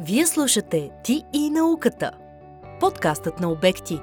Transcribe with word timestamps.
Вие 0.00 0.26
слушате 0.26 0.90
Ти 1.02 1.24
и 1.32 1.50
науката. 1.50 2.10
Подкастът 2.80 3.40
на 3.40 3.50
обекти. 3.50 4.00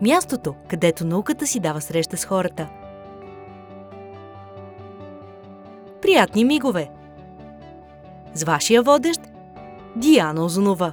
Мястото, 0.00 0.54
където 0.68 1.06
науката 1.06 1.46
си 1.46 1.60
дава 1.60 1.80
среща 1.80 2.16
с 2.16 2.24
хората. 2.24 2.68
Приятни 6.02 6.44
мигове! 6.44 6.90
С 8.34 8.44
вашия 8.44 8.82
водещ 8.82 9.20
Диана 9.96 10.44
Озунова. 10.44 10.92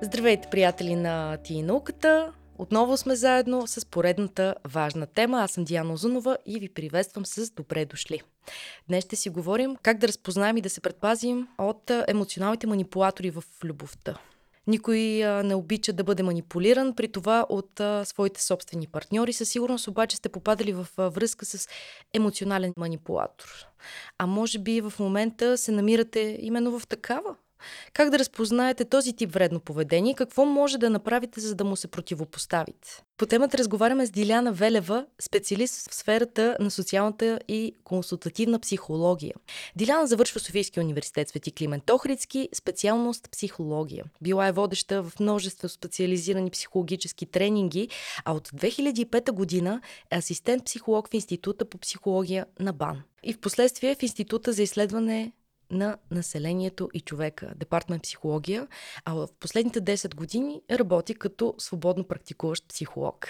Здравейте, 0.00 0.48
приятели 0.48 0.96
на 0.96 1.36
Ти 1.36 1.54
и 1.54 1.62
науката! 1.62 2.32
Отново 2.58 2.96
сме 2.96 3.16
заедно 3.16 3.66
с 3.66 3.86
поредната 3.86 4.54
важна 4.68 5.06
тема. 5.06 5.40
Аз 5.40 5.50
съм 5.50 5.64
Диана 5.64 5.92
Озунова 5.92 6.36
и 6.46 6.58
ви 6.58 6.68
приветствам 6.68 7.26
с 7.26 7.50
добре 7.50 7.84
дошли. 7.84 8.20
Днес 8.88 9.04
ще 9.04 9.16
си 9.16 9.30
говорим 9.30 9.76
как 9.82 9.98
да 9.98 10.08
разпознаем 10.08 10.56
и 10.56 10.60
да 10.60 10.70
се 10.70 10.80
предпазим 10.80 11.48
от 11.58 11.90
емоционалните 12.08 12.66
манипулатори 12.66 13.30
в 13.30 13.44
любовта. 13.64 14.18
Никой 14.66 14.98
не 15.44 15.54
обича 15.54 15.92
да 15.92 16.04
бъде 16.04 16.22
манипулиран, 16.22 16.94
при 16.94 17.08
това 17.08 17.46
от 17.48 17.80
своите 18.04 18.42
собствени 18.42 18.86
партньори. 18.86 19.32
Със 19.32 19.48
сигурност 19.48 19.88
обаче 19.88 20.16
сте 20.16 20.28
попадали 20.28 20.72
в 20.72 20.86
връзка 20.98 21.44
с 21.44 21.68
емоционален 22.12 22.72
манипулатор. 22.76 23.66
А 24.18 24.26
може 24.26 24.58
би 24.58 24.80
в 24.80 24.92
момента 24.98 25.58
се 25.58 25.72
намирате 25.72 26.38
именно 26.40 26.78
в 26.78 26.86
такава 26.86 27.36
как 27.92 28.10
да 28.10 28.18
разпознаете 28.18 28.84
този 28.84 29.12
тип 29.12 29.32
вредно 29.32 29.60
поведение 29.60 30.12
и 30.12 30.14
какво 30.14 30.44
може 30.44 30.78
да 30.78 30.90
направите, 30.90 31.40
за 31.40 31.54
да 31.54 31.64
му 31.64 31.76
се 31.76 31.88
противопоставите? 31.88 33.02
По 33.16 33.26
темата 33.26 33.58
разговаряме 33.58 34.06
с 34.06 34.10
Диляна 34.10 34.52
Велева, 34.52 35.06
специалист 35.22 35.90
в 35.90 35.94
сферата 35.94 36.56
на 36.60 36.70
социалната 36.70 37.40
и 37.48 37.74
консултативна 37.84 38.58
психология. 38.58 39.34
Диляна 39.76 40.06
завършва 40.06 40.40
Софийския 40.40 40.82
университет 40.82 41.28
Свети 41.28 41.52
Климент 41.52 41.90
Охридски, 41.90 42.48
специалност 42.54 43.30
психология. 43.30 44.04
Била 44.22 44.46
е 44.46 44.52
водеща 44.52 45.02
в 45.02 45.12
множество 45.20 45.68
специализирани 45.68 46.50
психологически 46.50 47.26
тренинги, 47.26 47.88
а 48.24 48.32
от 48.32 48.48
2005 48.48 49.32
година 49.32 49.80
е 50.10 50.16
асистент 50.16 50.64
психолог 50.64 51.08
в 51.10 51.14
Института 51.14 51.64
по 51.64 51.78
психология 51.78 52.46
на 52.60 52.72
БАН. 52.72 53.02
И 53.22 53.32
в 53.32 53.40
последствие 53.40 53.94
в 53.94 54.02
Института 54.02 54.52
за 54.52 54.62
изследване 54.62 55.32
на 55.70 55.96
населението 56.10 56.88
и 56.94 57.00
човека, 57.00 57.52
департамент 57.56 58.02
психология, 58.02 58.66
а 59.04 59.14
в 59.14 59.28
последните 59.40 59.80
10 59.80 60.14
години 60.14 60.60
работи 60.70 61.14
като 61.14 61.54
свободно 61.58 62.04
практикуващ 62.04 62.68
психолог. 62.68 63.26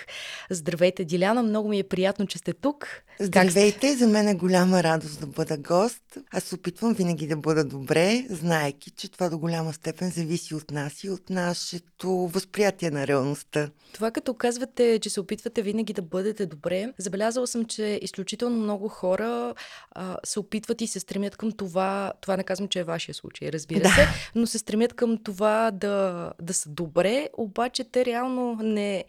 Здравейте, 0.51 1.05
Диляна, 1.05 1.43
много 1.43 1.69
ми 1.69 1.79
е 1.79 1.85
приятно, 1.85 2.27
че 2.27 2.39
сте 2.39 2.53
тук. 2.53 2.89
Здравейте, 3.21 3.97
за 3.97 4.07
мен 4.07 4.29
е 4.29 4.35
голяма 4.35 4.83
радост 4.83 5.21
да 5.21 5.27
бъда 5.27 5.57
гост. 5.59 6.19
Аз 6.31 6.53
опитвам 6.53 6.95
винаги 6.95 7.27
да 7.27 7.37
бъда 7.37 7.65
добре, 7.65 8.27
знаеки, 8.31 8.91
че 8.91 9.11
това 9.11 9.29
до 9.29 9.39
голяма 9.39 9.73
степен 9.73 10.11
зависи 10.11 10.55
от 10.55 10.71
нас 10.71 11.05
и 11.05 11.11
от 11.11 11.31
нашето 11.31 12.09
възприятие 12.09 12.91
на 12.91 13.07
реалността. 13.07 13.71
Това 13.93 14.11
като 14.11 14.35
казвате, 14.35 14.99
че 14.99 15.11
се 15.11 15.21
опитвате 15.21 15.63
винаги 15.63 15.93
да 15.93 16.03
бъдете 16.03 16.47
добре, 16.47 16.93
забелязала 16.99 17.47
съм, 17.47 17.65
че 17.65 17.99
изключително 18.03 18.57
много 18.57 18.89
хора 18.89 19.55
а, 19.91 20.17
се 20.25 20.41
опитват 20.41 20.81
и 20.81 20.87
се 20.87 21.01
стремят 21.01 21.37
към 21.37 21.53
това, 21.53 22.13
това 22.25 22.37
не 22.37 22.45
казвам, 22.45 22.69
че 22.69 22.81
е 22.81 22.85
вашия 22.85 23.15
случай, 23.15 23.53
разбира 23.53 23.83
да. 23.83 23.89
се, 23.89 24.07
но 24.35 24.47
се 24.47 24.59
стремят 24.59 24.93
към 24.93 25.19
това 25.25 25.71
да, 25.71 26.33
да 26.43 26.55
са 26.55 26.69
добре, 26.69 27.29
обаче 27.37 27.85
те 27.85 28.05
реално 28.05 28.59
не 28.63 29.05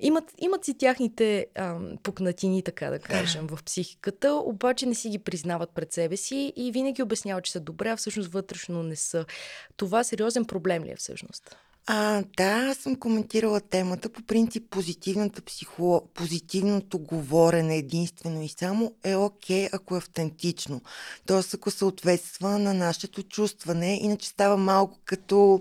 Имат, 0.00 0.24
имат 0.38 0.64
си 0.64 0.78
тяхните 0.78 1.46
а, 1.54 1.78
пукнатини, 2.02 2.62
така 2.62 2.90
да 2.90 2.98
кажем, 2.98 3.46
в 3.46 3.58
психиката, 3.64 4.34
обаче 4.34 4.86
не 4.86 4.94
си 4.94 5.08
ги 5.08 5.18
признават 5.18 5.70
пред 5.70 5.92
себе 5.92 6.16
си 6.16 6.52
и 6.56 6.72
винаги 6.72 7.02
обясняват, 7.02 7.44
че 7.44 7.52
са 7.52 7.60
добре, 7.60 7.88
а 7.88 7.96
всъщност 7.96 8.32
вътрешно 8.32 8.82
не 8.82 8.96
са. 8.96 9.24
Това 9.76 10.04
сериозен 10.04 10.44
проблем 10.44 10.84
ли 10.84 10.90
е 10.90 10.96
всъщност? 10.96 11.56
А, 11.88 12.22
да, 12.36 12.68
аз 12.70 12.76
съм 12.76 12.96
коментирала 12.96 13.60
темата. 13.60 14.08
По 14.08 14.22
принцип, 14.22 14.70
позитивната 14.70 15.42
психо... 15.42 16.08
позитивното 16.14 16.98
говорене 16.98 17.76
единствено 17.76 18.42
и 18.42 18.48
само 18.48 18.94
е 19.04 19.16
окей, 19.16 19.66
okay, 19.66 19.68
ако 19.72 19.94
е 19.94 19.98
автентично. 19.98 20.80
Тоест, 21.26 21.54
ако 21.54 21.70
съответства 21.70 22.58
на 22.58 22.74
нашето 22.74 23.22
чувстване, 23.22 23.98
иначе 24.02 24.28
става 24.28 24.56
малко 24.56 24.98
като 25.04 25.60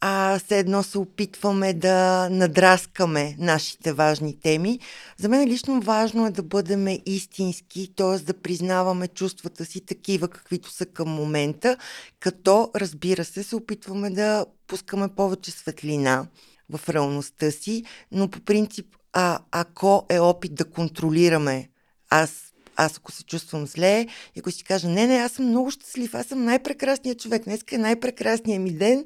а 0.00 0.38
все 0.38 0.58
едно 0.58 0.82
се 0.82 0.98
опитваме 0.98 1.74
да 1.74 2.28
надраскаме 2.30 3.36
нашите 3.38 3.92
важни 3.92 4.40
теми. 4.40 4.78
За 5.16 5.28
мен 5.28 5.48
лично 5.48 5.80
важно 5.80 6.26
е 6.26 6.30
да 6.30 6.42
бъдем 6.42 6.86
истински, 7.06 7.92
т.е. 7.96 8.18
да 8.18 8.34
признаваме 8.34 9.08
чувствата 9.08 9.64
си 9.64 9.80
такива, 9.80 10.28
каквито 10.28 10.70
са 10.70 10.86
към 10.86 11.08
момента, 11.08 11.76
като, 12.20 12.70
разбира 12.74 13.24
се, 13.24 13.42
се 13.42 13.56
опитваме 13.56 14.10
да 14.10 14.46
пускаме 14.68 15.08
повече 15.08 15.50
светлина 15.50 16.26
в 16.70 16.88
реалността 16.88 17.50
си, 17.50 17.84
но 18.12 18.28
по 18.28 18.40
принцип, 18.40 18.96
а, 19.12 19.38
ако 19.50 20.06
е 20.08 20.18
опит 20.18 20.54
да 20.54 20.70
контролираме 20.70 21.68
аз 22.10 22.47
аз 22.80 22.96
ако 22.96 23.12
се 23.12 23.24
чувствам 23.24 23.66
зле 23.66 24.06
и 24.36 24.40
ако 24.40 24.50
си 24.50 24.64
кажа, 24.64 24.88
не, 24.88 25.06
не, 25.06 25.14
аз 25.14 25.32
съм 25.32 25.48
много 25.48 25.70
щастлив, 25.70 26.14
аз 26.14 26.26
съм 26.26 26.44
най-прекрасният 26.44 27.20
човек, 27.20 27.44
днес 27.44 27.60
е 27.72 27.78
най-прекрасният 27.78 28.62
ми 28.62 28.72
ден, 28.72 29.04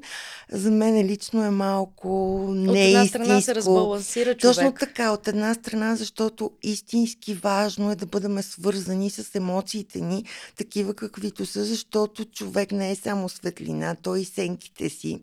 за 0.51 0.71
мен 0.71 1.05
лично 1.05 1.43
е 1.43 1.49
малко 1.49 2.37
неистинско. 2.49 2.71
От 2.71 2.77
една 2.77 3.05
страна 3.05 3.41
се 3.41 3.55
разбалансира 3.55 4.37
човек. 4.37 4.55
Точно 4.55 4.73
така, 4.73 5.11
от 5.11 5.27
една 5.27 5.53
страна, 5.53 5.95
защото 5.95 6.51
истински 6.63 7.33
важно 7.33 7.91
е 7.91 7.95
да 7.95 8.05
бъдем 8.05 8.41
свързани 8.41 9.09
с 9.09 9.35
емоциите 9.35 10.01
ни, 10.01 10.25
такива 10.57 10.93
каквито 10.93 11.45
са, 11.45 11.65
защото 11.65 12.25
човек 12.25 12.71
не 12.71 12.91
е 12.91 12.95
само 12.95 13.29
светлина, 13.29 13.95
той 13.95 14.19
и 14.19 14.25
сенките 14.25 14.89
си. 14.89 15.21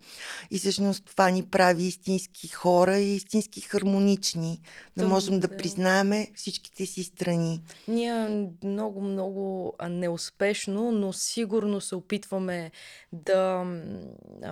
И 0.50 0.58
всъщност 0.58 1.04
това 1.04 1.30
ни 1.30 1.42
прави 1.42 1.84
истински 1.84 2.48
хора 2.48 2.98
и 2.98 3.16
истински 3.16 3.60
хармонични. 3.60 4.60
Да 4.96 5.08
можем 5.08 5.40
да 5.40 5.56
признаеме 5.56 6.28
всичките 6.34 6.86
си 6.86 7.02
страни. 7.04 7.60
Ние 7.88 8.39
много, 8.64 9.00
много 9.00 9.72
неуспешно, 9.88 10.92
но 10.92 11.12
сигурно 11.12 11.80
се 11.80 11.94
опитваме 11.94 12.70
да 13.12 13.64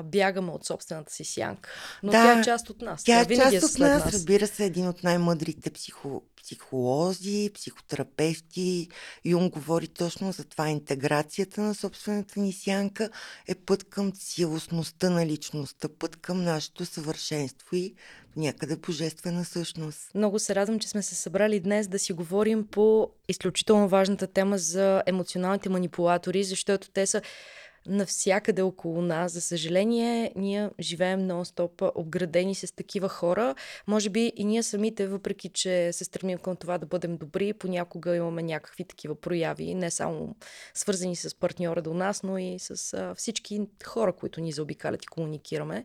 бягаме 0.05 0.51
от 0.51 0.65
собствената 0.65 1.13
си 1.13 1.25
сянка. 1.25 1.71
Но 2.03 2.13
да, 2.13 2.25
тя 2.25 2.41
е 2.41 2.45
част 2.45 2.71
от 2.71 2.83
нас. 2.83 3.05
Тя, 3.05 3.25
тя 3.25 3.33
е 3.33 3.37
част 3.37 3.53
е 3.53 3.57
от 3.57 3.79
нас. 3.79 4.05
нас. 4.05 4.13
Разбира 4.13 4.47
се, 4.47 4.65
един 4.65 4.89
от 4.89 5.03
най-мъдрите 5.03 5.71
психо, 5.71 6.23
психолози, 6.49 7.51
психотерапевти. 7.55 8.89
Юн 9.25 9.51
говори 9.51 9.89
точно 9.89 10.33
за 10.33 10.45
това. 10.45 10.69
Интеграцията 10.69 11.61
на 11.61 11.75
собствената 11.75 12.41
ни 12.41 12.53
сянка 12.53 13.11
е 13.49 13.55
път 13.55 13.85
към 13.85 14.13
цялостността 14.13 15.11
на 15.11 15.27
личността, 15.27 15.89
път 15.99 16.17
към 16.17 16.45
нашето 16.45 16.85
съвършенство 16.85 17.77
и 17.77 17.95
някъде 18.37 18.77
божествена 18.77 19.45
същност. 19.45 20.15
Много 20.15 20.39
се 20.39 20.55
радвам, 20.55 20.79
че 20.79 20.89
сме 20.89 21.03
се 21.03 21.15
събрали 21.15 21.61
днес 21.61 21.89
да 21.89 21.99
си 21.99 22.13
говорим 22.13 22.67
по 22.67 23.11
изключително 23.29 23.89
важната 23.89 24.27
тема 24.27 24.59
за 24.59 25.03
емоционалните 25.07 25.69
манипулатори, 25.69 26.45
защото 26.45 26.91
те 26.91 27.07
са 27.07 27.23
навсякъде 27.89 28.63
около 28.63 29.03
нас. 29.03 29.33
За 29.33 29.41
съжаление, 29.41 30.33
ние 30.37 30.71
живеем 30.81 31.21
нон-стоп 31.21 31.93
обградени 31.95 32.55
с 32.55 32.75
такива 32.75 33.09
хора. 33.09 33.55
Може 33.87 34.11
би 34.11 34.33
и 34.37 34.45
ние 34.45 34.63
самите, 34.63 35.07
въпреки 35.07 35.49
че 35.49 35.93
се 35.93 36.05
стремим 36.05 36.39
към 36.39 36.57
това 36.57 36.79
да 36.79 36.87
бъдем 36.87 37.17
добри, 37.17 37.53
понякога 37.53 38.17
имаме 38.17 38.43
някакви 38.43 38.85
такива 38.85 39.15
прояви, 39.15 39.75
не 39.75 39.91
само 39.91 40.37
свързани 40.75 41.17
с 41.17 41.35
партньора 41.35 41.83
до 41.83 41.95
нас, 41.95 42.23
но 42.23 42.39
и 42.39 42.59
с 42.59 42.95
а, 42.95 43.15
всички 43.15 43.61
хора, 43.85 44.13
които 44.13 44.41
ни 44.41 44.53
заобикалят 44.53 45.05
и 45.05 45.07
комуникираме. 45.07 45.85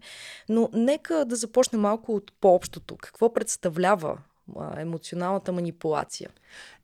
Но 0.49 0.69
нека 0.73 1.25
да 1.25 1.35
започнем 1.35 1.81
малко 1.81 2.15
от 2.15 2.33
по-общото. 2.41 2.97
Какво 2.97 3.33
представлява 3.33 4.17
емоционалната 4.77 5.51
манипулация? 5.51 6.29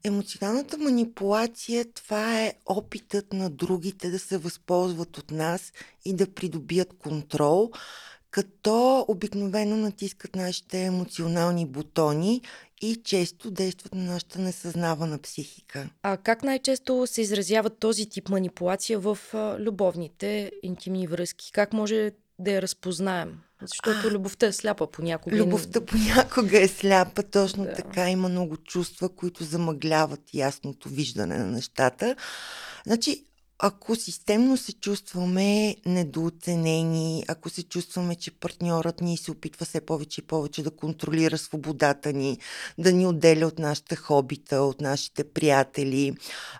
Емоционалната 0.04 0.78
манипулация 0.78 1.86
това 1.94 2.42
е 2.42 2.54
опитът 2.66 3.34
на 3.34 3.50
другите 3.50 4.10
да 4.10 4.19
се 4.19 4.38
възползват 4.38 5.18
от 5.18 5.31
нас 5.31 5.74
и 6.06 6.13
да 6.13 6.34
придобият 6.34 6.94
контрол, 6.94 7.72
като 8.31 9.06
обикновено 9.07 9.78
натискат 9.78 10.36
нашите 10.36 10.84
емоционални 10.84 11.66
бутони 11.66 12.42
и 12.81 12.95
често 12.95 13.51
действат 13.51 13.95
на 13.95 14.04
нашата 14.04 14.39
несъзнавана 14.39 15.19
психика. 15.19 15.89
А 16.04 16.18
как 16.18 16.44
най-често 16.44 17.07
се 17.07 17.22
изразява 17.22 17.69
този 17.69 18.10
тип 18.10 18.30
манипулация 18.30 19.00
в 19.00 19.18
любовните 19.60 20.51
интимни 20.63 21.07
връзки? 21.07 21.51
Как 21.51 21.74
може 21.74 22.12
да 22.39 22.51
я 22.51 22.62
разпознаем? 22.62 23.39
Защото 23.62 24.12
любовта 24.12 24.47
е 24.47 24.51
сляпа 24.51 24.91
понякога. 24.91 25.36
Любовта 25.36 25.81
понякога 25.81 26.62
е 26.62 26.68
сляпа, 26.68 27.24
точно 27.24 27.63
да. 27.63 27.74
така. 27.74 28.09
Има 28.09 28.30
много 28.30 28.57
чувства, 28.57 29.09
които 29.09 29.44
замъгляват 29.44 30.33
ясното 30.33 30.89
виждане 30.89 31.38
на 31.38 31.45
нещата. 31.45 32.15
Значи, 32.86 33.25
ако 33.62 33.96
системно 33.96 34.58
се 34.58 34.74
чувстваме 34.74 35.76
недооценени, 35.86 37.24
ако 37.28 37.50
се 37.50 37.64
чувстваме, 37.64 38.16
че 38.16 38.32
партньорът 38.32 39.02
ни 39.02 39.18
се 39.18 39.32
опитва 39.32 39.66
все 39.66 39.82
повече 39.82 40.22
и 40.22 40.28
повече 40.28 40.64
да 40.64 40.72
контролира 40.72 41.38
свободата 41.38 42.14
ни, 42.14 42.38
да 42.78 42.94
ни 42.94 43.08
отделя 43.08 43.48
от 43.48 43.60
нашите 43.60 43.96
хобита, 43.96 44.62
от 44.62 44.82
нашите 44.82 45.24
приятели, 45.24 46.14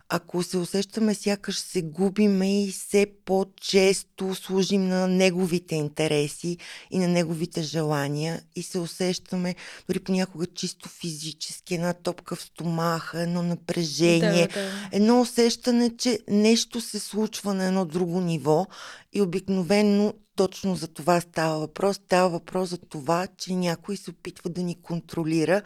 ако 0.10 0.44
се 0.44 0.58
усещаме 0.58 1.16
сякаш 1.16 1.60
се 1.60 1.82
губиме 1.82 2.64
и 2.64 2.72
все 2.72 3.08
по-често 3.26 4.36
служим 4.36 4.88
на 4.88 5.08
неговите 5.08 5.76
интереси 5.76 6.58
и 6.92 7.00
на 7.00 7.08
неговите 7.08 7.62
желания 7.62 8.42
и 8.56 8.64
се 8.64 8.80
усещаме 8.80 9.56
дори 9.88 10.00
понякога 10.00 10.46
чисто 10.46 10.90
физически, 10.90 11.76
една 11.76 11.94
топка 11.94 12.36
в 12.36 12.42
стомаха, 12.42 13.22
едно 13.22 13.44
напрежение, 13.44 14.48
да, 14.48 14.62
да. 14.62 14.90
едно 14.92 15.22
усещане, 15.22 15.98
че 15.98 16.20
нещо 16.28 16.82
се 16.90 17.00
случва 17.00 17.54
на 17.54 17.66
едно 17.66 17.86
друго 17.86 18.22
ниво 18.22 18.66
и 19.14 19.22
обикновенно 19.22 20.14
точно 20.36 20.76
за 20.76 20.88
това 20.88 21.22
става 21.22 21.60
въпрос. 21.60 21.96
Става 21.96 22.30
въпрос 22.30 22.70
за 22.70 22.78
това, 22.78 23.28
че 23.38 23.54
някой 23.54 23.98
се 23.98 24.10
опитва 24.10 24.50
да 24.50 24.62
ни 24.62 24.82
контролира 24.82 25.62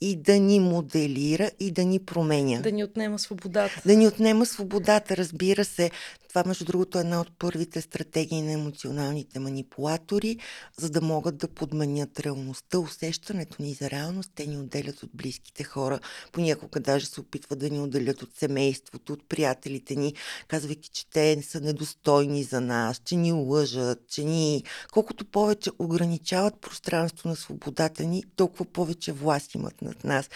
и 0.00 0.16
да 0.16 0.38
ни 0.38 0.60
моделира 0.60 1.50
и 1.60 1.70
да 1.70 1.84
ни 1.84 1.98
променя. 1.98 2.60
Да 2.60 2.72
ни 2.72 2.84
отнема 2.84 3.18
свободата. 3.18 3.82
Да 3.86 3.96
ни 3.96 4.06
отнема 4.06 4.46
свободата, 4.46 5.16
разбира 5.16 5.64
се. 5.64 5.90
Това, 6.34 6.44
между 6.46 6.64
другото, 6.64 6.98
е 6.98 7.00
една 7.00 7.20
от 7.20 7.38
първите 7.38 7.80
стратегии 7.80 8.42
на 8.42 8.52
емоционалните 8.52 9.38
манипулатори, 9.38 10.38
за 10.78 10.90
да 10.90 11.00
могат 11.00 11.36
да 11.36 11.48
подменят 11.48 12.20
реалността, 12.20 12.78
усещането 12.78 13.62
ни 13.62 13.74
за 13.74 13.90
реалност. 13.90 14.30
Те 14.34 14.46
ни 14.46 14.58
отделят 14.58 15.02
от 15.02 15.10
близките 15.14 15.64
хора. 15.64 16.00
Понякога 16.32 16.80
даже 16.80 17.06
се 17.06 17.20
опитват 17.20 17.58
да 17.58 17.70
ни 17.70 17.80
отделят 17.80 18.22
от 18.22 18.36
семейството, 18.36 19.12
от 19.12 19.28
приятелите 19.28 19.96
ни, 19.96 20.14
казвайки, 20.48 20.88
че 20.88 21.10
те 21.10 21.42
са 21.42 21.60
недостойни 21.60 22.42
за 22.42 22.60
нас, 22.60 23.00
че 23.04 23.16
ни 23.16 23.32
лъжат, 23.32 24.08
че 24.08 24.24
ни... 24.24 24.64
Колкото 24.92 25.24
повече 25.24 25.70
ограничават 25.78 26.60
пространство 26.60 27.28
на 27.28 27.36
свободата 27.36 28.04
ни, 28.04 28.24
толкова 28.36 28.64
повече 28.64 29.12
власт 29.12 29.54
имат 29.54 29.82
над 29.82 30.04
нас. 30.04 30.30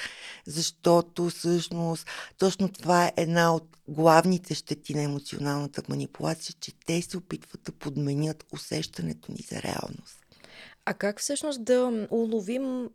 Защото 0.46 1.30
всъщност 1.30 2.06
точно 2.38 2.68
това 2.68 3.06
е 3.06 3.12
една 3.16 3.54
от 3.54 3.78
главните 3.88 4.54
щети 4.54 4.94
на 4.94 5.02
емоционалната 5.02 5.82
манипулация, 5.88 6.54
че 6.60 6.72
те 6.86 7.02
се 7.02 7.16
опитват 7.16 7.62
да 7.62 7.72
подменят 7.72 8.44
усещането 8.52 9.32
ни 9.32 9.38
за 9.50 9.62
реалност. 9.62 10.18
А 10.84 10.94
как 10.94 11.20
всъщност 11.20 11.64
да 11.64 12.06
уловим 12.10 12.88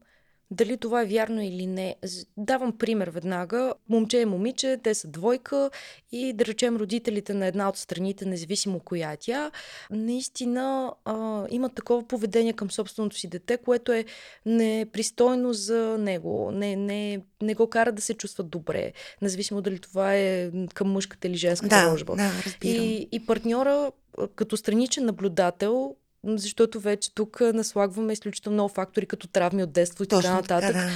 дали 0.53 0.77
това 0.77 1.01
е 1.01 1.05
вярно 1.05 1.41
или 1.41 1.65
не. 1.65 1.95
Давам 2.37 2.77
пример 2.77 3.07
веднага. 3.07 3.73
Момче 3.89 4.17
и 4.17 4.25
момиче, 4.25 4.77
те 4.83 4.93
са 4.93 5.07
двойка 5.07 5.69
и 6.11 6.33
да 6.33 6.45
речем 6.45 6.75
родителите 6.77 7.33
на 7.33 7.45
една 7.45 7.69
от 7.69 7.77
страните, 7.77 8.25
независимо 8.25 8.79
коя 8.79 9.11
е 9.11 9.17
тя, 9.17 9.51
наистина 9.91 10.93
а, 11.05 11.45
имат 11.49 11.75
такова 11.75 12.07
поведение 12.07 12.53
към 12.53 12.71
собственото 12.71 13.15
си 13.15 13.27
дете, 13.27 13.57
което 13.57 13.91
е 13.91 14.05
непристойно 14.45 15.53
за 15.53 15.97
него. 15.99 16.51
Не, 16.53 16.75
не, 16.75 17.21
не 17.41 17.53
го 17.53 17.69
кара 17.69 17.91
да 17.91 18.01
се 18.01 18.13
чувства 18.13 18.43
добре, 18.43 18.93
независимо 19.21 19.61
дали 19.61 19.79
това 19.79 20.15
е 20.15 20.51
към 20.73 20.91
мъжката 20.91 21.27
или 21.27 21.37
женската 21.37 21.75
да, 21.75 21.91
рожба. 21.91 22.15
Да, 22.15 22.31
разбирам. 22.45 22.83
И, 22.83 23.07
и 23.11 23.25
партньора 23.25 23.91
като 24.35 24.57
страничен 24.57 25.05
наблюдател 25.05 25.95
защото 26.25 26.79
вече 26.79 27.13
тук 27.15 27.41
наслагваме 27.41 28.13
изключително 28.13 28.53
много 28.53 28.69
фактори, 28.69 29.05
като 29.05 29.27
травми 29.27 29.63
от 29.63 29.71
детство 29.71 30.03
и 30.03 30.07
така 30.07 30.33
нататък. 30.33 30.73
Да. 30.73 30.89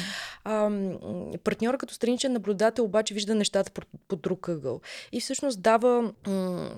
А, 0.44 0.72
партньора 1.44 1.78
като 1.78 1.94
страничен 1.94 2.34
наблюдател 2.34 2.86
обаче 2.86 3.14
вижда 3.14 3.36
нещата 3.36 3.72
по, 3.72 3.82
по 4.08 4.16
друг 4.16 4.50
ъгъл. 4.50 4.82
И 5.12 5.22
всъщност 5.22 5.62
дава, 5.62 6.14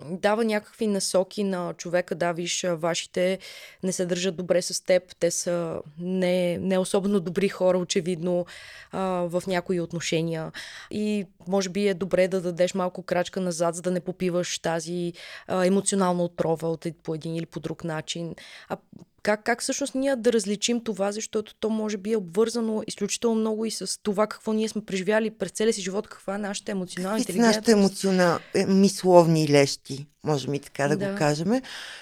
дава 0.10 0.46
някакви 0.46 0.88
насоки 0.88 1.44
на 1.44 1.74
човека, 1.74 2.16
да, 2.16 2.32
виж, 2.32 2.66
вашите 2.70 3.40
не 3.84 3.92
се 3.92 4.06
държат 4.06 4.36
добре 4.36 4.62
с 4.62 4.86
теб, 4.86 5.16
те 5.20 5.32
са 5.32 5.82
не, 6.00 6.58
не 6.58 6.78
особено 6.78 7.20
добри 7.20 7.50
хора, 7.50 7.78
очевидно, 7.78 8.46
а, 8.92 9.02
в 9.04 9.44
някои 9.48 9.82
отношения. 9.82 10.52
И 10.92 11.26
може 11.48 11.70
би 11.70 11.88
е 11.88 11.94
добре 11.94 12.28
да 12.28 12.42
дадеш 12.42 12.74
малко 12.74 13.04
крачка 13.04 13.42
назад, 13.42 13.76
за 13.76 13.82
да 13.82 13.92
не 13.92 14.00
попиваш 14.00 14.60
тази 14.60 15.14
а, 15.48 15.66
емоционална 15.66 16.24
отрова 16.24 16.70
от, 16.70 16.86
по 17.04 17.16
един 17.16 17.36
или 17.36 17.46
по 17.46 17.60
друг 17.60 17.84
начин. 17.84 18.36
А 18.70 18.78
как, 19.24 19.44
как 19.44 19.62
всъщност 19.62 19.96
ние 19.96 20.16
да 20.16 20.34
различим 20.34 20.84
това, 20.84 21.12
защото 21.12 21.56
то 21.56 21.70
може 21.70 21.98
би 21.98 22.12
е 22.12 22.18
обвързано 22.18 22.84
изключително 22.88 23.36
много 23.36 23.66
и 23.66 23.72
с 23.72 24.00
това 24.04 24.28
какво 24.28 24.54
ние 24.54 24.70
сме 24.70 24.86
преживяли 24.86 25.30
през 25.30 25.52
целия 25.52 25.74
си 25.74 25.82
живот, 25.82 26.08
каква 26.08 26.36
е 26.36 26.38
нашата 26.38 26.72
емоционална 26.72 27.18
интелигентност. 27.18 27.56
Нашите 27.56 27.72
емоционални, 27.72 28.44
е, 28.54 28.66
мисловни 28.66 29.48
лещи, 29.50 30.08
можем 30.24 30.54
и 30.54 30.60
така 30.60 30.88
да, 30.88 30.98
да. 30.98 31.12
го 31.12 31.18
кажем. 31.18 31.62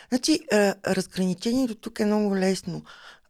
Значи, 0.09 0.39
разграничението 0.87 1.75
тук 1.75 1.99
е 1.99 2.05
много 2.05 2.35
лесно. 2.35 2.83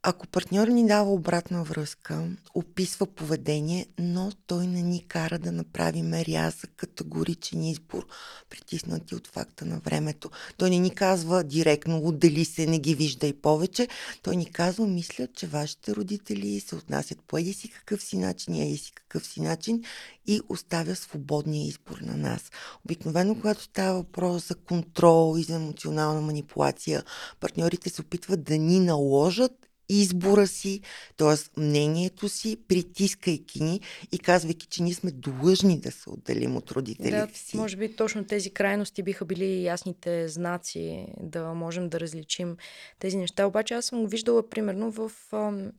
Ако 0.09 0.27
партньор 0.27 0.67
ни 0.67 0.87
дава 0.87 1.13
обратна 1.13 1.63
връзка, 1.63 2.29
описва 2.55 3.05
поведение, 3.05 3.87
но 3.99 4.31
той 4.47 4.67
не 4.67 4.81
ни 4.81 5.03
кара 5.07 5.39
да 5.39 5.51
направим 5.51 6.13
рязък, 6.13 6.69
категоричен 6.77 7.63
избор, 7.63 8.07
притиснати 8.49 9.15
от 9.15 9.27
факта 9.27 9.65
на 9.65 9.79
времето. 9.79 10.29
Той 10.57 10.69
не 10.69 10.79
ни 10.79 10.95
казва 10.95 11.43
директно, 11.43 12.01
отдели 12.03 12.45
се, 12.45 12.65
не 12.65 12.79
ги 12.79 12.95
вижда 12.95 13.27
и 13.27 13.33
повече. 13.33 13.87
Той 14.21 14.35
ни 14.35 14.51
казва, 14.51 14.87
мисля, 14.87 15.27
че 15.27 15.47
вашите 15.47 15.95
родители 15.95 16.59
се 16.59 16.75
отнасят 16.75 17.17
по 17.27 17.37
еди 17.37 17.53
си 17.53 17.69
какъв 17.69 18.03
си 18.03 18.17
начин, 18.17 18.55
еди 18.55 18.77
си 18.77 18.91
какъв 18.95 19.27
си 19.27 19.41
начин 19.41 19.83
и 20.27 20.41
оставя 20.49 20.95
свободния 20.95 21.67
избор 21.67 21.97
на 21.97 22.17
нас. 22.17 22.51
Обикновено, 22.85 23.35
когато 23.35 23.63
става 23.63 23.97
въпрос 23.97 24.47
за 24.47 24.55
контрол 24.55 25.35
и 25.37 25.43
за 25.43 25.55
емоционална 25.55 26.21
манипулация, 26.21 27.03
партньорите 27.39 27.89
се 27.89 28.01
опитват 28.01 28.43
да 28.43 28.57
ни 28.57 28.79
наложат 28.79 29.67
избора 29.89 30.47
си, 30.47 30.81
т.е. 31.17 31.59
мнението 31.59 32.29
си, 32.29 32.57
притискайки 32.67 33.63
ни 33.63 33.81
и 34.11 34.19
казвайки, 34.19 34.67
че 34.67 34.83
ние 34.83 34.93
сме 34.93 35.11
длъжни 35.11 35.79
да 35.79 35.91
се 35.91 36.09
отделим 36.09 36.55
от 36.55 36.71
родителите 36.71 37.27
да, 37.27 37.27
си. 37.33 37.57
Може 37.57 37.75
би 37.77 37.95
точно 37.95 38.25
тези 38.25 38.49
крайности 38.49 39.03
биха 39.03 39.25
били 39.25 39.63
ясните 39.63 40.27
знаци 40.27 41.07
да 41.19 41.53
можем 41.53 41.89
да 41.89 41.99
различим 41.99 42.57
тези 42.99 43.17
неща. 43.17 43.45
Обаче 43.45 43.73
аз 43.73 43.85
съм 43.85 44.01
го 44.01 44.07
виждала 44.07 44.49
примерно 44.49 44.91
в 44.91 45.11
ам, 45.33 45.71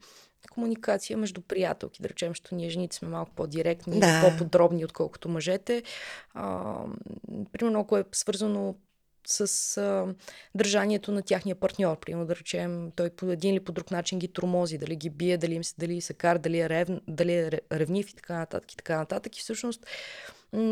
комуникация 0.50 1.16
между 1.16 1.40
приятелки, 1.40 2.02
да 2.02 2.08
речем, 2.08 2.31
защото 2.31 2.55
ние 2.55 2.70
жените 2.70 2.96
сме 2.96 3.08
малко 3.08 3.32
по-директни, 3.34 4.00
да. 4.00 4.20
по-подробни, 4.22 4.84
отколкото 4.84 5.28
мъжете. 5.28 5.82
А, 6.34 6.75
примерно, 7.52 7.81
ако 7.81 7.96
е 7.96 8.05
свързано 8.12 8.75
с 9.30 9.76
а, 9.76 10.14
държанието 10.54 11.12
на 11.12 11.22
тяхния 11.22 11.56
партньор. 11.56 12.00
Примерно 12.00 12.26
да 12.26 12.36
речем, 12.36 12.92
той 12.96 13.10
по 13.10 13.30
един 13.30 13.54
или 13.54 13.60
по 13.60 13.72
друг 13.72 13.90
начин 13.90 14.19
ги 14.19 14.28
тормози, 14.28 14.78
дали 14.78 14.96
ги 14.96 15.10
бие, 15.10 15.36
дали 15.36 15.54
им 15.54 15.64
се, 15.64 15.75
дали 15.78 16.00
се 16.00 16.14
кар, 16.14 16.38
дали 16.38 16.60
е, 16.60 16.69
рев, 16.69 16.88
дали 17.08 17.34
е 17.34 17.50
ревнив 17.72 18.10
и 18.10 18.14
така 18.14 18.34
нататък 18.34 18.72
и 18.72 18.76
така 18.76 18.96
нататък. 18.96 19.36
И 19.38 19.40
всъщност 19.40 19.86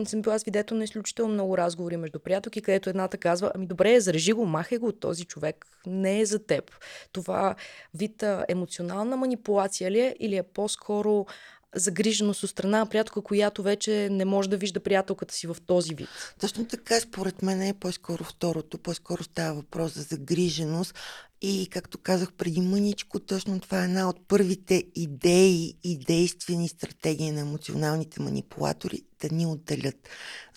съм 0.04 0.22
била 0.22 0.38
свидетел 0.38 0.76
на 0.76 0.84
изключително 0.84 1.34
много 1.34 1.58
разговори 1.58 1.96
между 1.96 2.18
приятелки, 2.18 2.62
където 2.62 2.90
едната 2.90 3.18
казва, 3.18 3.52
ами 3.54 3.66
добре, 3.66 4.00
зарежи 4.00 4.32
го, 4.32 4.46
махай 4.46 4.78
го 4.78 4.92
този 4.92 5.24
човек, 5.24 5.66
не 5.86 6.20
е 6.20 6.26
за 6.26 6.46
теб. 6.46 6.70
Това 7.12 7.54
вид 7.94 8.24
емоционална 8.48 9.16
манипулация 9.16 9.90
ли 9.90 10.00
е 10.00 10.16
или 10.20 10.36
е 10.36 10.42
по-скоро 10.42 11.26
загриженост 11.76 12.44
от 12.44 12.50
страна 12.50 12.78
на 12.78 12.86
приятелка, 12.86 13.22
която 13.22 13.62
вече 13.62 14.08
не 14.10 14.24
може 14.24 14.50
да 14.50 14.56
вижда 14.56 14.80
приятелката 14.80 15.34
си 15.34 15.46
в 15.46 15.56
този 15.66 15.94
вид. 15.94 16.08
Точно 16.40 16.66
така, 16.66 17.00
според 17.00 17.42
мен 17.42 17.62
е 17.62 17.74
по-скоро 17.74 18.24
второто. 18.24 18.78
По-скоро 18.78 19.24
става 19.24 19.54
въпрос 19.54 19.94
за 19.94 20.02
загриженост. 20.02 20.94
И, 21.42 21.68
както 21.70 21.98
казах 21.98 22.32
преди 22.32 22.60
мъничко, 22.60 23.20
точно 23.20 23.60
това 23.60 23.82
е 23.82 23.84
една 23.84 24.08
от 24.08 24.28
първите 24.28 24.84
идеи 24.94 25.74
и 25.84 25.98
действени 25.98 26.68
стратегии 26.68 27.30
на 27.30 27.40
емоционалните 27.40 28.22
манипулатори 28.22 29.02
да 29.20 29.34
ни 29.34 29.46
отделят. 29.46 30.08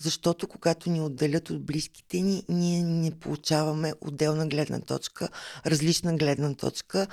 Защото 0.02 0.48
когато 0.48 0.90
ни 0.90 1.02
отделят 1.02 1.50
от 1.50 1.66
близките 1.66 2.22
ни, 2.22 2.44
ние 2.50 2.84
не 2.84 3.12
получаваме 3.12 3.94
отделна 4.02 4.48
гледна 4.48 4.80
точка, 4.80 5.30
различна 5.66 6.18
гледна 6.18 6.54
точка, 6.54 7.08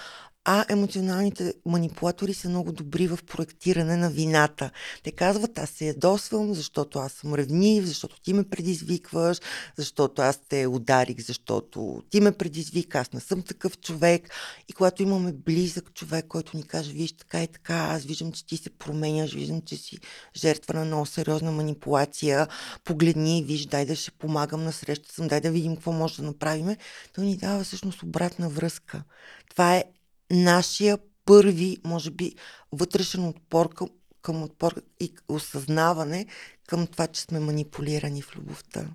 а 0.49 0.65
емоционалните 0.69 1.55
манипулатори 1.67 2.35
са 2.35 2.49
много 2.49 2.73
добри 2.73 3.07
в 3.07 3.19
проектиране 3.27 3.97
на 3.97 4.11
вината. 4.11 4.71
Те 5.03 5.13
казват, 5.13 5.59
аз 5.59 5.71
се 5.71 5.87
ядосвам, 5.87 6.55
защото 6.55 6.99
аз 6.99 7.13
съм 7.13 7.35
ревнив, 7.35 7.85
защото 7.85 8.21
ти 8.21 8.33
ме 8.33 8.45
предизвикваш, 8.45 9.39
защото 9.77 10.23
аз 10.23 10.41
те 10.49 10.67
ударих, 10.67 11.21
защото 11.21 12.03
ти 12.11 12.21
ме 12.21 12.33
предизвика, 12.33 12.99
аз 12.99 13.13
не 13.13 13.21
съм 13.21 13.43
такъв 13.43 13.79
човек. 13.79 14.31
И 14.69 14.73
когато 14.73 15.03
имаме 15.03 15.33
близък 15.33 15.95
човек, 15.95 16.27
който 16.29 16.57
ни 16.57 16.63
каже, 16.63 16.93
виж 16.93 17.13
така 17.13 17.43
и 17.43 17.47
така, 17.47 17.75
аз 17.75 18.05
виждам, 18.05 18.33
че 18.33 18.47
ти 18.47 18.57
се 18.57 18.71
променяш, 18.71 19.35
виждам, 19.35 19.63
че 19.63 19.77
си 19.77 19.99
жертва 20.37 20.75
на 20.75 20.85
много 20.85 21.07
сериозна 21.07 21.53
манипулация, 21.53 22.49
погледни, 22.85 23.45
виж, 23.47 23.67
дай 23.67 23.87
да 23.87 23.97
ще 23.97 24.11
помагам 24.11 24.65
на 24.65 24.73
среща 24.73 25.15
съм, 25.15 25.29
дай 25.29 25.41
да 25.41 25.51
видим 25.51 25.75
какво 25.75 25.93
може 25.93 26.17
да 26.17 26.23
направим, 26.23 26.77
то 27.15 27.21
ни 27.21 27.37
дава 27.37 27.65
всъщност 27.65 28.03
обратна 28.03 28.49
връзка. 28.49 29.03
Това 29.51 29.77
е 29.77 29.85
нашия 30.31 30.99
първи, 31.25 31.77
може 31.85 32.11
би, 32.11 32.35
вътрешен 32.73 33.25
отпор 33.25 33.75
към, 33.75 33.89
към 34.23 34.43
отпор 34.43 34.83
и 35.01 35.13
осъзнаване 35.29 36.27
към 36.67 36.87
това, 36.87 37.07
че 37.07 37.21
сме 37.21 37.41
манипулирани 37.41 38.23
в 38.23 38.37
любовта. 38.37 38.87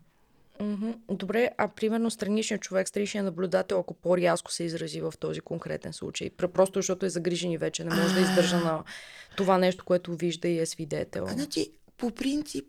Mm-hmm. 0.60 0.96
Добре, 1.10 1.50
а 1.58 1.68
примерно 1.68 2.12
страничният 2.12 2.62
човек, 2.62 2.88
страничният 2.88 3.26
наблюдател, 3.26 3.80
ако 3.80 3.94
по-рязко 3.94 4.52
се 4.52 4.64
изрази 4.64 5.02
в 5.02 5.14
този 5.20 5.40
конкретен 5.40 5.94
случай, 5.94 6.30
просто 6.30 6.80
защото 6.80 7.06
е 7.06 7.10
загрижен 7.10 7.52
и 7.52 7.58
вече 7.58 7.84
не 7.84 7.96
може 7.96 8.14
да 8.14 8.22
издържа 8.22 8.58
на 8.58 8.84
това 9.38 9.58
нещо, 9.58 9.86
което 9.86 10.16
вижда 10.16 10.48
и 10.48 10.60
е 10.60 10.66
свидетел. 10.66 11.28
Значи, 11.28 11.72
по 11.98 12.12
принцип, 12.12 12.66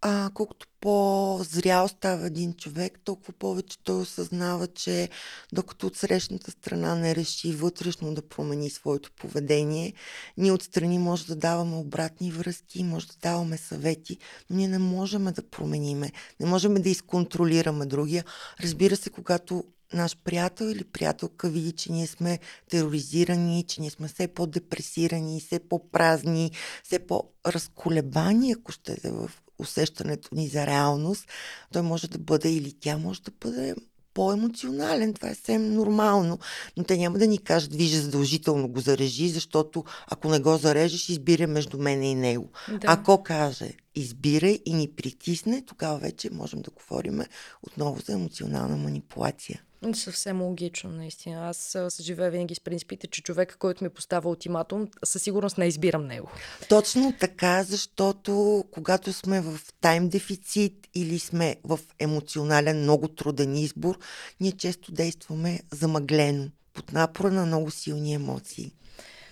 а, 0.00 0.30
колкото 0.34 0.66
по-зрял 0.80 1.88
става 1.88 2.26
един 2.26 2.54
човек, 2.54 3.00
толкова 3.04 3.32
повече 3.32 3.78
той 3.78 4.00
осъзнава, 4.00 4.66
че 4.66 5.08
докато 5.52 5.86
от 5.86 5.96
срещната 5.96 6.50
страна 6.50 6.94
не 6.94 7.16
реши 7.16 7.52
вътрешно 7.52 8.14
да 8.14 8.22
промени 8.22 8.70
своето 8.70 9.10
поведение, 9.12 9.92
ние 10.36 10.52
отстрани 10.52 10.98
може 10.98 11.26
да 11.26 11.36
даваме 11.36 11.76
обратни 11.76 12.30
връзки, 12.30 12.84
може 12.84 13.06
да 13.06 13.14
даваме 13.22 13.56
съвети, 13.56 14.18
но 14.50 14.56
ние 14.56 14.68
не 14.68 14.78
можем 14.78 15.24
да 15.24 15.42
промениме, 15.42 16.12
не 16.40 16.46
можем 16.46 16.74
да 16.74 16.88
изконтролираме 16.88 17.86
другия. 17.86 18.24
Разбира 18.60 18.96
се, 18.96 19.10
когато 19.10 19.64
наш 19.92 20.16
приятел 20.24 20.64
или 20.64 20.84
приятелка 20.84 21.48
види, 21.48 21.72
че 21.72 21.92
ние 21.92 22.06
сме 22.06 22.38
тероризирани, 22.70 23.64
че 23.68 23.80
ние 23.80 23.90
сме 23.90 24.08
все 24.08 24.28
по-депресирани, 24.28 25.40
все 25.40 25.58
по-празни, 25.58 26.50
все 26.84 26.98
по-разколебани, 26.98 28.52
ако 28.52 28.72
ще 28.72 28.92
е 28.92 29.10
в 29.10 29.30
усещането 29.58 30.28
ни 30.32 30.48
за 30.48 30.66
реалност, 30.66 31.24
той 31.72 31.82
може 31.82 32.08
да 32.08 32.18
бъде 32.18 32.52
или 32.52 32.72
тя 32.80 32.98
може 32.98 33.22
да 33.22 33.30
бъде 33.40 33.74
по-емоционален. 34.14 35.14
Това 35.14 35.28
е 35.28 35.34
съвсем 35.34 35.74
нормално. 35.74 36.38
Но 36.76 36.84
те 36.84 36.96
няма 36.96 37.18
да 37.18 37.26
ни 37.26 37.38
кажат, 37.38 37.74
вижда 37.74 38.00
задължително 38.00 38.68
го 38.68 38.80
зарежи, 38.80 39.28
защото 39.28 39.84
ако 40.06 40.28
не 40.28 40.40
го 40.40 40.56
зарежеш, 40.56 41.08
избира 41.08 41.46
между 41.46 41.78
мене 41.78 42.10
и 42.10 42.14
него. 42.14 42.48
Да. 42.68 42.78
Ако 42.86 43.22
каже, 43.22 43.72
избирай 43.96 44.58
и 44.66 44.74
ни 44.74 44.88
притисне, 44.96 45.62
тогава 45.66 45.98
вече 45.98 46.30
можем 46.30 46.62
да 46.62 46.70
говорим 46.70 47.20
отново 47.62 48.00
за 48.04 48.12
емоционална 48.12 48.76
манипулация. 48.76 49.62
Съвсем 49.94 50.42
логично, 50.42 50.90
наистина. 50.90 51.48
Аз 51.48 51.76
се 51.88 52.02
живея 52.02 52.30
винаги 52.30 52.54
с 52.54 52.60
принципите, 52.60 53.06
че 53.06 53.22
човек, 53.22 53.56
който 53.58 53.84
ми 53.84 53.90
поставя 53.90 54.30
ултиматум, 54.30 54.88
със 55.04 55.22
сигурност 55.22 55.58
не 55.58 55.66
избирам 55.66 56.06
него. 56.06 56.30
Точно 56.68 57.14
така, 57.20 57.64
защото 57.64 58.64
когато 58.70 59.12
сме 59.12 59.40
в 59.40 59.58
тайм 59.80 60.08
дефицит 60.08 60.88
или 60.94 61.18
сме 61.18 61.56
в 61.64 61.78
емоционален, 61.98 62.82
много 62.82 63.08
труден 63.08 63.56
избор, 63.56 63.98
ние 64.40 64.52
често 64.52 64.92
действаме 64.92 65.60
замъглено, 65.72 66.48
под 66.72 66.92
напора 66.92 67.30
на 67.30 67.46
много 67.46 67.70
силни 67.70 68.14
емоции. 68.14 68.72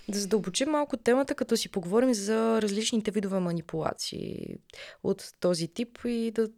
Да 0.09 0.19
задълбочим 0.19 0.71
малко 0.71 0.97
темата, 0.97 1.35
като 1.35 1.57
си 1.57 1.69
поговорим 1.69 2.15
за 2.15 2.63
различните 2.63 3.11
видове 3.11 3.41
манипулации 3.41 4.57
от 5.03 5.33
този 5.41 5.69
тип 5.69 5.99
и 6.05 6.31
да 6.35 6.49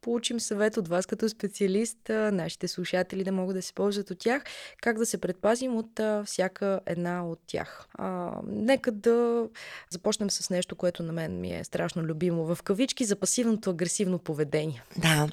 получим 0.00 0.40
съвет 0.40 0.76
от 0.76 0.88
вас 0.88 1.06
като 1.06 1.28
специалист, 1.28 1.98
нашите 2.08 2.68
слушатели 2.68 3.24
да 3.24 3.32
могат 3.32 3.56
да 3.56 3.62
се 3.62 3.72
ползват 3.72 4.10
от 4.10 4.18
тях, 4.18 4.44
как 4.82 4.98
да 4.98 5.06
се 5.06 5.18
предпазим 5.18 5.76
от 5.76 6.00
всяка 6.24 6.80
една 6.86 7.28
от 7.28 7.38
тях. 7.46 7.86
А, 7.94 8.32
нека 8.46 8.92
да 8.92 9.48
започнем 9.90 10.30
с 10.30 10.50
нещо, 10.50 10.76
което 10.76 11.02
на 11.02 11.12
мен 11.12 11.40
ми 11.40 11.52
е 11.54 11.64
страшно 11.64 12.02
любимо 12.02 12.54
в 12.54 12.62
кавички 12.62 13.04
за 13.04 13.16
пасивното 13.16 13.70
агресивно 13.70 14.18
поведение. 14.18 14.82
Да. 14.96 15.28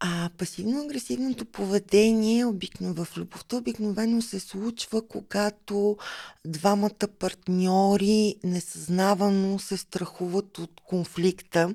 А 0.00 0.30
пасивно-агресивното 0.38 1.44
поведение 1.44 2.44
обикно, 2.44 2.94
в 2.94 3.16
любовта 3.16 3.56
обикновено 3.56 4.22
се 4.22 4.40
случва, 4.40 5.08
когато 5.08 5.96
двамата 6.44 7.08
партньори 7.18 8.36
несъзнавано 8.44 9.58
се 9.58 9.76
страхуват 9.76 10.58
от 10.58 10.80
конфликта 10.84 11.74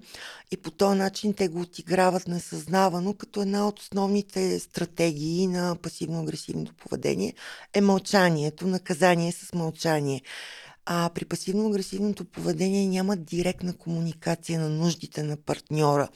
и 0.51 0.57
по 0.57 0.71
този 0.71 0.97
начин 0.97 1.33
те 1.33 1.47
го 1.47 1.61
отиграват 1.61 2.27
несъзнавано, 2.27 3.13
като 3.13 3.41
една 3.41 3.67
от 3.67 3.79
основните 3.79 4.59
стратегии 4.59 5.47
на 5.47 5.75
пасивно-агресивното 5.75 6.73
поведение 6.73 7.33
е 7.73 7.81
мълчанието, 7.81 8.67
наказание 8.67 9.31
с 9.31 9.53
мълчание. 9.53 10.21
А 10.85 11.09
при 11.15 11.25
пасивно-агресивното 11.25 12.23
поведение 12.23 12.87
няма 12.87 13.17
директна 13.17 13.73
комуникация 13.73 14.59
на 14.59 14.69
нуждите 14.69 15.23
на 15.23 15.37
партньора. 15.37 16.07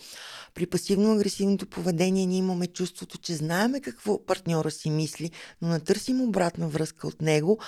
При 0.54 0.68
пасивно-агресивното 0.68 1.66
поведение 1.66 2.26
ние 2.26 2.38
имаме 2.38 2.68
чувството, 2.68 3.18
че 3.18 3.36
знаеме 3.36 3.82
какво 3.82 4.26
партньора 4.26 4.72
си 4.72 4.90
мисли, 4.90 5.32
но 5.62 5.68
не 5.68 5.80
търсим 5.80 6.22
обратна 6.22 6.68
връзка 6.68 7.08
от 7.08 7.22
него, 7.22 7.60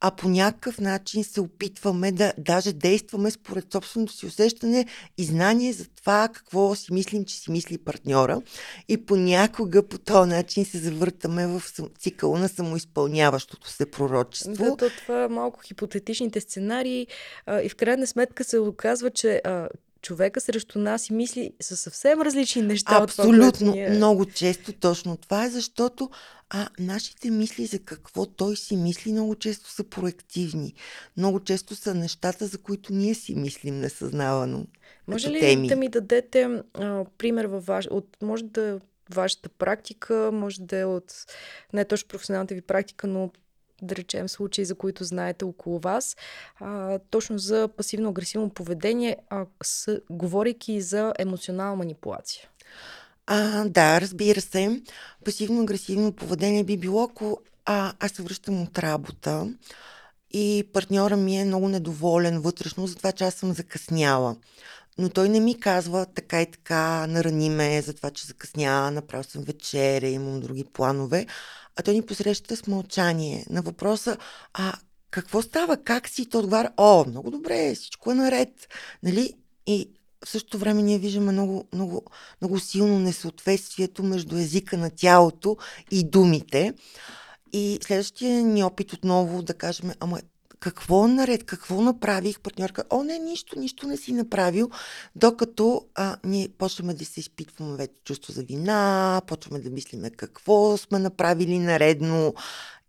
а 0.00 0.10
по 0.10 0.28
някакъв 0.28 0.80
начин 0.80 1.24
се 1.24 1.40
опитваме 1.40 2.12
да 2.12 2.32
даже 2.38 2.72
действаме 2.72 3.30
според 3.30 3.72
собственото 3.72 4.12
си 4.12 4.26
усещане 4.26 4.86
и 5.18 5.24
знание 5.24 5.72
за 5.72 5.84
това 5.88 6.28
какво 6.32 6.74
си 6.74 6.92
мислим, 6.92 7.24
че 7.24 7.36
си 7.36 7.50
мисли 7.50 7.78
партньора. 7.78 8.42
И 8.88 9.06
понякога 9.06 9.88
по 9.88 9.98
този 9.98 10.30
начин 10.30 10.64
се 10.64 10.78
завъртаме 10.78 11.46
в 11.46 11.62
цикъл 11.98 12.36
на 12.36 12.48
самоизпълняващото 12.48 13.70
се 13.70 13.90
пророчество. 13.90 14.64
Да, 14.64 14.76
то 14.76 14.90
това 14.98 15.28
малко 15.28 15.60
хипотетичните 15.60 16.40
сценарии 16.50 17.06
а, 17.46 17.60
и 17.60 17.68
в 17.68 17.76
крайна 17.76 18.06
сметка 18.06 18.44
се 18.44 18.58
оказва, 18.58 19.10
че 19.10 19.40
а, 19.44 19.68
човека 20.02 20.40
срещу 20.40 20.78
нас 20.78 21.10
и 21.10 21.12
мисли 21.12 21.52
са 21.60 21.76
съвсем 21.76 22.20
различни 22.20 22.62
неща. 22.62 22.98
Абсолютно. 23.02 23.48
От 23.48 23.54
това, 23.54 23.70
ние... 23.70 23.90
Много 23.90 24.26
често 24.26 24.72
точно 24.72 25.16
това 25.16 25.44
е, 25.44 25.50
защото 25.50 26.10
а 26.50 26.68
нашите 26.78 27.30
мисли 27.30 27.66
за 27.66 27.78
какво 27.78 28.26
той 28.26 28.56
си 28.56 28.76
мисли 28.76 29.12
много 29.12 29.34
често 29.34 29.70
са 29.70 29.84
проективни. 29.84 30.74
Много 31.16 31.40
често 31.40 31.76
са 31.76 31.94
нещата, 31.94 32.46
за 32.46 32.58
които 32.58 32.92
ние 32.92 33.14
си 33.14 33.34
мислим 33.34 33.80
несъзнавано. 33.80 34.66
Може 35.08 35.30
ли 35.30 35.40
теми. 35.40 35.68
да 35.68 35.76
ми 35.76 35.88
дадете 35.88 36.62
а, 36.74 37.04
пример 37.18 37.44
във 37.44 37.66
ваш... 37.66 37.86
от, 37.90 38.16
може 38.22 38.44
да 38.44 38.68
е 38.68 38.74
вашата 39.14 39.48
практика, 39.48 40.30
може 40.32 40.60
да 40.60 40.78
е 40.78 40.84
от 40.84 41.14
не 41.72 41.84
точно 41.84 42.08
професионалната 42.08 42.54
ви 42.54 42.60
практика, 42.60 43.06
но 43.06 43.30
да 43.82 43.96
речем, 43.96 44.28
случаи, 44.28 44.64
за 44.64 44.74
които 44.74 45.04
знаете 45.04 45.44
около 45.44 45.78
вас, 45.78 46.16
а, 46.60 46.98
точно 47.10 47.38
за 47.38 47.68
пасивно-агресивно 47.68 48.50
поведение, 48.50 49.16
а, 49.30 49.46
с, 49.62 50.00
говорейки 50.10 50.80
за 50.80 51.12
емоционална 51.18 51.76
манипулация. 51.76 52.48
А, 53.26 53.64
да, 53.64 54.00
разбира 54.00 54.40
се. 54.40 54.82
Пасивно-агресивно 55.24 56.12
поведение 56.12 56.64
би 56.64 56.76
било, 56.76 57.02
ако 57.02 57.40
а, 57.64 57.92
аз 58.00 58.12
се 58.12 58.22
връщам 58.22 58.62
от 58.62 58.78
работа 58.78 59.48
и 60.30 60.64
партньора 60.72 61.16
ми 61.16 61.40
е 61.40 61.44
много 61.44 61.68
недоволен 61.68 62.40
вътрешно 62.40 62.86
за 62.86 62.96
това, 62.96 63.12
че 63.12 63.24
аз 63.24 63.34
съм 63.34 63.52
закъсняла. 63.52 64.36
Но 64.98 65.08
той 65.08 65.28
не 65.28 65.40
ми 65.40 65.60
казва 65.60 66.06
така 66.06 66.42
и 66.42 66.50
така, 66.50 67.06
нарани 67.06 67.50
ме 67.50 67.82
за 67.82 67.94
това, 67.94 68.10
че 68.10 68.26
закъсня, 68.26 68.90
направил 68.90 69.24
съм 69.24 69.42
вечеря, 69.42 70.08
имам 70.08 70.40
други 70.40 70.64
планове 70.64 71.26
а 71.76 71.82
той 71.82 71.94
ни 71.94 72.02
посреща 72.02 72.56
с 72.56 72.66
мълчание 72.66 73.46
на 73.50 73.62
въпроса, 73.62 74.16
а 74.54 74.72
какво 75.10 75.42
става, 75.42 75.76
как 75.76 76.08
си? 76.08 76.28
Той 76.28 76.38
отговаря, 76.38 76.70
о, 76.76 77.04
много 77.08 77.30
добре, 77.30 77.74
всичко 77.74 78.10
е 78.10 78.14
наред. 78.14 78.68
Нали? 79.02 79.34
И 79.66 79.90
в 80.24 80.28
същото 80.28 80.58
време 80.58 80.82
ние 80.82 80.98
виждаме 80.98 81.32
много, 81.32 81.64
много, 81.74 82.02
много 82.40 82.60
силно 82.60 82.98
несъответствието 82.98 84.02
между 84.02 84.36
езика 84.36 84.76
на 84.76 84.90
тялото 84.90 85.56
и 85.90 86.10
думите. 86.10 86.74
И 87.52 87.78
следващия 87.82 88.42
ни 88.42 88.64
опит 88.64 88.92
отново 88.92 89.42
да 89.42 89.54
кажем, 89.54 89.92
ама 90.00 90.20
какво 90.60 91.08
наред, 91.08 91.44
какво 91.44 91.80
направих, 91.80 92.40
партньорка, 92.40 92.84
о 92.90 93.02
не, 93.02 93.18
нищо, 93.18 93.58
нищо 93.58 93.86
не 93.86 93.96
си 93.96 94.12
направил, 94.12 94.70
докато 95.16 95.84
а, 95.94 96.16
ние 96.24 96.48
почваме 96.48 96.94
да 96.94 97.04
се 97.04 97.20
изпитваме 97.20 97.76
вече 97.76 97.94
чувство 98.04 98.32
за 98.32 98.42
вина, 98.42 99.22
почваме 99.26 99.60
да 99.60 99.70
мислиме 99.70 100.10
какво 100.10 100.76
сме 100.76 100.98
направили 100.98 101.58
наредно. 101.58 102.34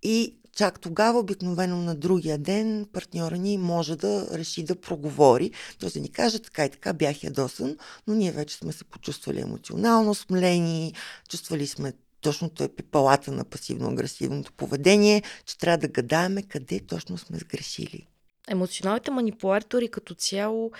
И 0.04 0.38
чак 0.58 0.80
тогава, 0.80 1.20
обикновено 1.20 1.78
на 1.78 1.96
другия 1.96 2.38
ден, 2.38 2.88
партньора 2.94 3.38
ни 3.38 3.58
може 3.58 3.96
да 3.96 4.28
реши 4.38 4.64
да 4.64 4.76
проговори, 4.76 5.52
т.е. 5.80 5.90
да 5.90 6.00
ни 6.00 6.12
каже 6.12 6.40
така 6.40 6.66
и 6.66 6.70
така 6.70 6.94
бях 6.94 7.24
ядосан, 7.24 7.78
но 8.08 8.16
ние 8.16 8.32
вече 8.32 8.56
сме 8.56 8.72
се 8.72 8.84
почувствали 8.84 9.42
емоционално 9.42 10.16
смлени, 10.16 10.94
чувствали 11.30 11.68
сме 11.68 11.94
точното 12.28 12.64
е 12.64 12.76
пепалата 12.76 13.32
на 13.32 13.46
пасивно-агресивното 13.46 14.52
поведение, 14.52 15.22
че 15.46 15.58
трябва 15.58 15.78
да 15.78 15.88
гадаеме 15.88 16.44
къде 16.44 16.80
точно 16.88 17.18
сме 17.18 17.38
сгрешили. 17.38 18.08
Емоционалните 18.48 19.12
манипулатори 19.12 19.88
като 19.88 20.16
цяло 20.16 20.72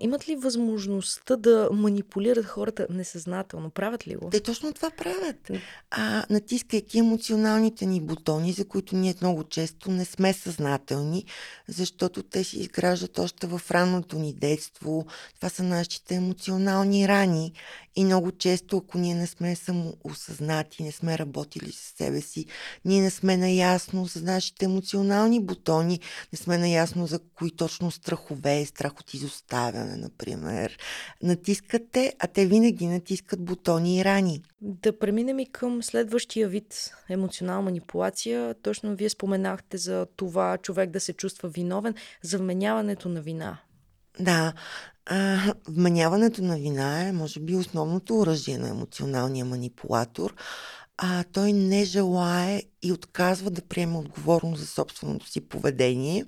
имат 0.00 0.28
ли 0.28 0.36
възможността 0.36 1.36
да 1.36 1.68
манипулират 1.72 2.46
хората 2.46 2.86
несъзнателно? 2.90 3.70
Правят 3.70 4.08
ли 4.08 4.16
го? 4.16 4.30
Те 4.30 4.40
точно 4.40 4.72
това 4.72 4.90
правят. 4.90 5.50
А, 5.90 6.24
натискайки 6.30 6.98
емоционалните 6.98 7.86
ни 7.86 8.00
бутони, 8.00 8.52
за 8.52 8.64
които 8.64 8.96
ние 8.96 9.14
много 9.20 9.44
често 9.44 9.90
не 9.90 10.04
сме 10.04 10.32
съзнателни, 10.32 11.24
защото 11.68 12.22
те 12.22 12.44
си 12.44 12.58
изграждат 12.58 13.18
още 13.18 13.46
в 13.46 13.60
ранното 13.70 14.18
ни 14.18 14.32
детство. 14.32 15.06
Това 15.36 15.48
са 15.48 15.62
нашите 15.62 16.14
емоционални 16.14 17.08
рани. 17.08 17.52
И 17.96 18.04
много 18.04 18.32
често, 18.32 18.76
ако 18.76 18.98
ние 18.98 19.14
не 19.14 19.26
сме 19.26 19.56
самоосъзнати, 19.56 20.82
не 20.82 20.92
сме 20.92 21.18
работили 21.18 21.72
с 21.72 21.94
себе 21.96 22.20
си, 22.20 22.46
ние 22.84 23.02
не 23.02 23.10
сме 23.10 23.36
наясно 23.36 24.08
с 24.08 24.22
нашите 24.22 24.64
емоционални 24.64 25.40
бутони, 25.40 26.00
не 26.32 26.36
сме 26.38 26.58
наясно 26.58 27.06
за 27.06 27.18
кои 27.34 27.56
точно 27.56 27.90
страхове, 27.90 28.66
страх 28.66 29.00
от 29.00 29.14
изоставане, 29.14 29.47
противопоставяне, 29.48 29.96
например. 29.96 30.78
Натискате, 31.22 32.12
а 32.18 32.26
те 32.26 32.46
винаги 32.46 32.86
натискат 32.86 33.44
бутони 33.44 33.98
и 33.98 34.04
рани. 34.04 34.42
Да 34.60 34.98
преминем 34.98 35.38
и 35.38 35.46
към 35.46 35.82
следващия 35.82 36.48
вид 36.48 36.90
емоционална 37.08 37.62
манипулация. 37.62 38.54
Точно 38.62 38.96
вие 38.96 39.08
споменахте 39.08 39.78
за 39.78 40.06
това 40.16 40.58
човек 40.58 40.90
да 40.90 41.00
се 41.00 41.12
чувства 41.12 41.48
виновен, 41.48 41.94
за 42.22 42.38
вменяването 42.38 43.08
на 43.08 43.20
вина. 43.20 43.58
Да, 44.20 44.52
а, 45.06 45.38
вменяването 45.68 46.42
на 46.42 46.56
вина 46.56 47.08
е, 47.08 47.12
може 47.12 47.40
би, 47.40 47.56
основното 47.56 48.18
оръжие 48.18 48.58
на 48.58 48.68
емоционалния 48.68 49.44
манипулатор 49.44 50.34
а, 50.98 51.24
той 51.32 51.52
не 51.52 51.84
желае 51.84 52.62
и 52.82 52.92
отказва 52.92 53.50
да 53.50 53.62
приеме 53.62 53.98
отговорност 53.98 54.60
за 54.60 54.66
собственото 54.66 55.28
си 55.28 55.40
поведение, 55.40 56.24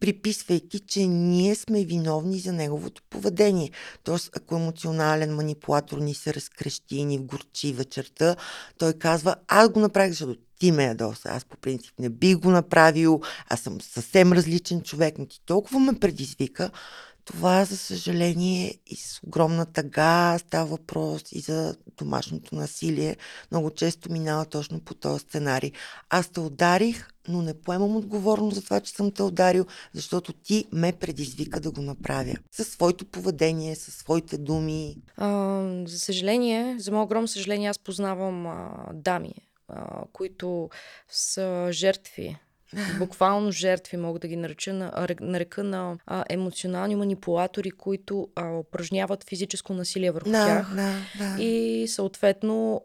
приписвайки, 0.00 0.80
че 0.80 1.06
ние 1.06 1.54
сме 1.54 1.84
виновни 1.84 2.38
за 2.38 2.52
неговото 2.52 3.02
поведение. 3.10 3.70
Тоест, 4.04 4.30
ако 4.36 4.56
емоционален 4.56 5.34
манипулатор 5.34 5.98
ни 5.98 6.14
се 6.14 6.34
разкрещи 6.34 6.96
и 6.96 7.04
ни 7.04 7.18
вгорчи 7.18 7.72
вечерта, 7.72 8.36
той 8.78 8.92
казва, 8.92 9.36
аз 9.48 9.68
го 9.68 9.80
направих, 9.80 10.10
защото 10.10 10.36
ти 10.58 10.72
ме 10.72 10.84
ядоса. 10.84 11.28
Аз 11.28 11.44
по 11.44 11.56
принцип 11.56 11.94
не 11.98 12.08
бих 12.08 12.36
го 12.36 12.50
направил, 12.50 13.20
аз 13.48 13.60
съм 13.60 13.80
съвсем 13.80 14.32
различен 14.32 14.82
човек, 14.82 15.18
но 15.18 15.26
ти 15.26 15.40
толкова 15.46 15.80
ме 15.80 16.00
предизвика, 16.00 16.70
това, 17.24 17.64
за 17.64 17.76
съжаление, 17.76 18.74
и 18.86 18.96
с 18.96 19.20
огромна 19.26 19.66
тъга 19.66 20.38
става 20.38 20.66
въпрос 20.66 21.22
и 21.32 21.40
за 21.40 21.76
домашното 21.96 22.54
насилие. 22.54 23.16
Много 23.50 23.70
често 23.70 24.12
минава 24.12 24.44
точно 24.44 24.80
по 24.80 24.94
този 24.94 25.18
сценарий. 25.20 25.72
Аз 26.10 26.28
те 26.28 26.40
ударих, 26.40 27.08
но 27.28 27.42
не 27.42 27.60
поемам 27.60 27.96
отговорност 27.96 28.56
за 28.56 28.62
това, 28.62 28.80
че 28.80 28.92
съм 28.92 29.10
те 29.10 29.22
ударил, 29.22 29.66
защото 29.92 30.32
ти 30.32 30.64
ме 30.72 30.92
предизвика 30.92 31.60
да 31.60 31.70
го 31.70 31.80
направя. 31.80 32.34
Със 32.52 32.68
своето 32.68 33.04
поведение, 33.04 33.76
със 33.76 33.94
своите 33.94 34.38
думи. 34.38 34.96
А, 35.16 35.28
за 35.86 35.98
съжаление, 35.98 36.76
за 36.78 36.92
мое 36.92 37.02
огромно 37.02 37.28
съжаление, 37.28 37.68
аз 37.68 37.78
познавам 37.78 38.46
а, 38.46 38.70
дами, 38.92 39.34
а, 39.68 40.04
които 40.12 40.70
са 41.08 41.68
жертви 41.72 42.38
буквално 42.98 43.50
жертви, 43.50 43.96
мога 43.96 44.18
да 44.18 44.28
ги 44.28 44.36
нарека 44.36 44.72
на, 44.72 45.06
нарека 45.20 45.64
на 45.64 45.96
а, 46.06 46.24
емоционални 46.30 46.96
манипулатори, 46.96 47.70
които 47.70 48.28
а, 48.36 48.50
упражняват 48.50 49.24
физическо 49.28 49.74
насилие 49.74 50.10
върху 50.10 50.30
да, 50.30 50.46
тях. 50.46 50.74
Да, 50.74 50.94
да. 51.18 51.42
И 51.42 51.86
съответно 51.88 52.82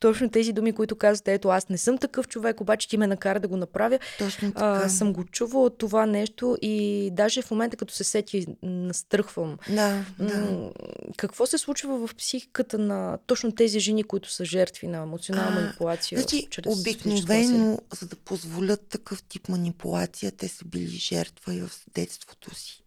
точно 0.00 0.30
тези 0.30 0.52
думи, 0.52 0.72
които 0.72 0.96
казвате, 0.96 1.34
ето 1.34 1.48
аз 1.48 1.68
не 1.68 1.78
съм 1.78 1.98
такъв 1.98 2.28
човек, 2.28 2.60
обаче 2.60 2.88
ти 2.88 2.96
ме 2.96 3.06
накара 3.06 3.40
да 3.40 3.48
го 3.48 3.56
направя. 3.56 3.98
Точно 4.18 4.52
така. 4.52 4.82
А, 4.84 4.88
съм 4.88 5.12
го 5.12 5.24
чувала 5.24 5.70
това 5.70 6.06
нещо 6.06 6.58
и 6.62 7.08
даже 7.12 7.42
в 7.42 7.50
момента, 7.50 7.76
като 7.76 7.94
се 7.94 8.04
сети, 8.04 8.46
настръхвам. 8.62 9.58
Да, 9.68 10.04
да. 10.18 10.70
Какво 11.16 11.46
се 11.46 11.58
случва 11.58 12.06
в 12.06 12.14
психиката 12.14 12.78
на 12.78 13.18
точно 13.26 13.52
тези 13.52 13.80
жени, 13.80 14.04
които 14.04 14.30
са 14.30 14.44
жертви 14.44 14.86
на 14.86 14.98
емоционална 14.98 15.60
манипулация? 15.60 16.18
Значи, 16.18 16.46
чрез 16.50 16.78
обикновено, 16.78 17.78
за 18.00 18.06
да 18.06 18.16
позволят 18.16 18.88
такъв 18.88 19.22
тип 19.22 19.48
манипулация, 19.48 20.32
те 20.32 20.48
са 20.48 20.64
били 20.64 20.96
жертва 20.96 21.54
и 21.54 21.60
в 21.60 21.70
детството 21.94 22.54
си. 22.54 22.82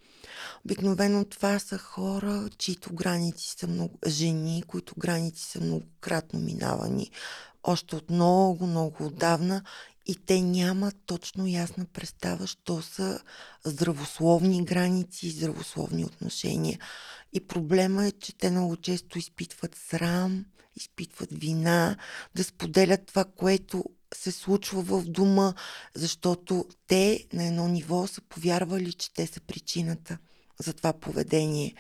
Обикновено 0.66 1.26
това 1.26 1.60
са 1.60 1.78
хора, 1.78 2.50
чието 2.58 2.94
граници 2.94 3.56
са 3.58 3.68
много... 3.68 4.00
жени, 4.08 4.64
които 4.68 4.96
граници 4.98 5.44
са 5.44 5.62
многократно 5.62 6.40
минавани 6.40 7.12
още 7.64 7.96
от 7.96 8.10
много, 8.10 8.68
много 8.68 9.06
отдавна 9.06 9.64
и 10.06 10.16
те 10.16 10.42
нямат 10.42 10.96
точно 11.06 11.48
ясна 11.48 11.86
представа, 11.86 12.48
що 12.48 12.82
са 12.82 13.20
здравословни 13.64 14.66
граници 14.66 15.28
и 15.28 15.32
здравословни 15.32 16.06
отношения. 16.06 16.80
И 17.34 17.48
проблема 17.48 18.06
е, 18.06 18.12
че 18.12 18.38
те 18.38 18.52
много 18.52 18.78
често 18.78 19.18
изпитват 19.18 19.76
срам, 19.76 20.46
изпитват 20.76 21.30
вина, 21.32 21.98
да 22.36 22.44
споделят 22.44 23.06
това, 23.06 23.26
което 23.26 23.84
се 24.14 24.32
случва 24.32 24.82
в 24.82 25.04
дома, 25.06 25.54
защото 25.96 26.66
те 26.88 27.28
на 27.34 27.46
едно 27.46 27.68
ниво 27.68 28.08
са 28.08 28.22
повярвали, 28.22 28.94
че 28.94 29.14
те 29.14 29.28
са 29.28 29.42
причината 29.42 30.18
за 30.62 30.74
това 30.74 30.94
поведение. 30.94 31.76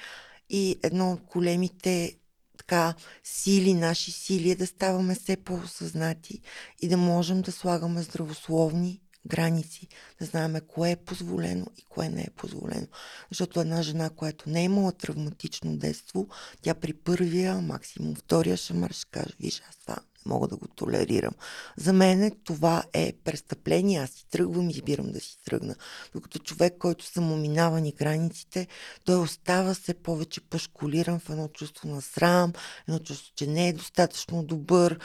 И 0.50 0.79
едно 0.83 1.11
от 1.11 1.21
големите 1.21 2.15
така 2.57 2.93
сили, 3.23 3.73
наши 3.73 4.12
сили 4.12 4.51
е 4.51 4.56
да 4.56 4.67
ставаме 4.67 5.15
все 5.15 5.38
по-осъзнати 5.38 6.41
и 6.79 6.88
да 6.88 6.97
можем 6.97 7.41
да 7.41 7.51
слагаме 7.51 8.01
здравословни 8.01 9.01
граници, 9.25 9.88
да 10.19 10.25
знаем 10.25 10.56
кое 10.67 10.91
е 10.91 10.95
позволено 10.95 11.65
и 11.77 11.84
кое 11.89 12.10
не 12.10 12.21
е 12.21 12.36
позволено. 12.36 12.88
Защото 13.29 13.62
една 13.62 13.82
жена, 13.82 14.10
която 14.10 14.49
не 14.49 14.62
е 14.62 14.63
имала 14.63 14.91
травматично 14.91 15.77
детство, 15.77 16.27
тя 16.62 16.73
при 16.73 16.93
първия, 16.93 17.62
максимум 17.62 18.15
втория 18.15 18.58
шамар 18.58 18.91
ще 18.91 19.12
каже, 19.12 19.34
виж, 19.39 19.62
аз 19.69 19.77
това 19.77 19.97
мога 20.25 20.47
да 20.47 20.55
го 20.55 20.67
толерирам. 20.67 21.34
За 21.77 21.93
мен 21.93 22.31
това 22.43 22.84
е 22.93 23.13
престъпление. 23.23 23.99
Аз 23.99 24.10
си 24.10 24.25
тръгвам 24.31 24.69
и 24.69 24.71
избирам 24.71 25.12
да 25.12 25.19
си 25.19 25.38
тръгна. 25.45 25.75
Докато 26.13 26.39
човек, 26.39 26.73
който 26.79 27.05
са 27.05 27.21
му 27.21 27.38
минавани 27.38 27.91
границите, 27.91 28.67
той 29.05 29.15
остава 29.15 29.73
все 29.73 29.93
повече 29.93 30.41
пашкулиран 30.41 31.19
в 31.19 31.29
едно 31.29 31.47
чувство 31.47 31.89
на 31.89 32.01
срам, 32.01 32.53
едно 32.88 32.99
чувство, 32.99 33.31
че 33.36 33.47
не 33.47 33.67
е 33.67 33.73
достатъчно 33.73 34.43
добър. 34.43 34.99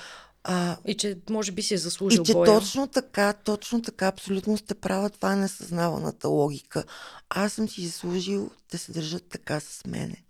А, 0.48 0.76
и 0.86 0.96
че 0.96 1.18
може 1.30 1.52
би 1.52 1.62
си 1.62 1.74
е 1.74 1.78
заслужил 1.78 2.22
И 2.22 2.24
че 2.24 2.32
боя. 2.32 2.46
точно 2.46 2.86
така, 2.86 3.32
точно 3.32 3.82
така, 3.82 4.06
абсолютно 4.06 4.56
сте 4.56 4.74
права, 4.74 5.10
това 5.10 5.32
е 5.32 5.36
несъзнаваната 5.36 6.28
логика. 6.28 6.84
Аз 7.30 7.52
съм 7.52 7.68
си 7.68 7.86
заслужил 7.86 8.50
да 8.70 8.78
се 8.78 8.92
държат 8.92 9.24
така 9.28 9.60
с 9.60 9.86
мене. 9.86 10.22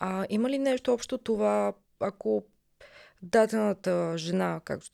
А 0.00 0.26
има 0.30 0.50
ли 0.50 0.58
нещо 0.58 0.92
общо 0.92 1.18
това, 1.18 1.72
ако 2.00 2.44
дадената 3.22 4.18
жена, 4.18 4.60
както 4.64 4.90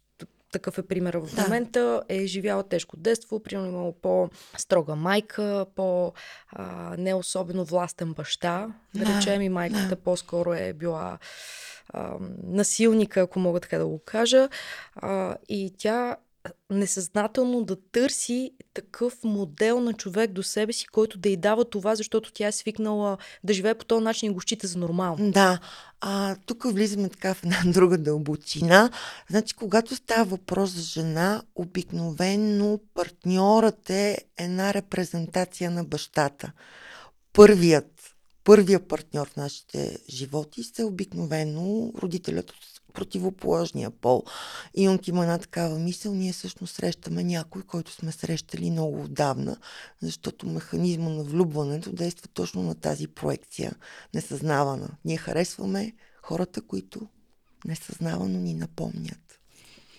такъв 0.54 0.78
е 0.78 0.82
пример 0.82 1.14
в 1.14 1.34
да. 1.34 1.42
момента, 1.42 2.02
е 2.08 2.26
живяла 2.26 2.62
тежко 2.62 2.96
детство, 2.96 3.42
примерно 3.42 3.68
имала 3.68 3.92
по-строга 3.92 4.94
майка, 4.94 5.66
по-не 5.74 7.14
особено 7.14 7.64
властен 7.64 8.12
баща, 8.12 8.74
да, 8.94 9.04
да 9.04 9.16
речем 9.16 9.42
и 9.42 9.48
майката 9.48 9.88
да. 9.88 9.96
по-скоро 9.96 10.54
е 10.54 10.72
била 10.72 11.18
а, 11.88 12.16
насилника, 12.42 13.20
ако 13.20 13.38
мога 13.38 13.60
така 13.60 13.78
да 13.78 13.86
го 13.86 13.98
кажа. 14.04 14.48
А, 14.96 15.36
и 15.48 15.74
тя 15.78 16.16
несъзнателно 16.70 17.64
да 17.64 17.76
търси 17.92 18.50
такъв 18.74 19.14
модел 19.24 19.80
на 19.80 19.92
човек 19.92 20.32
до 20.32 20.42
себе 20.42 20.72
си, 20.72 20.86
който 20.86 21.18
да 21.18 21.28
й 21.28 21.36
дава 21.36 21.64
това, 21.64 21.94
защото 21.94 22.32
тя 22.32 22.46
е 22.46 22.52
свикнала 22.52 23.18
да 23.44 23.52
живее 23.52 23.74
по 23.74 23.84
този 23.84 24.04
начин 24.04 24.30
и 24.30 24.34
го 24.34 24.40
счита 24.40 24.66
за 24.66 24.78
нормално. 24.78 25.30
Да. 25.30 25.58
А, 26.00 26.36
тук 26.46 26.64
влизаме 26.64 27.08
така 27.08 27.34
в 27.34 27.44
една 27.44 27.62
друга 27.72 27.98
дълбочина. 27.98 28.90
Значи, 29.30 29.54
когато 29.54 29.96
става 29.96 30.24
въпрос 30.24 30.70
за 30.70 30.82
жена, 30.82 31.42
обикновено 31.54 32.80
партньорът 32.94 33.90
е 33.90 34.18
една 34.38 34.74
репрезентация 34.74 35.70
на 35.70 35.84
бащата. 35.84 36.52
Първият 37.32 38.14
първия 38.44 38.88
партньор 38.88 39.28
в 39.28 39.36
нашите 39.36 39.98
животи 40.08 40.62
са 40.62 40.86
обикновено 40.86 41.92
родителят 42.02 42.50
от 42.50 42.73
противоположния 42.94 43.90
пол. 43.90 44.22
И 44.74 44.84
Юнг 44.84 45.08
има 45.08 45.22
една 45.22 45.38
такава 45.38 45.78
мисъл, 45.78 46.14
ние 46.14 46.32
всъщност 46.32 46.74
срещаме 46.74 47.24
някой, 47.24 47.62
който 47.62 47.92
сме 47.92 48.12
срещали 48.12 48.70
много 48.70 49.02
отдавна, 49.02 49.56
защото 50.02 50.46
механизма 50.46 51.08
на 51.08 51.24
влюбването 51.24 51.92
действа 51.92 52.28
точно 52.28 52.62
на 52.62 52.74
тази 52.74 53.06
проекция, 53.06 53.72
несъзнавана. 54.14 54.88
Ние 55.04 55.16
харесваме 55.16 55.92
хората, 56.22 56.62
които 56.62 57.08
несъзнавано 57.64 58.40
ни 58.40 58.54
напомнят. 58.54 59.40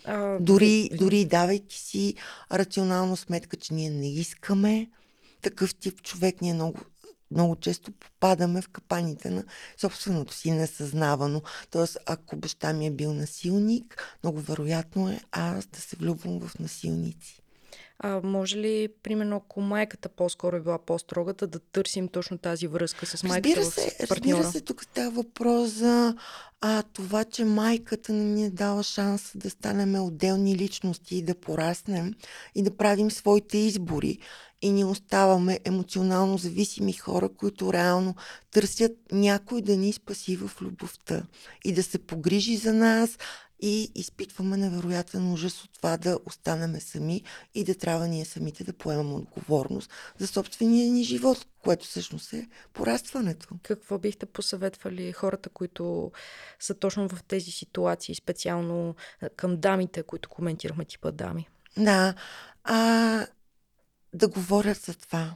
А, 0.06 0.38
дори, 0.40 0.90
дори 0.98 1.26
давайки 1.26 1.80
си 1.80 2.16
рационално 2.52 3.16
сметка, 3.16 3.58
че 3.58 3.74
ние 3.74 3.90
не 3.90 4.14
искаме 4.14 4.90
такъв 5.42 5.76
тип 5.76 6.02
човек, 6.02 6.42
ние 6.42 6.54
много 6.54 6.80
много 7.32 7.56
често 7.56 7.92
попадаме 7.92 8.62
в 8.62 8.70
капаните 8.70 9.30
на 9.30 9.44
собственото 9.78 10.34
си 10.34 10.52
несъзнавано. 10.52 11.42
Тоест, 11.70 11.98
ако 12.06 12.36
баща 12.36 12.74
ми 12.74 12.88
е 12.88 12.92
бил 12.92 13.14
насилник, 13.14 14.18
много 14.24 14.40
вероятно 14.40 15.10
е 15.10 15.20
аз 15.32 15.66
да 15.66 15.82
се 15.82 15.96
влюбвам 15.96 16.40
в 16.40 16.60
насилници. 16.60 17.42
А 18.00 18.22
може 18.24 18.58
ли, 18.58 18.90
примерно, 19.04 19.36
ако 19.36 19.62
майката 19.62 20.10
по-скоро 20.10 20.56
е 20.56 20.62
била 20.62 20.78
по-строгата, 20.78 21.48
да 21.48 21.60
търсим 21.60 22.08
точно 22.08 22.38
тази 22.38 22.68
връзка 22.68 23.06
с 23.06 23.24
майката 23.24 23.60
разбира 23.60 23.90
се, 23.90 24.06
в 24.06 24.08
партньора? 24.08 24.40
Разбира 24.40 24.52
се, 24.52 24.62
тук 24.62 24.84
става 24.84 25.12
въпрос 25.12 25.70
за 25.70 26.16
а, 26.62 26.84
това, 26.84 27.24
че 27.24 27.46
майката 27.46 28.14
не 28.14 28.24
ни 28.24 28.46
е 28.46 28.50
дала 28.50 28.84
шанс 28.84 29.32
да 29.36 29.50
станем 29.50 29.96
отделни 29.96 30.58
личности 30.58 31.16
и 31.16 31.22
да 31.22 31.36
пораснем 31.36 32.14
и 32.56 32.64
да 32.64 32.78
правим 32.78 33.12
своите 33.12 33.58
избори 33.58 34.20
и 34.65 34.71
ни 34.71 34.84
оставаме 34.84 35.60
емоционално 35.65 36.38
зависими 36.38 36.93
хора, 36.93 37.30
които 37.30 37.73
реално 37.73 38.15
търсят 38.51 38.91
някой 39.12 39.62
да 39.62 39.78
ни 39.78 39.93
спаси 39.93 40.36
в 40.36 40.51
любовта 40.62 41.23
и 41.63 41.73
да 41.73 41.84
се 41.84 41.99
погрижи 41.99 42.58
за 42.58 42.73
нас 42.73 43.17
и 43.60 43.91
изпитваме 43.95 44.58
невероятен 44.58 45.34
ужас 45.34 45.63
от 45.63 45.69
това 45.73 45.97
да 45.97 46.19
останеме 46.25 46.80
сами 46.80 47.21
и 47.56 47.63
да 47.63 47.75
трябва 47.75 48.08
ние 48.08 48.25
самите 48.25 48.63
да 48.63 48.73
поемем 48.73 49.13
отговорност 49.13 49.91
за 50.19 50.28
собствения 50.28 50.91
ни 50.91 51.04
живот, 51.04 51.47
което 51.63 51.86
всъщност 51.86 52.34
е 52.34 52.47
порастването. 52.73 53.47
Какво 53.63 53.97
бихте 53.97 54.25
посъветвали 54.25 55.12
хората, 55.12 55.49
които 55.49 56.12
са 56.60 56.73
точно 56.73 57.10
в 57.10 57.23
тези 57.23 57.51
ситуации, 57.51 58.15
специално 58.15 58.95
към 59.36 59.58
дамите, 59.58 60.04
които 60.04 60.30
коментирахме 60.30 60.86
типа 60.86 61.12
дами? 61.12 61.47
Да, 61.78 62.13
а, 62.63 63.28
да 64.15 64.28
говорят 64.28 64.78
за 64.78 64.93
това. 64.93 65.36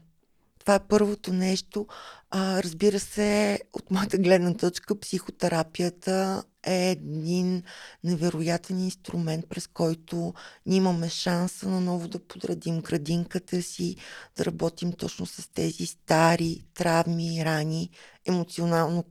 Това 0.60 0.76
е 0.76 0.88
първото 0.88 1.34
нещо. 1.34 1.88
А, 2.30 2.64
разбира 2.64 3.00
се, 3.00 3.60
от 3.74 3.92
моята 3.92 4.18
гледна 4.18 4.54
точка, 4.54 5.00
психотерапията 5.00 6.44
е 6.64 6.92
един 6.92 7.64
невероятен 8.04 8.80
инструмент, 8.80 9.50
през 9.50 9.68
който 9.68 10.34
ние 10.66 10.78
имаме 10.78 11.10
шанса 11.10 11.70
наново 11.70 12.08
да 12.08 12.20
подредим 12.20 12.82
градинката 12.82 13.62
си, 13.62 13.96
да 14.36 14.46
работим 14.46 14.94
точно 14.94 15.26
с 15.26 15.50
тези 15.54 15.86
стари 15.86 16.66
травми, 16.74 17.46
рани, 17.46 17.90
емоционално, 18.26 19.04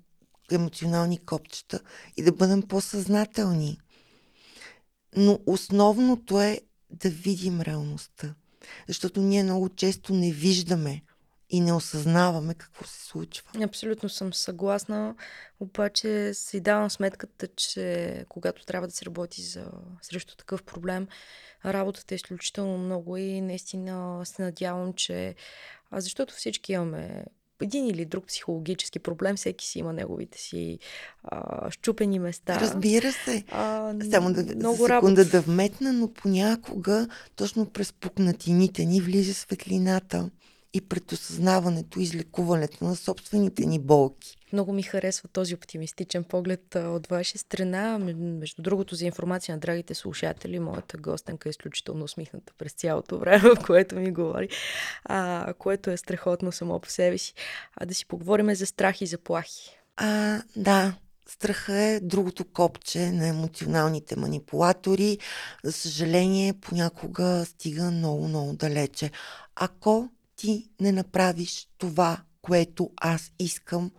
емоционални 0.51 1.19
копчета 1.19 1.81
и 2.17 2.23
да 2.23 2.33
бъдем 2.33 2.63
по-съзнателни. 2.63 3.79
Но 5.17 5.39
основното 5.47 6.41
е 6.41 6.61
да 6.91 7.11
видим 7.11 7.61
реалността. 7.61 8.35
Защото 8.89 9.21
ние 9.21 9.43
много 9.43 9.69
често 9.69 10.15
не 10.15 10.33
виждаме 10.33 11.03
и 11.51 11.61
не 11.61 11.73
осъзнаваме 11.73 12.55
какво 12.55 12.85
се 12.85 13.05
случва. 13.07 13.49
Абсолютно 13.63 14.09
съм 14.09 14.35
съгласна, 14.35 15.15
обаче 15.61 16.35
си 16.35 16.61
давам 16.61 16.91
сметката, 16.91 17.49
че 17.49 18.25
когато 18.29 18.65
трябва 18.65 18.89
да 18.89 18.95
се 18.95 19.05
работи 19.05 19.43
за, 19.43 19.71
срещу 20.03 20.37
такъв 20.37 20.63
проблем, 20.63 21.09
работата 21.65 22.15
е 22.15 22.17
изключително 22.17 22.79
много 22.79 23.17
и 23.17 23.41
наистина 23.41 24.27
се 24.27 24.43
надявам, 24.43 24.93
че 24.93 25.35
а 25.91 26.01
защото 26.01 26.35
всички 26.35 26.73
имаме 26.73 27.25
един 27.63 27.87
или 27.87 28.05
друг 28.05 28.27
психологически 28.27 28.99
проблем, 28.99 29.37
всеки 29.37 29.67
си 29.67 29.79
има 29.79 29.93
неговите 29.93 30.39
си 30.39 30.79
а, 31.25 31.71
щупени 31.71 32.19
места. 32.19 32.61
Разбира 32.61 33.13
се. 33.13 33.45
А, 33.51 33.95
Само 34.11 34.33
да, 34.33 34.43
много 34.57 34.77
за 34.77 34.83
секунда 34.87 34.89
работа. 34.89 35.25
да 35.25 35.41
вметна, 35.41 35.93
но 35.93 36.13
понякога 36.13 37.09
точно 37.37 37.67
през 37.67 37.93
пукнатините 37.93 38.85
ни 38.85 39.01
влиза 39.01 39.35
светлината 39.35 40.31
и 40.79 40.81
пред 40.81 41.13
осъзнаването 41.13 42.01
и 42.01 42.03
излекуването 42.03 42.85
на 42.85 42.97
собствените 42.97 43.67
ни 43.67 43.79
болки. 43.79 44.37
Много 44.53 44.73
ми 44.73 44.83
харесва 44.83 45.29
този 45.29 45.55
оптимистичен 45.55 46.25
поглед 46.25 46.75
от 46.75 47.07
ваша 47.07 47.39
страна. 47.39 47.99
Между 47.99 48.63
другото, 48.63 48.95
за 48.95 49.07
информация 49.07 49.55
на 49.55 49.61
драгите 49.61 49.95
слушатели, 49.95 50.59
моята 50.59 50.97
гостенка 50.97 51.49
е 51.49 51.51
изключително 51.51 52.05
усмихната 52.05 52.53
през 52.59 52.73
цялото 52.73 53.19
време, 53.19 53.39
в 53.57 53.67
което 53.67 53.97
ми 53.97 54.13
говори, 54.13 54.49
а, 55.05 55.55
което 55.59 55.91
е 55.91 55.97
страхотно 55.97 56.53
само 56.53 56.81
по 56.81 56.91
себе 56.91 57.19
си. 57.19 57.35
А 57.77 57.87
да 57.87 57.95
си 57.95 58.07
поговорим 58.07 58.55
за 58.55 58.67
страх 58.67 59.01
и 59.01 59.07
заплахи. 59.07 59.79
А, 59.97 60.43
да, 60.57 60.95
Страха 61.31 61.75
е 61.75 62.01
другото 62.01 62.45
копче 62.45 63.11
на 63.13 63.27
емоционалните 63.27 64.17
манипулатори. 64.17 65.19
За 65.65 65.73
съжаление, 65.73 66.53
понякога 66.53 67.45
стига 67.47 67.91
много-много 67.91 68.53
далече. 68.53 69.11
Ако 69.55 70.09
ти 70.39 70.71
не 70.81 70.93
направиш 70.93 71.69
това, 71.79 72.19
което 72.43 72.91
аз 72.97 73.33
искам, 73.39 73.91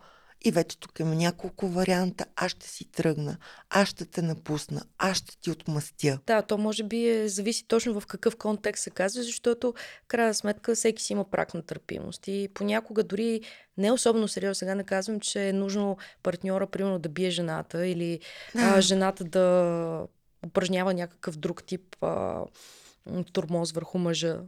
и 0.45 0.51
вече 0.51 0.79
тук 0.79 0.99
има 0.99 1.15
няколко 1.15 1.67
варианта. 1.67 2.25
Аз 2.35 2.51
ще 2.51 2.69
си 2.69 2.85
тръгна, 2.85 3.37
аз 3.69 3.87
ще 3.87 4.05
те 4.05 4.21
напусна, 4.21 4.81
аз 4.97 5.17
ще 5.17 5.37
ти 5.41 5.51
отмъстя. 5.51 6.19
Да, 6.27 6.41
то 6.41 6.57
може 6.57 6.83
би 6.83 7.07
е, 7.07 7.27
зависи 7.27 7.67
точно 7.67 7.99
в 7.99 8.07
какъв 8.07 8.35
контекст 8.35 8.83
се 8.83 8.89
казва, 8.89 9.23
защото 9.23 9.73
в 10.03 10.07
крайна 10.07 10.33
сметка 10.33 10.75
всеки 10.75 11.03
си 11.03 11.13
има 11.13 11.23
прак 11.23 11.53
на 11.53 11.61
търпимост. 11.61 12.27
И 12.27 12.49
понякога 12.53 13.03
дори 13.03 13.41
не 13.77 13.91
особено 13.91 14.27
сериозно 14.27 14.55
сега 14.55 14.75
не 14.75 14.83
казвам, 14.83 15.19
че 15.19 15.49
е 15.49 15.53
нужно 15.53 15.97
партньора, 16.23 16.67
примерно, 16.67 16.99
да 16.99 17.09
бие 17.09 17.29
жената 17.29 17.87
или 17.87 18.19
а, 18.55 18.81
жената 18.81 19.23
да 19.23 20.07
упражнява 20.45 20.93
някакъв 20.93 21.37
друг 21.37 21.63
тип 21.63 21.95
а, 22.01 22.43
турмоз 23.33 23.71
върху 23.71 23.97
мъжа. 23.97 24.41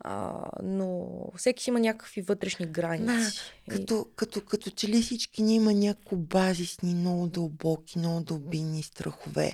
А, 0.00 0.44
но 0.62 1.08
всеки 1.36 1.62
си 1.62 1.70
има 1.70 1.80
някакви 1.80 2.22
вътрешни 2.22 2.66
граници. 2.66 3.38
Да, 3.68 3.74
като, 3.74 4.06
като, 4.16 4.40
като 4.40 4.70
че 4.70 4.88
ли 4.88 5.02
всички 5.02 5.42
ни 5.42 5.54
има 5.54 5.72
някои 5.72 6.18
базисни, 6.18 6.94
много 6.94 7.26
дълбоки, 7.26 7.98
много 7.98 8.20
дълбинни 8.20 8.82
страхове. 8.82 9.52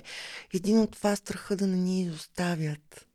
Един 0.53 0.79
от 0.79 0.91
това 0.91 1.15
страха 1.15 1.55
да 1.55 1.67
не 1.67 1.77
ни 1.77 2.01
изоставят. 2.01 3.06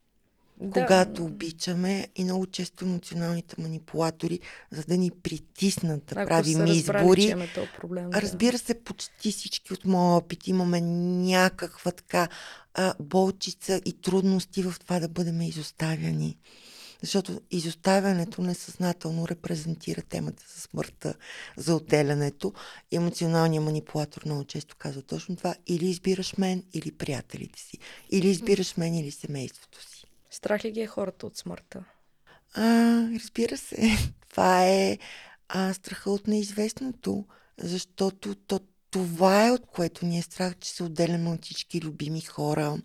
Да. 0.61 0.71
Когато 0.71 1.25
обичаме 1.25 2.09
и 2.17 2.25
много 2.25 2.47
често 2.47 2.85
емоционалните 2.85 3.55
манипулатори, 3.59 4.41
за 4.71 4.85
да 4.85 4.97
ни 4.97 5.11
притиснат 5.11 6.05
да 6.05 6.21
Ако 6.21 6.29
правим 6.29 6.67
избори. 6.67 7.35
Разбрали, 7.35 7.69
проблем, 7.81 8.11
да. 8.11 8.23
Разбира 8.23 8.59
се, 8.59 8.75
почти 8.75 9.33
всички 9.33 9.73
от 9.73 9.85
моя 9.85 10.17
опит 10.17 10.49
имаме 10.49 10.81
някаква 10.81 11.91
така 11.91 12.29
а, 12.75 12.95
болчица 13.01 13.81
и 13.85 13.93
трудности 13.93 14.63
в 14.63 14.75
това 14.81 15.01
да 15.01 15.09
бъдем 15.09 15.43
изоставяни. 15.43 16.39
Защото 17.03 17.41
изоставянето 17.51 18.43
несъзнателно 18.43 19.29
репрезентира 19.29 20.03
темата 20.03 20.45
за 20.55 20.61
смъртта, 20.61 21.15
за 21.57 21.75
отделянето. 21.75 22.53
Емоционалният 22.93 23.65
манипулатор 23.65 24.23
много 24.25 24.45
често 24.45 24.77
казва 24.79 25.03
точно 25.03 25.37
това. 25.37 25.55
Или 25.67 25.87
избираш 25.87 26.37
мен, 26.37 26.65
или 26.73 26.93
приятелите 26.93 27.61
си. 27.61 27.79
Или 28.11 28.29
избираш 28.29 28.77
мен, 28.77 28.95
или 28.95 29.11
семейството 29.11 29.83
си. 29.83 29.92
Страх 30.33 30.65
ли 30.65 30.71
ги 30.71 30.81
е 30.81 30.87
хората 30.87 31.27
от 31.27 31.37
смъртта? 31.37 31.85
А, 32.55 32.63
разбира 33.15 33.57
се. 33.57 33.77
Това 34.31 34.65
е 34.67 34.99
а, 35.49 35.75
страха 35.75 36.11
от 36.11 36.27
неизвестното, 36.27 37.27
защото 37.59 38.35
то, 38.35 38.61
това 38.91 39.47
е 39.47 39.51
от 39.51 39.67
което 39.67 40.07
ни 40.07 40.19
е 40.19 40.23
страх, 40.23 40.57
че 40.61 40.71
се 40.71 40.83
отделяме 40.83 41.31
от 41.31 41.45
всички 41.45 41.81
любими 41.81 42.21
хора 42.21 42.79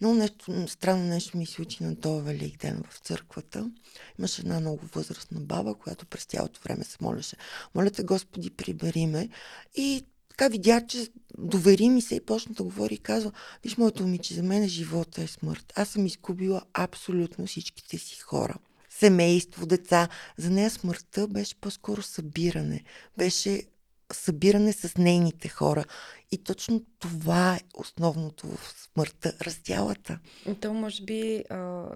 но 0.00 0.14
нещо, 0.14 0.68
странно 0.68 1.04
нещо 1.04 1.36
ми 1.36 1.46
се 1.46 1.52
случи 1.52 1.84
на 1.84 2.00
този 2.00 2.24
велик 2.24 2.58
ден 2.58 2.82
в 2.90 2.98
църквата. 2.98 3.70
Имаше 4.18 4.40
една 4.42 4.60
много 4.60 4.86
възрастна 4.86 5.40
баба, 5.40 5.74
която 5.74 6.06
през 6.06 6.24
цялото 6.24 6.60
време 6.64 6.84
се 6.84 6.96
молеше. 7.00 7.36
Моля 7.74 7.90
те, 7.90 8.02
Господи, 8.02 8.50
прибери 8.50 9.06
ме. 9.06 9.28
И 9.74 10.04
така 10.36 10.52
видя, 10.52 10.86
че 10.88 11.08
довери 11.38 11.88
ми 11.88 12.02
се 12.02 12.14
и 12.14 12.20
почна 12.20 12.54
да 12.54 12.62
говори 12.62 12.94
и 12.94 12.98
казва, 12.98 13.32
виж, 13.64 13.76
моето 13.76 14.02
момиче, 14.02 14.34
за 14.34 14.42
мен 14.42 14.68
живота 14.68 15.22
е 15.22 15.26
смърт. 15.26 15.72
Аз 15.76 15.88
съм 15.88 16.06
изгубила 16.06 16.62
абсолютно 16.74 17.46
всичките 17.46 17.98
си 17.98 18.20
хора. 18.20 18.54
Семейство, 18.90 19.66
деца. 19.66 20.08
За 20.36 20.50
нея 20.50 20.70
смъртта 20.70 21.28
беше 21.28 21.54
по-скоро 21.54 22.02
събиране. 22.02 22.84
Беше 23.18 23.62
събиране 24.12 24.72
с 24.72 24.96
нейните 24.96 25.48
хора. 25.48 25.84
И 26.32 26.38
точно 26.38 26.84
това 26.98 27.54
е 27.54 27.60
основното 27.74 28.46
в 28.46 28.74
смъртта, 28.92 29.32
раздялата. 29.42 30.18
То 30.60 30.74
може 30.74 31.02
би, 31.02 31.44
а, 31.50 31.88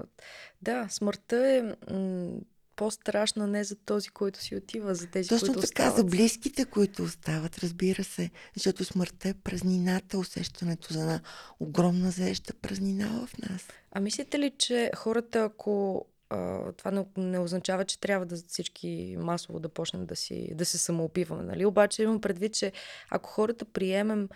да, 0.63 0.89
смъртта 0.91 1.37
е 1.37 1.63
м- 1.93 2.41
по-страшна 2.81 3.47
не 3.47 3.65
за 3.65 3.77
този, 3.77 4.09
който 4.09 4.41
си 4.43 4.57
отива, 4.57 4.95
за 4.95 5.07
тези, 5.07 5.29
Точно 5.29 5.47
които 5.49 5.61
така, 5.61 5.83
остават. 5.83 5.97
за 5.97 6.05
близките, 6.05 6.65
които 6.65 7.03
остават, 7.03 7.59
разбира 7.59 8.05
се. 8.05 8.31
Защото 8.57 8.85
смъртта 8.85 9.29
е 9.29 9.35
празнината, 9.35 10.19
усещането 10.19 10.93
за 10.93 11.01
една 11.01 11.21
огромна 11.61 12.11
заеща 12.11 12.55
празнина 12.55 13.27
в 13.27 13.39
нас. 13.39 13.69
А 13.93 14.01
мислите 14.01 14.39
ли, 14.39 14.53
че 14.59 14.91
хората, 14.97 15.41
ако 15.41 16.07
а, 16.31 16.73
това 16.73 16.91
не, 16.91 17.05
не 17.17 17.39
означава, 17.39 17.85
че 17.85 18.01
трябва 18.01 18.27
да 18.27 18.37
всички 18.37 19.17
масово 19.19 19.61
да 19.61 19.69
почнем 19.69 20.07
да, 20.07 20.17
си, 20.17 20.51
да 20.55 20.65
се 20.65 20.79
самоубиваме. 20.79 21.43
Нали? 21.43 21.65
Обаче 21.65 22.03
имам 22.03 22.21
предвид, 22.21 22.55
че 22.55 22.73
ако 23.11 23.31
хората 23.31 23.65
приемем 23.65 24.29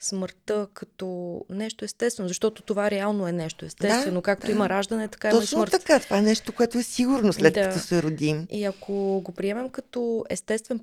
смъртта 0.00 0.68
като 0.74 1.40
нещо 1.50 1.84
естествено, 1.84 2.28
защото 2.28 2.62
това 2.62 2.90
реално 2.90 3.26
е 3.28 3.32
нещо 3.32 3.64
естествено. 3.64 4.20
Да, 4.20 4.22
Както 4.22 4.46
да. 4.46 4.52
има 4.52 4.68
раждане, 4.68 5.08
така 5.08 5.30
Точно 5.30 5.38
има 5.38 5.46
смърт. 5.46 5.70
Точно 5.70 5.86
така. 5.86 6.00
Това 6.00 6.18
е 6.18 6.22
нещо, 6.22 6.52
което 6.52 6.78
е 6.78 6.82
сигурно 6.82 7.32
след 7.32 7.54
да. 7.54 7.62
като 7.62 7.78
се 7.78 8.02
родим. 8.02 8.46
И 8.50 8.64
ако 8.64 9.20
го 9.24 9.32
приемем 9.32 9.68
като 9.68 10.24
естествен, 10.30 10.80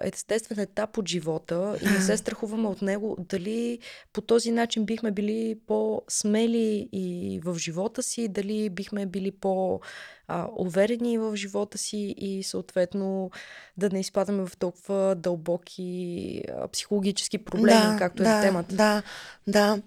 естествен 0.00 0.58
етап 0.58 0.98
от 0.98 1.08
живота 1.08 1.76
и 1.82 1.86
не 1.86 2.00
се 2.00 2.16
страхуваме 2.24 2.68
от 2.68 2.82
него, 2.82 3.16
дали 3.18 3.78
по 4.12 4.20
този 4.20 4.50
начин 4.50 4.84
бихме 4.84 5.10
били 5.10 5.58
по-смели 5.66 6.88
и 6.92 7.40
в 7.44 7.58
живота 7.58 8.02
си, 8.02 8.28
дали 8.28 8.70
бихме 8.70 9.06
били 9.06 9.30
по- 9.30 9.80
а, 10.28 10.48
уверени 10.56 11.18
в 11.18 11.36
живота 11.36 11.78
си 11.78 12.14
и 12.18 12.42
съответно 12.42 13.30
да 13.76 13.90
не 13.90 14.00
изпадаме 14.00 14.46
в 14.46 14.56
толкова 14.56 15.14
дълбоки 15.14 16.42
а, 16.58 16.68
психологически 16.68 17.38
проблеми, 17.38 17.92
да, 17.92 17.96
както 17.98 18.22
е 18.22 18.26
да. 18.26 18.40
Темата. 18.62 18.74
Да, 18.76 19.02
да. 19.46 19.82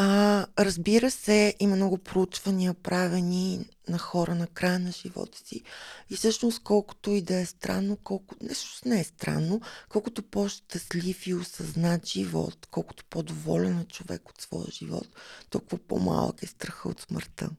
А, 0.00 0.46
разбира 0.58 1.10
се, 1.10 1.54
има 1.60 1.76
много 1.76 1.98
проучвания 1.98 2.74
правени 2.74 3.66
на 3.88 3.98
хора 3.98 4.34
на 4.34 4.46
края 4.46 4.78
на 4.78 4.92
живота 4.92 5.38
си. 5.38 5.62
И 6.10 6.16
всъщност, 6.16 6.62
колкото 6.62 7.10
и 7.10 7.22
да 7.22 7.34
е 7.34 7.46
странно, 7.46 7.96
колко... 7.96 8.34
нещо 8.42 8.88
не 8.88 9.00
е 9.00 9.04
странно, 9.04 9.60
колкото 9.88 10.22
по-щастлив 10.22 11.26
и 11.26 11.34
осъзнат 11.34 12.06
живот, 12.06 12.68
колкото 12.70 13.04
по-доволен 13.04 13.78
е 13.78 13.84
човек 13.84 14.28
от 14.28 14.40
своя 14.40 14.66
живот, 14.70 15.08
толкова 15.50 15.78
по-малък 15.78 16.42
е 16.42 16.46
страха 16.46 16.88
от 16.88 17.00
смъртта. 17.00 17.50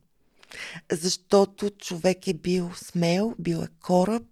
Защото 0.92 1.70
човек 1.70 2.26
е 2.26 2.34
бил 2.34 2.70
смел, 2.74 3.34
бил 3.38 3.56
е 3.58 3.68
кораб 3.82 4.24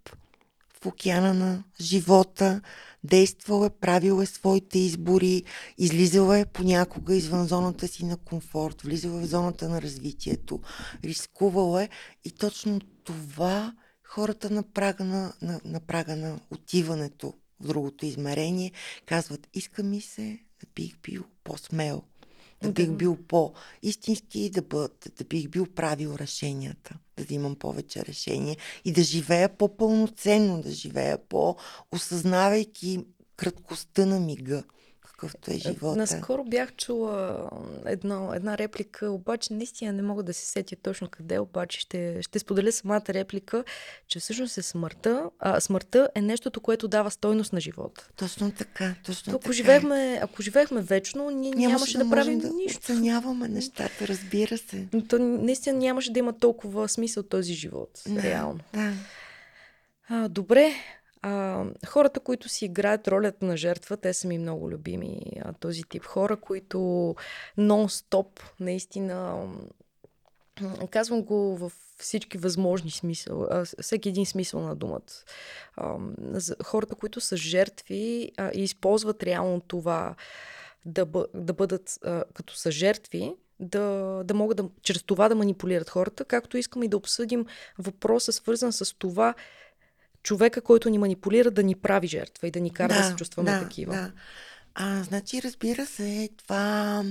в 0.82 0.86
океана 0.86 1.34
на 1.34 1.64
живота, 1.80 2.60
действал 3.04 3.66
е, 3.66 3.70
правил 3.70 4.22
е 4.22 4.26
своите 4.26 4.78
избори, 4.78 5.42
излизал 5.78 6.32
е 6.32 6.46
понякога 6.46 7.14
извън 7.14 7.46
зоната 7.46 7.88
си 7.88 8.04
на 8.04 8.16
комфорт, 8.16 8.82
влизал 8.82 9.10
е 9.10 9.20
в 9.20 9.26
зоната 9.26 9.68
на 9.68 9.82
развитието, 9.82 10.60
рискувал 11.04 11.78
е 11.78 11.88
и 12.24 12.30
точно 12.30 12.80
това 13.04 13.74
хората 14.04 14.50
на 14.50 14.62
прага 14.62 15.04
на, 15.04 15.32
на, 15.42 15.60
на 15.64 15.80
прага 15.80 16.16
на 16.16 16.40
отиването 16.50 17.34
в 17.60 17.66
другото 17.66 18.06
измерение 18.06 18.72
казват, 19.06 19.48
иска 19.54 19.82
ми 19.82 20.00
се 20.00 20.38
да 20.60 20.66
бих 20.74 20.98
бил 21.02 21.24
по-смел, 21.44 22.02
да 22.62 22.70
бих 22.70 22.90
бил 22.90 23.16
по-истински, 23.28 24.50
да, 24.50 24.62
бъд, 24.62 25.12
да 25.18 25.24
бих 25.24 25.48
бил 25.48 25.66
правил 25.66 26.16
решенията, 26.18 26.98
да 27.16 27.34
имам 27.34 27.56
повече 27.56 28.04
решения 28.04 28.56
и 28.84 28.92
да 28.92 29.02
живея 29.02 29.48
по-пълноценно, 29.48 30.62
да 30.62 30.70
живея 30.70 31.18
по-осъзнавайки 31.28 33.04
краткостта 33.36 34.06
на 34.06 34.20
мига 34.20 34.62
какъвто 35.18 35.50
е, 35.50 35.54
е 35.54 35.59
живота. 35.59 35.96
Наскоро 35.98 36.44
бях 36.44 36.74
чула 36.74 37.50
едно, 37.87 38.35
една 38.35 38.59
реплика, 38.59 39.11
обаче 39.11 39.52
наистина 39.52 39.92
не 39.92 40.02
мога 40.02 40.22
да 40.22 40.35
се 40.35 40.46
сетя 40.46 40.76
точно 40.76 41.09
къде, 41.09 41.38
обаче 41.38 41.81
ще, 41.81 42.22
ще 42.22 42.38
споделя 42.38 42.72
самата 42.72 43.04
реплика, 43.09 43.64
че 44.07 44.20
всъщност 44.20 44.59
е 44.59 44.62
смъртта. 44.62 45.31
А, 45.38 45.61
смъртта 45.61 46.09
е 46.14 46.20
нещото, 46.20 46.61
което 46.61 46.88
дава 46.88 47.11
стойност 47.11 47.52
на 47.52 47.61
живота. 47.61 48.09
Точно 48.16 48.50
така, 48.50 48.94
точно 49.04 49.31
ако 49.31 49.40
така. 49.42 49.52
Живеехме, 49.52 50.20
ако 50.22 50.42
живеехме 50.42 50.83
вечно, 50.83 51.31
ние 51.31 51.50
нямаше, 51.50 51.68
нямаше 51.68 51.98
да, 51.98 52.04
да 52.04 52.11
правим 52.11 52.38
да 52.38 52.50
нищо. 52.50 52.78
Оценяваме 52.78 53.48
нещата, 53.48 54.09
разбира 54.09 54.59
се. 54.59 54.87
То 55.09 55.18
наистина 55.18 55.78
нямаше 55.78 56.12
да 56.12 56.18
има 56.18 56.38
толкова 56.38 56.88
смисъл 56.88 57.22
този 57.22 57.54
живот, 57.54 58.02
да, 58.09 58.22
реално. 58.22 58.61
Да. 58.74 58.92
А, 60.09 60.28
добре, 60.28 60.74
а, 61.22 61.64
хората, 61.87 62.20
които 62.20 62.48
си 62.48 62.64
играят 62.64 63.09
ролята 63.09 63.44
на 63.46 63.57
жертва, 63.57 63.96
те 63.96 64.12
са 64.12 64.28
ми 64.28 64.38
много 64.38 64.70
любими. 64.70 65.20
А, 65.40 65.52
този 65.52 65.83
тип 65.83 66.04
хора, 66.04 66.37
които 66.37 66.78
нон-стоп, 67.59 68.40
наистина, 68.61 69.48
казвам 70.90 71.22
го 71.22 71.57
в 71.57 71.72
всички 71.98 72.38
възможни 72.38 72.90
смисъл, 72.90 73.46
а, 73.50 73.64
всеки 73.83 74.09
един 74.09 74.26
смисъл 74.26 74.61
на 74.61 74.76
думата. 74.76 75.00
А, 75.76 75.96
хората, 76.64 76.94
които 76.94 77.20
са 77.20 77.37
жертви 77.37 78.33
а, 78.37 78.50
и 78.54 78.62
използват 78.62 79.22
реално 79.22 79.61
това 79.61 80.14
да, 80.85 81.07
бъ, 81.07 81.26
да 81.35 81.52
бъдат 81.52 81.98
а, 82.04 82.24
като 82.35 82.57
са 82.57 82.70
жертви, 82.70 83.35
да, 83.61 84.22
да 84.24 84.35
могат 84.35 84.57
да, 84.57 84.68
чрез 84.83 85.02
това 85.02 85.28
да 85.28 85.35
манипулират 85.35 85.90
хората, 85.90 86.24
както 86.24 86.57
искам 86.57 86.83
и 86.83 86.88
да 86.88 86.96
обсъдим 86.96 87.46
въпроса, 87.78 88.33
свързан 88.33 88.72
с 88.72 88.94
това 88.98 89.35
човека, 90.28 90.60
който 90.60 90.90
ни 90.90 90.98
манипулира, 90.98 91.50
да 91.50 91.62
ни 91.62 91.74
прави 91.74 92.06
жертва 92.06 92.48
и 92.48 92.50
да 92.50 92.60
ни 92.60 92.70
кара 92.70 92.94
да, 92.94 93.00
да 93.00 93.04
се 93.04 93.16
чувстваме 93.16 93.50
да, 93.50 93.60
такива. 93.60 93.92
Да. 93.94 94.12
А, 94.74 95.02
значи, 95.02 95.42
разбира 95.42 95.86
се, 95.86 96.28
това 96.36 97.04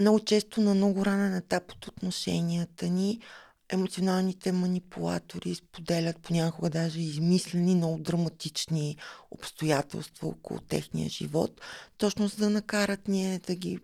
много 0.00 0.20
често 0.20 0.60
на 0.60 0.74
много 0.74 1.04
ранен 1.04 1.34
етап 1.34 1.72
от 1.72 1.86
отношенията 1.86 2.88
ни 2.88 3.20
емоционалните 3.68 4.52
манипулатори 4.52 5.54
споделят 5.54 6.18
понякога 6.18 6.70
даже 6.70 7.00
измислени, 7.00 7.74
много 7.74 7.98
драматични 7.98 8.96
обстоятелства 9.30 10.28
около 10.28 10.60
техния 10.60 11.08
живот, 11.08 11.60
точно 11.98 12.28
за 12.28 12.36
да 12.36 12.50
накарат 12.50 13.08
ние 13.08 13.38
да 13.38 13.54
ги 13.54 13.78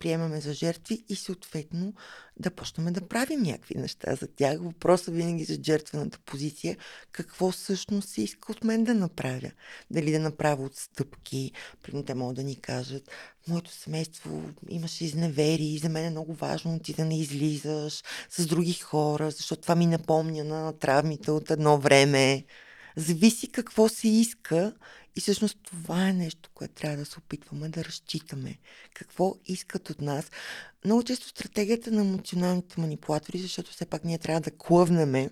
приемаме 0.00 0.40
за 0.40 0.52
жертви 0.52 1.04
и 1.08 1.16
съответно 1.16 1.94
да 2.36 2.50
почнем 2.50 2.92
да 2.92 3.08
правим 3.08 3.42
някакви 3.42 3.74
неща 3.74 4.14
за 4.14 4.26
тях. 4.36 4.58
Въпросът 4.60 5.14
винаги 5.14 5.44
за 5.44 5.58
жертвената 5.64 6.18
позиция 6.18 6.76
какво 7.12 7.50
всъщност 7.50 8.08
се 8.08 8.22
иска 8.22 8.52
от 8.52 8.64
мен 8.64 8.84
да 8.84 8.94
направя. 8.94 9.50
Дали 9.90 10.12
да 10.12 10.18
направя 10.18 10.64
отстъпки, 10.64 11.52
примерно 11.82 12.04
те 12.04 12.14
могат 12.14 12.36
да 12.36 12.42
ни 12.42 12.56
кажат 12.56 13.10
моето 13.48 13.70
семейство 13.70 14.42
имаше 14.68 15.04
изневери 15.04 15.64
и 15.64 15.78
за 15.78 15.88
мен 15.88 16.04
е 16.04 16.10
много 16.10 16.34
важно 16.34 16.78
ти 16.78 16.94
да 16.94 17.04
не 17.04 17.20
излизаш 17.20 18.02
с 18.30 18.46
други 18.46 18.74
хора, 18.74 19.30
защото 19.30 19.62
това 19.62 19.74
ми 19.74 19.86
напомня 19.86 20.44
на 20.44 20.78
травмите 20.78 21.30
от 21.30 21.50
едно 21.50 21.78
време. 21.78 22.44
Зависи 22.96 23.52
какво 23.52 23.88
се 23.88 24.08
иска 24.08 24.72
и 25.16 25.20
всъщност 25.20 25.58
това 25.62 26.08
е 26.08 26.12
нещо, 26.12 26.50
което 26.54 26.74
трябва 26.74 26.96
да 26.96 27.04
се 27.04 27.18
опитваме 27.18 27.68
да 27.68 27.84
разчитаме. 27.84 28.58
Какво 28.94 29.34
искат 29.46 29.90
от 29.90 30.00
нас. 30.00 30.30
Много 30.84 31.02
често 31.02 31.28
стратегията 31.28 31.90
на 31.90 32.00
емоционалните 32.00 32.80
манипулатори, 32.80 33.38
защото 33.38 33.70
все 33.70 33.86
пак 33.86 34.04
ние 34.04 34.18
трябва 34.18 34.40
да 34.40 34.50
клъвнеме, 34.50 35.30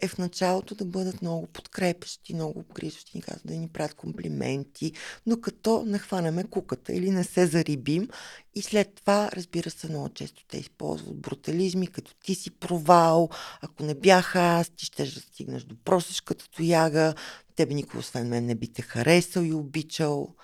е 0.00 0.08
в 0.08 0.18
началото 0.18 0.74
да 0.74 0.84
бъдат 0.84 1.22
много 1.22 1.46
подкрепящи, 1.46 2.34
много 2.34 2.64
грижащи, 2.74 3.22
да 3.44 3.54
ни 3.54 3.68
правят 3.68 3.94
комплименти, 3.94 4.92
докато 5.26 5.84
не 5.86 5.98
хванеме 5.98 6.44
куката 6.44 6.92
или 6.92 7.10
не 7.10 7.24
се 7.24 7.46
зарибим. 7.46 8.08
И 8.54 8.62
след 8.62 8.94
това, 8.94 9.30
разбира 9.32 9.70
се, 9.70 9.88
много 9.88 10.08
често 10.08 10.44
те 10.48 10.58
използват 10.58 11.16
брутализми, 11.16 11.86
като 11.86 12.14
ти 12.14 12.34
си 12.34 12.50
провал, 12.50 13.28
ако 13.60 13.82
не 13.82 13.94
бях 13.94 14.36
аз, 14.36 14.68
ти 14.68 14.86
ще 14.86 15.06
стигнеш 15.06 15.62
до 15.62 15.76
просешката 15.84 16.50
тояга, 16.50 17.14
тебе 17.56 17.74
никой 17.74 18.00
освен 18.00 18.28
мен 18.28 18.46
не 18.46 18.54
би 18.54 18.72
те 18.72 18.82
харесал 18.82 19.42
и 19.42 19.52
обичал. 19.52 20.34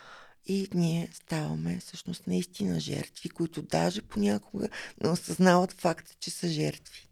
И 0.47 0.69
ние 0.75 1.09
ставаме 1.13 1.79
всъщност 1.79 2.27
наистина 2.27 2.81
жертви, 2.81 3.29
които 3.29 3.63
даже 3.63 4.03
понякога 4.03 4.69
не 5.03 5.11
осъзнават 5.11 5.73
факта, 5.73 6.15
че 6.21 6.31
са 6.31 6.49
жертви. 6.49 7.09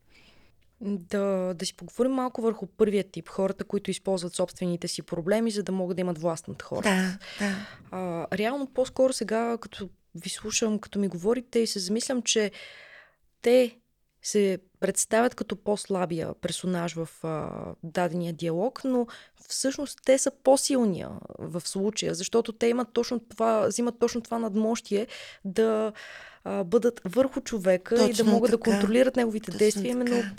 Да, 0.80 1.54
да 1.54 1.66
си 1.66 1.74
поговорим 1.74 2.12
малко 2.12 2.42
върху 2.42 2.66
първият 2.66 3.10
тип. 3.12 3.28
Хората, 3.28 3.64
които 3.64 3.90
използват 3.90 4.34
собствените 4.34 4.88
си 4.88 5.02
проблеми, 5.02 5.50
за 5.50 5.62
да 5.62 5.72
могат 5.72 5.96
да 5.96 6.00
имат 6.00 6.18
власт 6.18 6.48
над 6.48 6.62
хората. 6.62 7.18
Да, 7.38 7.46
да. 7.46 7.66
А, 7.90 8.26
реално 8.36 8.66
по-скоро 8.66 9.12
сега, 9.12 9.58
като 9.60 9.88
ви 10.14 10.30
слушам, 10.30 10.78
като 10.78 10.98
ми 10.98 11.08
говорите 11.08 11.58
и 11.58 11.66
се 11.66 11.78
замислям, 11.78 12.22
че 12.22 12.50
те 13.42 13.76
се 14.22 14.58
представят 14.80 15.34
като 15.34 15.56
по-слабия 15.56 16.34
персонаж 16.34 16.94
в 16.94 17.08
а, 17.22 17.50
дадения 17.82 18.32
диалог, 18.32 18.80
но 18.84 19.06
всъщност 19.50 19.98
те 20.04 20.18
са 20.18 20.30
по-силния 20.30 21.10
в 21.38 21.62
случая, 21.64 22.14
защото 22.14 22.52
те 22.52 22.66
имат 22.66 22.88
точно 22.92 23.20
това, 23.20 23.66
взимат 23.66 23.98
точно 23.98 24.20
това 24.20 24.38
надмощие 24.38 25.06
да 25.44 25.92
а, 26.44 26.64
бъдат 26.64 27.00
върху 27.04 27.40
човека 27.40 27.96
точно 27.96 28.10
и 28.10 28.12
да 28.12 28.24
могат 28.24 28.50
така. 28.50 28.70
да 28.70 28.70
контролират 28.70 29.16
неговите 29.16 29.46
точно 29.46 29.58
действия. 29.58 29.90
Именно 29.90 30.16
така. 30.16 30.32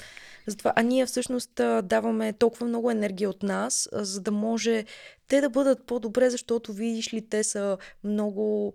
Затова, 0.48 0.74
а 0.76 0.82
ние 0.82 1.06
всъщност 1.06 1.52
даваме 1.84 2.34
толкова 2.34 2.66
много 2.66 2.92
енергия 2.92 3.30
от 3.30 3.44
нас, 3.44 3.90
за 3.92 4.22
да 4.22 4.32
може 4.32 4.86
те 5.28 5.42
да 5.42 5.50
бъдат 5.50 5.84
по-добре, 5.84 6.30
защото 6.30 6.74
видиш 6.74 7.14
ли, 7.14 7.30
те 7.30 7.44
са 7.44 7.78
много 8.04 8.74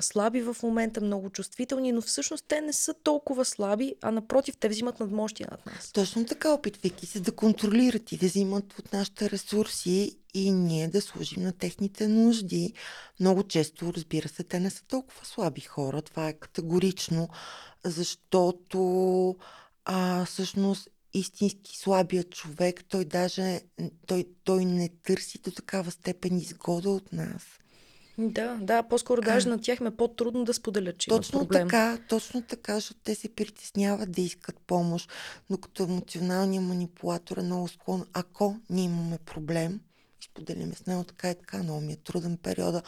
слаби 0.00 0.42
в 0.42 0.56
момента, 0.62 1.00
много 1.00 1.30
чувствителни, 1.30 1.92
но 1.92 2.00
всъщност 2.00 2.44
те 2.48 2.60
не 2.60 2.72
са 2.72 2.94
толкова 2.94 3.44
слаби, 3.44 3.94
а 4.02 4.10
напротив, 4.10 4.56
те 4.56 4.68
взимат 4.68 5.00
надмощие 5.00 5.46
над 5.50 5.66
нас. 5.66 5.92
Точно 5.92 6.26
така, 6.26 6.52
опитвайки 6.52 7.06
се 7.06 7.20
да 7.20 7.32
контролират 7.32 8.12
и 8.12 8.16
да 8.16 8.26
взимат 8.26 8.78
от 8.78 8.92
нашите 8.92 9.30
ресурси 9.30 10.16
и 10.34 10.52
ние 10.52 10.88
да 10.88 11.00
служим 11.00 11.42
на 11.42 11.52
техните 11.52 12.08
нужди. 12.08 12.72
Много 13.20 13.42
често, 13.42 13.92
разбира 13.92 14.28
се, 14.28 14.42
те 14.42 14.60
не 14.60 14.70
са 14.70 14.84
толкова 14.84 15.26
слаби 15.26 15.60
хора, 15.60 16.02
това 16.02 16.28
е 16.28 16.32
категорично, 16.32 17.28
защото 17.84 19.36
а, 19.84 20.24
всъщност 20.24 20.88
истински 21.14 21.78
слабия 21.78 22.24
човек, 22.24 22.84
той 22.88 23.04
даже 23.04 23.60
той, 24.06 24.26
той 24.44 24.64
не 24.64 24.88
търси 24.88 25.38
до 25.38 25.50
такава 25.50 25.90
степен 25.90 26.38
изгода 26.38 26.90
от 26.90 27.12
нас. 27.12 27.42
Да, 28.28 28.58
да, 28.60 28.82
по-скоро 28.82 29.22
даже 29.22 29.48
а, 29.48 29.50
на 29.50 29.60
тях 29.60 29.80
ме 29.80 29.90
по-трудно 29.90 30.44
да 30.44 30.54
споделят, 30.54 30.98
че 30.98 31.10
точно 31.10 31.38
има 31.38 31.48
проблем. 31.48 31.68
така, 31.68 31.98
точно 32.08 32.42
така, 32.42 32.74
защото 32.74 33.00
те 33.04 33.14
се 33.14 33.34
притесняват 33.34 34.12
да 34.12 34.20
искат 34.20 34.56
помощ, 34.66 35.10
но 35.50 35.58
като 35.58 35.82
емоционалният 35.82 36.64
манипулатор 36.64 37.36
е 37.36 37.42
много 37.42 37.68
склон. 37.68 38.04
Ако 38.12 38.56
ние 38.70 38.84
имаме 38.84 39.18
проблем, 39.18 39.80
споделяме 40.24 40.74
с 40.74 40.86
него 40.86 41.04
така 41.04 41.30
и 41.30 41.34
така, 41.34 41.62
много 41.62 41.80
ми 41.80 41.92
е 41.92 41.96
труден 41.96 42.36
периода, 42.36 42.82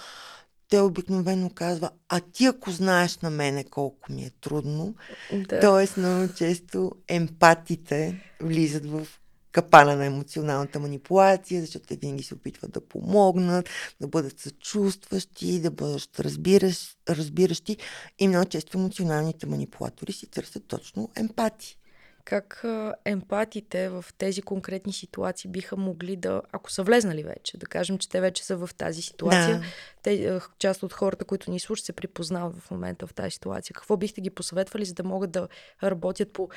те 0.68 0.80
обикновено 0.80 1.50
казва, 1.50 1.90
а 2.08 2.20
ти 2.20 2.46
ако 2.46 2.70
знаеш 2.70 3.18
на 3.18 3.30
мене 3.30 3.64
колко 3.64 4.12
ми 4.12 4.22
е 4.22 4.30
трудно, 4.40 4.94
да. 5.32 5.60
т.е. 5.60 6.00
много 6.00 6.34
често 6.34 6.92
емпатите 7.08 8.20
влизат 8.40 8.86
в 8.86 9.06
капана 9.52 9.96
на 9.96 10.06
емоционалната 10.06 10.80
манипулация, 10.80 11.60
защото 11.60 11.86
те 11.86 11.96
винаги 11.96 12.22
се 12.22 12.34
опитват 12.34 12.72
да 12.72 12.80
помогнат, 12.80 13.68
да 14.00 14.08
бъдат 14.08 14.40
съчувстващи, 14.40 15.60
да 15.60 15.70
бъдат 15.70 16.20
разбираш, 16.20 16.96
разбиращи 17.08 17.76
и 18.18 18.28
много 18.28 18.48
често 18.48 18.78
емоционалните 18.78 19.46
манипулатори 19.46 20.12
си 20.12 20.26
търсят 20.26 20.64
точно 20.66 21.10
емпатия 21.16 21.76
как 22.24 22.64
емпатите 23.04 23.88
в 23.88 24.04
тези 24.18 24.42
конкретни 24.42 24.92
ситуации 24.92 25.50
биха 25.50 25.76
могли 25.76 26.16
да, 26.16 26.42
ако 26.52 26.70
са 26.70 26.82
влезнали 26.82 27.22
вече, 27.22 27.58
да 27.58 27.66
кажем, 27.66 27.98
че 27.98 28.08
те 28.08 28.20
вече 28.20 28.44
са 28.44 28.56
в 28.56 28.70
тази 28.76 29.02
ситуация, 29.02 29.58
да. 29.58 29.64
те, 30.02 30.40
част 30.58 30.82
от 30.82 30.92
хората, 30.92 31.24
които 31.24 31.50
ни 31.50 31.60
слушат, 31.60 31.86
се 31.86 31.92
припознават 31.92 32.56
в 32.56 32.70
момента 32.70 33.06
в 33.06 33.14
тази 33.14 33.30
ситуация. 33.30 33.74
Какво 33.74 33.96
бихте 33.96 34.20
ги 34.20 34.30
посъветвали, 34.30 34.84
за 34.84 34.94
да 34.94 35.04
могат 35.04 35.30
да 35.30 35.48
работят 35.82 36.32
по 36.32 36.48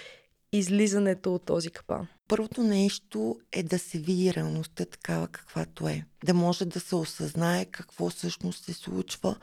излизането 0.52 1.36
от 1.36 1.46
този 1.46 1.70
капан? 1.70 2.08
Първото 2.28 2.64
нещо 2.64 3.40
е 3.52 3.64
да 3.64 3.80
се 3.80 3.98
види 3.98 4.34
реалността 4.34 4.86
такава 4.86 5.28
каквато 5.28 5.88
е. 5.88 6.06
Да 6.26 6.34
може 6.34 6.66
да 6.66 6.80
се 6.80 6.96
осъзнае 6.96 7.66
какво 7.66 8.10
всъщност 8.10 8.66
се 8.66 8.74
случва. 8.74 9.36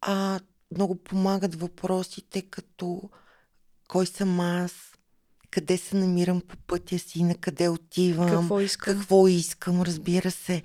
А 0.00 0.40
много 0.74 0.94
помагат 0.94 1.54
въпросите 1.54 2.42
като 2.42 3.10
кой 3.88 4.06
съм 4.06 4.40
аз, 4.40 4.72
къде 5.50 5.78
се 5.78 5.96
намирам 5.96 6.40
по 6.40 6.56
пътя 6.56 6.98
си, 6.98 7.22
на 7.22 7.34
къде 7.34 7.68
отивам, 7.68 8.30
какво 8.30 8.60
искам, 8.60 8.94
какво 8.94 9.28
искам 9.28 9.82
разбира 9.82 10.30
се, 10.30 10.62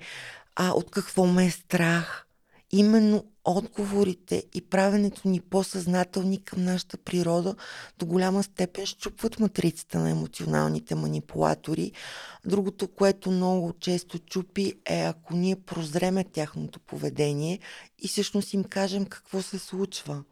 а 0.56 0.70
от 0.70 0.90
какво 0.90 1.26
ме 1.26 1.46
е 1.46 1.50
страх. 1.50 2.27
Именно 2.72 3.24
отговорите 3.44 4.44
и 4.54 4.60
правенето 4.60 5.28
ни 5.28 5.40
по-съзнателни 5.40 6.44
към 6.44 6.64
нашата 6.64 6.98
природа 6.98 7.54
до 7.98 8.06
голяма 8.06 8.42
степен 8.42 8.86
щупват 8.86 9.40
матрицата 9.40 9.98
на 9.98 10.10
емоционалните 10.10 10.94
манипулатори. 10.94 11.92
Другото, 12.44 12.88
което 12.88 13.30
много 13.30 13.72
често 13.80 14.18
чупи 14.18 14.74
е 14.86 15.00
ако 15.00 15.36
ние 15.36 15.56
прозреме 15.56 16.24
тяхното 16.24 16.80
поведение 16.80 17.58
и 17.98 18.08
всъщност 18.08 18.52
им 18.52 18.64
кажем 18.64 19.06
какво 19.06 19.42
се 19.42 19.58
случва. 19.58 20.24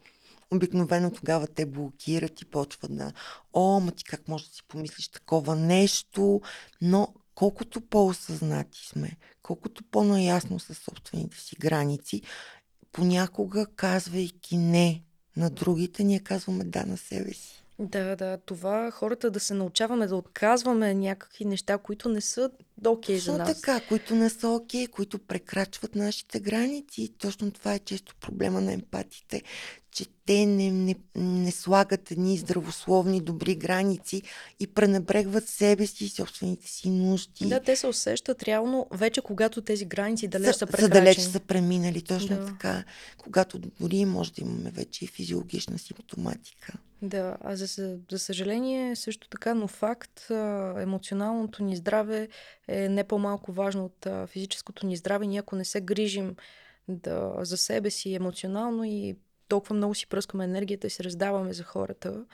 Обикновено 0.51 1.11
тогава 1.11 1.47
те 1.47 1.65
блокират 1.65 2.41
и 2.41 2.45
почват 2.45 2.97
да 2.97 3.11
о, 3.53 3.79
ма 3.79 3.91
ти 3.91 4.03
как 4.03 4.27
може 4.27 4.49
да 4.49 4.55
си 4.55 4.63
помислиш 4.67 5.07
такова 5.07 5.55
нещо, 5.55 6.41
но 6.81 7.13
колкото 7.37 7.81
по-осъзнати 7.81 8.87
сме, 8.87 9.11
колкото 9.41 9.83
по-наясно 9.91 10.59
са 10.59 10.73
собствените 10.73 11.37
си 11.37 11.55
граници, 11.59 12.21
понякога 12.91 13.65
казвайки 13.75 14.57
не 14.57 15.03
на 15.35 15.49
другите, 15.49 16.03
ние 16.03 16.19
казваме 16.19 16.63
да 16.63 16.85
на 16.85 16.97
себе 16.97 17.33
си. 17.33 17.63
Да, 17.79 18.15
да, 18.15 18.37
това 18.37 18.91
хората 18.91 19.31
да 19.31 19.39
се 19.39 19.53
научаваме 19.53 20.07
да 20.07 20.15
отказваме 20.15 20.93
някакви 20.93 21.45
неща, 21.45 21.77
които 21.77 22.09
не 22.09 22.21
са 22.21 22.51
окей 22.85 23.17
okay 23.17 23.19
за 23.19 23.37
нас. 23.37 23.55
така, 23.55 23.87
които 23.87 24.15
не 24.15 24.29
са 24.29 24.49
окей, 24.49 24.85
okay, 24.85 24.89
които 24.89 25.19
прекрачват 25.19 25.95
нашите 25.95 26.39
граници. 26.39 27.13
Точно 27.17 27.51
това 27.51 27.73
е 27.73 27.79
често 27.79 28.15
проблема 28.15 28.61
на 28.61 28.73
емпатите, 28.73 29.43
че 29.97 30.05
те 30.25 30.45
не, 30.45 30.71
не, 30.71 30.95
не 31.15 31.51
слагат 31.51 32.11
едни 32.11 32.37
здравословни, 32.37 33.21
добри 33.21 33.55
граници 33.55 34.21
и 34.59 34.67
пренебрегват 34.67 35.47
себе 35.47 35.87
си 35.87 36.05
и 36.05 36.09
собствените 36.09 36.67
си 36.67 36.89
нужди. 36.89 37.45
Да, 37.45 37.59
те 37.59 37.75
се 37.75 37.87
усещат 37.87 38.43
реално 38.43 38.87
вече, 38.91 39.21
когато 39.21 39.61
тези 39.61 39.85
граници 39.85 40.27
далеч 40.27 40.55
са 40.55 40.65
прекрачени. 40.65 40.87
За 40.87 40.99
далеч 40.99 41.19
са 41.19 41.39
преминали, 41.39 42.01
точно 42.01 42.35
да. 42.35 42.45
така. 42.45 42.83
Когато 43.17 43.59
дори 43.59 44.05
може 44.05 44.33
да 44.33 44.41
имаме 44.41 44.71
вече 44.71 45.05
и 45.05 45.07
физиологична 45.07 45.79
симптоматика. 45.79 46.73
Да, 47.01 47.37
а 47.41 47.55
за, 47.55 47.97
за 48.11 48.19
съжаление 48.19 48.95
също 48.95 49.29
така, 49.29 49.53
но 49.53 49.67
факт, 49.67 50.27
емоционалното 50.77 51.63
ни 51.63 51.75
здраве 51.75 52.27
е 52.67 52.89
не 52.89 53.03
по-малко 53.03 53.51
важно 53.51 53.85
от 53.85 54.29
физическото 54.29 54.85
ни 54.85 54.97
здраве. 54.97 55.27
Ние 55.27 55.39
ако 55.39 55.55
не 55.55 55.65
се 55.65 55.81
грижим 55.81 56.35
да, 56.87 57.33
за 57.41 57.57
себе 57.57 57.89
си 57.89 58.13
емоционално 58.13 58.83
и 58.83 59.15
толкова 59.47 59.75
много 59.75 59.95
си 59.95 60.07
пръскаме 60.07 60.43
енергията 60.43 60.87
и 60.87 60.89
се 60.89 61.03
раздаваме 61.03 61.53
за 61.53 61.63
хората, 61.63 62.25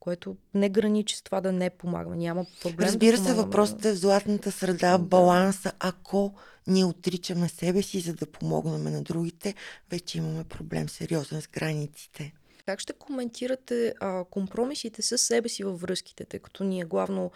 което 0.00 0.36
не 0.54 0.68
граничи 0.68 1.16
с 1.16 1.22
това 1.22 1.40
да 1.40 1.52
не 1.52 1.70
помагаме. 1.70 2.16
Няма 2.16 2.46
проблем. 2.62 2.88
Разбира 2.88 3.16
да 3.16 3.24
се, 3.24 3.34
въпросът 3.34 3.84
е 3.84 3.92
в 3.92 3.96
златната 3.96 4.52
среда, 4.52 4.98
баланса. 4.98 5.72
Ако 5.78 6.34
ние 6.66 6.84
отричаме 6.84 7.48
себе 7.48 7.82
си, 7.82 8.00
за 8.00 8.14
да 8.14 8.26
помогнем 8.26 8.82
на 8.82 9.02
другите, 9.02 9.54
вече 9.90 10.18
имаме 10.18 10.44
проблем 10.44 10.88
сериозен 10.88 11.42
с 11.42 11.48
границите. 11.48 12.32
Как 12.66 12.80
ще 12.80 12.92
коментирате 12.92 13.94
а, 14.00 14.24
компромисите 14.24 15.02
с 15.02 15.18
себе 15.18 15.48
си 15.48 15.64
във 15.64 15.80
връзките, 15.80 16.24
тъй 16.24 16.40
като 16.40 16.64
ние 16.64 16.84
главно, 16.84 17.30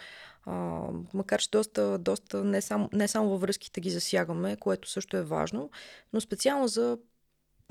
а, 0.44 0.82
макар 1.14 1.40
че 1.40 1.50
доста, 1.50 1.98
доста 1.98 2.44
не, 2.44 2.60
само, 2.60 2.88
не 2.92 3.08
само 3.08 3.30
във 3.30 3.40
връзките 3.40 3.80
ги 3.80 3.90
засягаме, 3.90 4.56
което 4.56 4.90
също 4.90 5.16
е 5.16 5.22
важно, 5.22 5.70
но 6.12 6.20
специално 6.20 6.68
за 6.68 6.98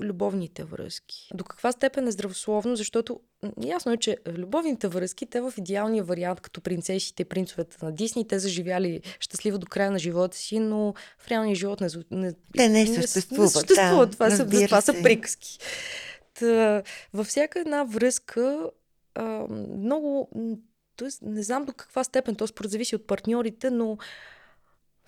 любовните 0.00 0.64
връзки. 0.64 1.28
До 1.34 1.44
каква 1.44 1.72
степен 1.72 2.08
е 2.08 2.10
здравословно, 2.10 2.76
защото 2.76 3.20
ясно 3.64 3.92
е, 3.92 3.96
че 3.96 4.16
любовните 4.28 4.88
връзки, 4.88 5.26
те 5.26 5.40
в 5.40 5.52
идеалния 5.58 6.04
вариант, 6.04 6.40
като 6.40 6.60
принцесите 6.60 7.22
и 7.22 7.24
принцовете 7.24 7.76
на 7.82 7.92
Дисни, 7.92 8.28
те 8.28 8.38
заживяли 8.38 9.00
щастливо 9.20 9.58
до 9.58 9.66
края 9.66 9.90
на 9.90 9.98
живота 9.98 10.36
си, 10.36 10.58
но 10.58 10.94
в 11.18 11.28
реалния 11.28 11.56
живот 11.56 11.80
не, 11.80 11.88
не, 12.10 12.32
те 12.56 12.68
не 12.68 12.86
съществуват. 12.86 13.44
Не, 13.44 13.48
съществуват. 13.48 14.10
Да, 14.10 14.12
това, 14.12 14.30
са, 14.30 14.66
това 14.66 14.80
са 14.80 14.92
приказки. 15.02 15.58
Та, 16.34 16.82
във 17.12 17.26
всяка 17.26 17.60
една 17.60 17.84
връзка 17.84 18.70
а, 19.14 19.46
много, 19.76 20.30
т.е. 20.96 21.08
не 21.22 21.42
знам 21.42 21.64
до 21.64 21.72
каква 21.72 22.04
степен, 22.04 22.34
т.е. 22.34 22.68
зависи 22.68 22.96
от 22.96 23.06
партньорите, 23.06 23.70
но 23.70 23.98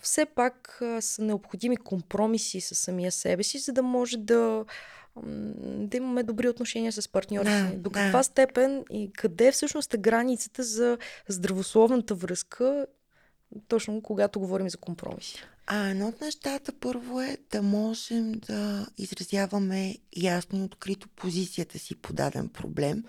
все 0.03 0.27
пак 0.27 0.79
а, 0.83 1.03
са 1.03 1.23
необходими 1.23 1.77
компромиси 1.77 2.61
с 2.61 2.75
самия 2.75 3.12
себе 3.12 3.43
си, 3.43 3.59
за 3.59 3.73
да 3.73 3.83
може 3.83 4.17
да, 4.17 4.65
да 5.62 5.97
имаме 5.97 6.23
добри 6.23 6.49
отношения 6.49 6.93
с 6.93 7.09
партньорите. 7.09 7.71
Да, 7.73 7.77
до 7.77 7.91
каква 7.91 8.19
да. 8.19 8.25
степен 8.25 8.85
и 8.91 9.12
къде 9.12 9.53
всъщност 9.53 9.95
е 9.95 9.99
границата 9.99 10.62
за 10.62 10.99
здравословната 11.29 12.15
връзка, 12.15 12.87
точно 13.69 14.03
когато 14.03 14.41
говорим 14.41 14.71
за 14.71 14.79
компромиси? 14.79 15.45
А 15.67 15.88
едно 15.88 16.09
от 16.09 16.21
нещата 16.21 16.73
първо 16.81 17.21
е 17.21 17.37
да 17.51 17.62
можем 17.62 18.33
да 18.33 18.87
изразяваме 18.99 19.97
ясно 20.17 20.59
и 20.59 20.62
открито 20.62 21.09
позицията 21.09 21.79
си 21.79 21.95
по 21.95 22.12
даден 22.12 22.49
проблем. 22.49 23.05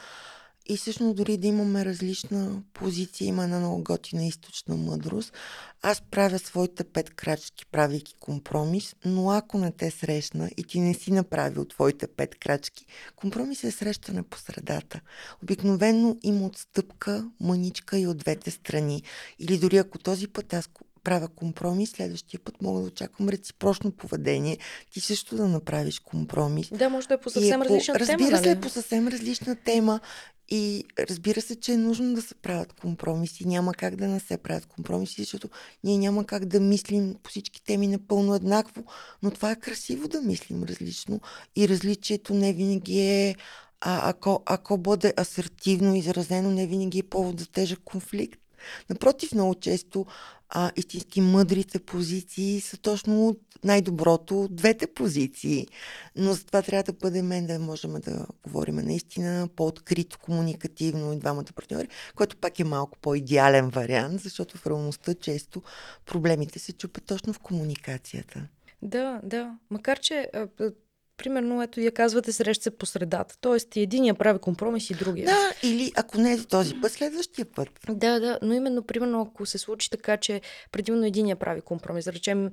И 0.66 0.78
всъщност 0.78 1.16
дори 1.16 1.38
да 1.38 1.48
имаме 1.48 1.86
различна 1.86 2.62
позиция, 2.74 3.28
има 3.28 3.44
една 3.44 3.60
много 3.60 3.84
готина 3.84 4.26
източна 4.26 4.76
мъдрост. 4.76 5.34
Аз 5.82 6.02
правя 6.12 6.40
своите 6.40 6.84
пет 6.84 7.10
крачки, 7.10 7.66
правейки 7.72 8.16
компромис, 8.20 8.96
но 9.06 9.32
ако 9.32 9.58
не 9.58 9.72
те 9.72 9.92
срещна 9.92 10.50
и 10.58 10.64
ти 10.64 10.80
не 10.80 10.94
си 10.94 11.12
направил 11.12 11.66
твоите 11.66 12.08
пет 12.08 12.36
крачки, 12.36 12.86
компромис 13.16 13.64
е 13.64 13.72
срещане 13.72 14.24
по 14.24 14.38
средата. 14.38 15.02
Обикновено 15.44 16.18
има 16.24 16.46
отстъпка, 16.46 17.32
мъничка 17.40 18.00
и 18.00 18.08
от 18.08 18.18
двете 18.18 18.52
страни. 18.52 19.04
Или 19.40 19.58
дори 19.58 19.78
ако 19.78 20.00
този 20.00 20.28
път 20.28 20.54
аз 20.54 20.70
правя 21.04 21.28
компромис, 21.28 21.90
следващия 21.90 22.40
път 22.40 22.62
мога 22.62 22.82
да 22.82 22.88
очаквам 22.88 23.30
реципрочно 23.30 23.92
поведение, 23.92 24.58
ти 24.92 25.00
също 25.00 25.36
да 25.36 25.48
направиш 25.48 26.00
компромис. 26.00 26.70
Да, 26.74 26.90
може 26.90 27.08
да 27.08 27.14
е 27.14 27.18
по 27.18 27.30
съвсем 27.30 27.62
е 27.62 27.66
различна 27.66 27.94
по, 27.94 28.06
тема. 28.06 28.20
Разбира 28.20 28.38
се, 28.38 28.50
нали? 28.50 28.62
по 28.62 28.70
съвсем 28.70 29.08
различна 29.08 29.56
тема. 29.56 30.00
И 30.50 30.84
разбира 31.00 31.42
се, 31.42 31.60
че 31.60 31.72
е 31.74 31.78
нужно 31.78 32.14
да 32.14 32.22
се 32.22 32.36
правят 32.36 32.74
компромиси. 32.74 33.48
Няма 33.48 33.74
как 33.74 33.96
да 33.96 34.08
не 34.08 34.20
се 34.20 34.38
правят 34.38 34.66
компромиси, 34.66 35.22
защото 35.22 35.50
ние 35.84 35.98
няма 35.98 36.26
как 36.26 36.46
да 36.46 36.60
мислим 36.60 37.16
по 37.24 37.30
всички 37.30 37.64
теми 37.64 37.88
напълно 37.88 38.36
еднакво. 38.36 38.84
Но 39.24 39.32
това 39.32 39.52
е 39.52 39.60
красиво 39.60 40.08
да 40.08 40.22
мислим 40.22 40.64
различно. 40.64 41.22
И 41.56 41.70
различието 41.70 42.34
не 42.34 42.54
винаги 42.54 43.00
е 43.00 43.36
а 43.86 44.10
ако, 44.10 44.44
ако 44.46 44.78
бъде 44.78 45.14
асертивно 45.20 45.96
изразено, 45.96 46.52
не 46.52 46.68
винаги 46.68 47.00
е 47.00 47.04
повод 47.04 47.40
за 47.40 47.48
тежък 47.48 47.80
конфликт. 47.86 48.40
Напротив, 48.90 49.32
много 49.32 49.56
често 49.56 50.06
а, 50.56 50.72
истински 50.76 51.22
мъдрите 51.22 51.80
позиции 51.80 52.62
са 52.62 52.78
точно 52.78 53.28
от 53.28 53.40
най-доброто 53.64 54.42
от 54.42 54.56
двете 54.56 54.88
позиции. 54.88 55.68
Но 56.16 56.34
за 56.34 56.46
това 56.46 56.62
трябва 56.62 56.84
да 56.84 56.94
бъдем 56.94 57.46
да 57.46 57.60
можем 57.60 57.94
да 57.94 58.26
говорим 58.44 58.76
наистина 58.76 59.50
по-открито, 59.56 60.20
комуникативно 60.20 61.14
и 61.14 61.20
двамата 61.20 61.46
партньори, 61.56 61.88
което 62.16 62.38
пак 62.38 62.60
е 62.60 62.64
малко 62.64 62.98
по-идеален 62.98 63.70
вариант, 63.70 64.22
защото 64.22 64.58
в 64.58 64.68
реалността 64.68 65.14
често 65.14 65.62
проблемите 66.06 66.60
се 66.60 66.74
чупят 66.74 67.06
точно 67.06 67.34
в 67.34 67.40
комуникацията. 67.40 68.48
Да, 68.82 69.22
да. 69.24 69.58
Макар, 69.70 70.00
че 70.00 70.30
примерно, 71.18 71.64
ето, 71.64 71.80
вие 71.80 71.92
казвате, 71.92 72.32
среща 72.32 72.64
се 72.64 72.78
по 72.78 72.86
средата. 72.86 73.38
Тоест, 73.42 73.76
и 73.76 73.82
единия 73.82 74.14
прави 74.14 74.40
компромис 74.40 74.90
и 74.90 74.94
другия. 74.94 75.26
Да, 75.26 75.52
или 75.64 75.92
ако 75.96 76.18
не 76.18 76.34
е 76.34 76.44
този 76.44 76.76
път, 76.82 76.92
следващия 76.92 77.46
път. 77.46 77.70
Да, 77.90 78.20
да, 78.20 78.40
но 78.42 78.54
именно, 78.54 78.84
примерно, 78.84 79.22
ако 79.22 79.46
се 79.46 79.58
случи 79.58 79.90
така, 79.90 80.18
че 80.18 80.42
предимно 80.72 81.06
единия 81.06 81.36
прави 81.36 81.62
компромис, 81.62 82.06
да 82.06 82.14
речем, 82.14 82.52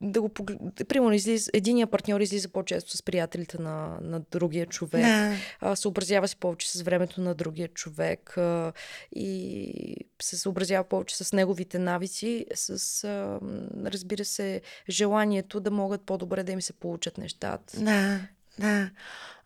да 0.00 0.20
го 0.20 0.28
погледнете. 0.28 0.84
Примерно, 0.84 1.14
излиза, 1.14 1.50
единия 1.54 1.86
партньор 1.86 2.20
излиза 2.20 2.48
по-често 2.48 2.96
с 2.96 3.02
приятелите 3.02 3.58
на, 3.58 3.98
на 4.02 4.20
другия 4.20 4.66
човек. 4.66 5.02
Да. 5.02 5.36
А, 5.60 5.76
съобразява 5.76 6.28
се 6.28 6.36
повече 6.36 6.70
с 6.70 6.82
времето 6.82 7.20
на 7.20 7.34
другия 7.34 7.68
човек 7.68 8.38
а, 8.38 8.72
и 9.16 9.96
се 10.22 10.36
съобразява 10.36 10.84
повече 10.84 11.16
с 11.16 11.32
неговите 11.32 11.78
навици, 11.78 12.46
с, 12.54 13.04
а, 13.04 13.40
разбира 13.84 14.24
се, 14.24 14.60
желанието 14.88 15.60
да 15.60 15.70
могат 15.70 16.02
по-добре 16.02 16.42
да 16.42 16.52
им 16.52 16.62
се 16.62 16.72
получат 16.72 17.18
нещата. 17.18 17.80
Да, 17.80 18.20
да. 18.58 18.90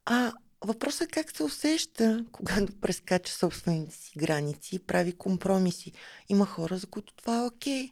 А 0.06 0.32
въпросът 0.64 1.02
е 1.02 1.10
как 1.12 1.36
се 1.36 1.42
усеща, 1.42 2.24
когато 2.32 2.72
прескача 2.80 3.32
собствените 3.32 3.96
си 3.96 4.12
граници 4.18 4.76
и 4.76 4.78
прави 4.78 5.12
компромиси. 5.12 5.92
Има 6.28 6.46
хора, 6.46 6.78
за 6.78 6.86
които 6.86 7.14
това 7.14 7.38
е 7.38 7.46
окей. 7.46 7.90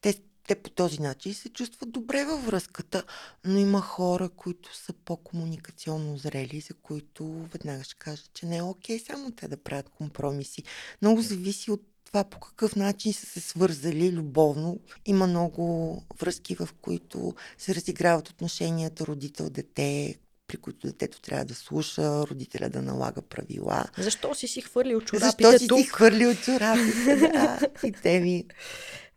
Те 0.00 0.14
те 0.48 0.54
по 0.54 0.70
този 0.70 1.02
начин 1.02 1.34
се 1.34 1.48
чувстват 1.48 1.92
добре 1.92 2.24
във 2.24 2.46
връзката, 2.46 3.04
но 3.44 3.58
има 3.58 3.80
хора, 3.80 4.28
които 4.28 4.76
са 4.76 4.92
по-комуникационно 4.92 6.16
зрели, 6.16 6.60
за 6.60 6.74
които 6.74 7.46
веднага 7.52 7.84
ще 7.84 7.94
кажат, 7.94 8.30
че 8.34 8.46
не 8.46 8.56
е 8.56 8.62
окей 8.62 8.98
само 8.98 9.30
те 9.30 9.48
да 9.48 9.56
правят 9.56 9.88
компромиси. 9.88 10.62
Много 11.02 11.22
зависи 11.22 11.70
от 11.70 11.82
това 12.04 12.24
по 12.24 12.40
какъв 12.40 12.76
начин 12.76 13.12
са 13.12 13.26
се 13.26 13.40
свързали 13.40 14.12
любовно. 14.12 14.78
Има 15.06 15.26
много 15.26 16.02
връзки, 16.20 16.54
в 16.54 16.68
които 16.82 17.34
се 17.58 17.74
разиграват 17.74 18.28
отношенията 18.28 19.06
родител-дете, 19.06 20.18
при 20.46 20.56
които 20.56 20.86
детето 20.86 21.20
трябва 21.20 21.44
да 21.44 21.54
слуша, 21.54 22.26
родителя 22.26 22.68
да 22.68 22.82
налага 22.82 23.22
правила. 23.22 23.84
Защо 23.98 24.34
си 24.34 24.48
си 24.48 24.60
хвърлил 24.60 25.00
чорапите 25.00 25.44
Защо 25.44 25.58
си 25.58 25.68
тук? 25.68 25.78
си 25.78 25.86
хвърлил 25.86 26.34
чорапите? 26.34 27.16
Да, 27.16 27.60
и 27.84 27.92
теми. 27.92 28.44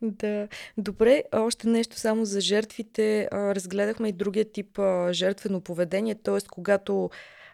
Да. 0.02 0.48
Добре, 0.78 1.22
още 1.32 1.68
нещо 1.68 1.98
само 1.98 2.24
за 2.24 2.40
жертвите. 2.40 3.28
Разгледахме 3.32 4.08
и 4.08 4.12
другия 4.12 4.52
тип 4.52 4.78
жертвено 5.10 5.60
поведение, 5.60 6.14
т.е. 6.14 6.38
когато 6.50 7.10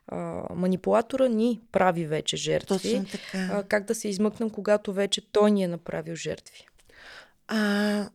а, 0.07 0.42
манипулатора 0.55 1.28
ни 1.28 1.61
прави 1.72 2.07
вече 2.07 2.36
жертви. 2.36 2.78
Точно 2.78 3.05
така. 3.05 3.49
А, 3.53 3.62
как 3.62 3.84
да 3.84 3.94
се 3.94 4.09
измъкнем, 4.09 4.51
когато 4.51 4.92
вече 4.92 5.20
той 5.32 5.51
ни 5.51 5.62
е 5.62 5.68
направил 5.68 6.14
жертви? 6.14 6.66
А, 7.49 8.11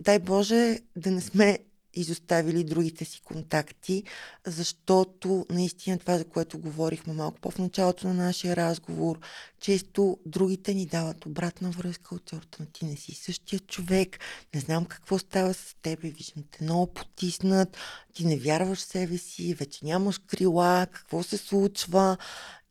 дай 0.00 0.18
Боже 0.18 0.78
да 0.96 1.10
не 1.10 1.20
сме 1.20 1.58
изоставили 2.00 2.64
другите 2.64 3.04
си 3.04 3.20
контакти, 3.20 4.02
защото 4.46 5.46
наистина 5.50 5.98
това, 5.98 6.18
за 6.18 6.24
което 6.24 6.58
говорихме 6.58 7.12
малко 7.12 7.40
по-в 7.40 7.58
началото 7.58 8.08
на 8.08 8.14
нашия 8.14 8.56
разговор, 8.56 9.18
често 9.60 10.18
другите 10.26 10.74
ни 10.74 10.86
дават 10.86 11.26
обратна 11.26 11.70
връзка 11.70 12.14
от 12.14 12.28
сорта 12.30 12.66
ти 12.72 12.84
не 12.84 12.96
си 12.96 13.14
същия 13.14 13.60
човек, 13.60 14.18
не 14.54 14.60
знам 14.60 14.84
какво 14.84 15.18
става 15.18 15.54
с 15.54 15.76
тебе, 15.82 16.10
виждам 16.10 16.44
те 16.50 16.64
много 16.64 16.86
потиснат, 16.86 17.76
ти 18.12 18.26
не 18.26 18.36
вярваш 18.36 18.78
в 18.78 18.82
себе 18.82 19.18
си, 19.18 19.54
вече 19.54 19.84
нямаш 19.84 20.20
крила, 20.26 20.86
какво 20.92 21.22
се 21.22 21.36
случва. 21.36 22.16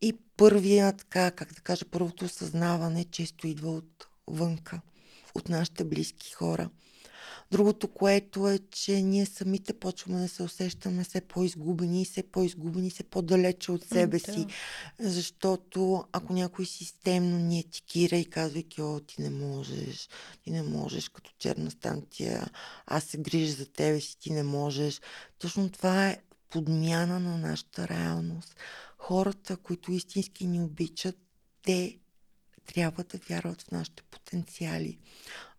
И 0.01 0.13
първият, 0.37 0.97
така, 0.97 1.31
как 1.31 1.53
да 1.53 1.61
кажа, 1.61 1.85
първото 1.91 2.25
осъзнаване 2.25 3.05
често 3.05 3.47
идва 3.47 3.71
от 3.71 4.07
вънка, 4.27 4.81
от 5.35 5.49
нашите 5.49 5.83
близки 5.83 6.31
хора. 6.31 6.69
Другото, 7.51 7.87
което 7.87 8.49
е, 8.49 8.59
че 8.71 9.01
ние 9.01 9.25
самите 9.25 9.73
почваме 9.73 10.19
да 10.19 10.27
се 10.27 10.43
усещаме 10.43 11.03
все 11.03 11.21
по-изгубени, 11.21 12.05
все 12.05 12.23
по-изгубени, 12.23 12.89
все 12.89 13.03
по-далече 13.03 13.71
от 13.71 13.83
себе 13.83 14.19
да. 14.19 14.33
си. 14.33 14.45
Защото 14.99 16.03
ако 16.11 16.33
някой 16.33 16.65
системно 16.65 17.39
ни 17.39 17.59
етикира 17.59 18.15
и 18.15 18.25
казвайки, 18.25 18.81
о, 18.81 18.99
ти 18.99 19.21
не 19.21 19.29
можеш, 19.29 20.09
ти 20.43 20.51
не 20.51 20.63
можеш 20.63 21.09
като 21.09 21.31
черна 21.39 21.71
станция, 21.71 22.47
аз 22.85 23.03
се 23.03 23.17
грижа 23.17 23.53
за 23.53 23.65
тебе 23.65 23.99
си, 23.99 24.19
ти 24.19 24.33
не 24.33 24.43
можеш. 24.43 25.01
Точно 25.39 25.69
това 25.69 26.07
е 26.07 26.21
подмяна 26.49 27.19
на 27.19 27.37
нашата 27.37 27.87
реалност. 27.87 28.55
Хората, 28.97 29.57
които 29.57 29.91
истински 29.91 30.47
ни 30.47 30.61
обичат, 30.61 31.17
те 31.61 31.97
трябва 32.73 33.03
да 33.03 33.19
вярват 33.29 33.61
в 33.61 33.71
нашите 33.71 34.03
потенциали, 34.03 34.97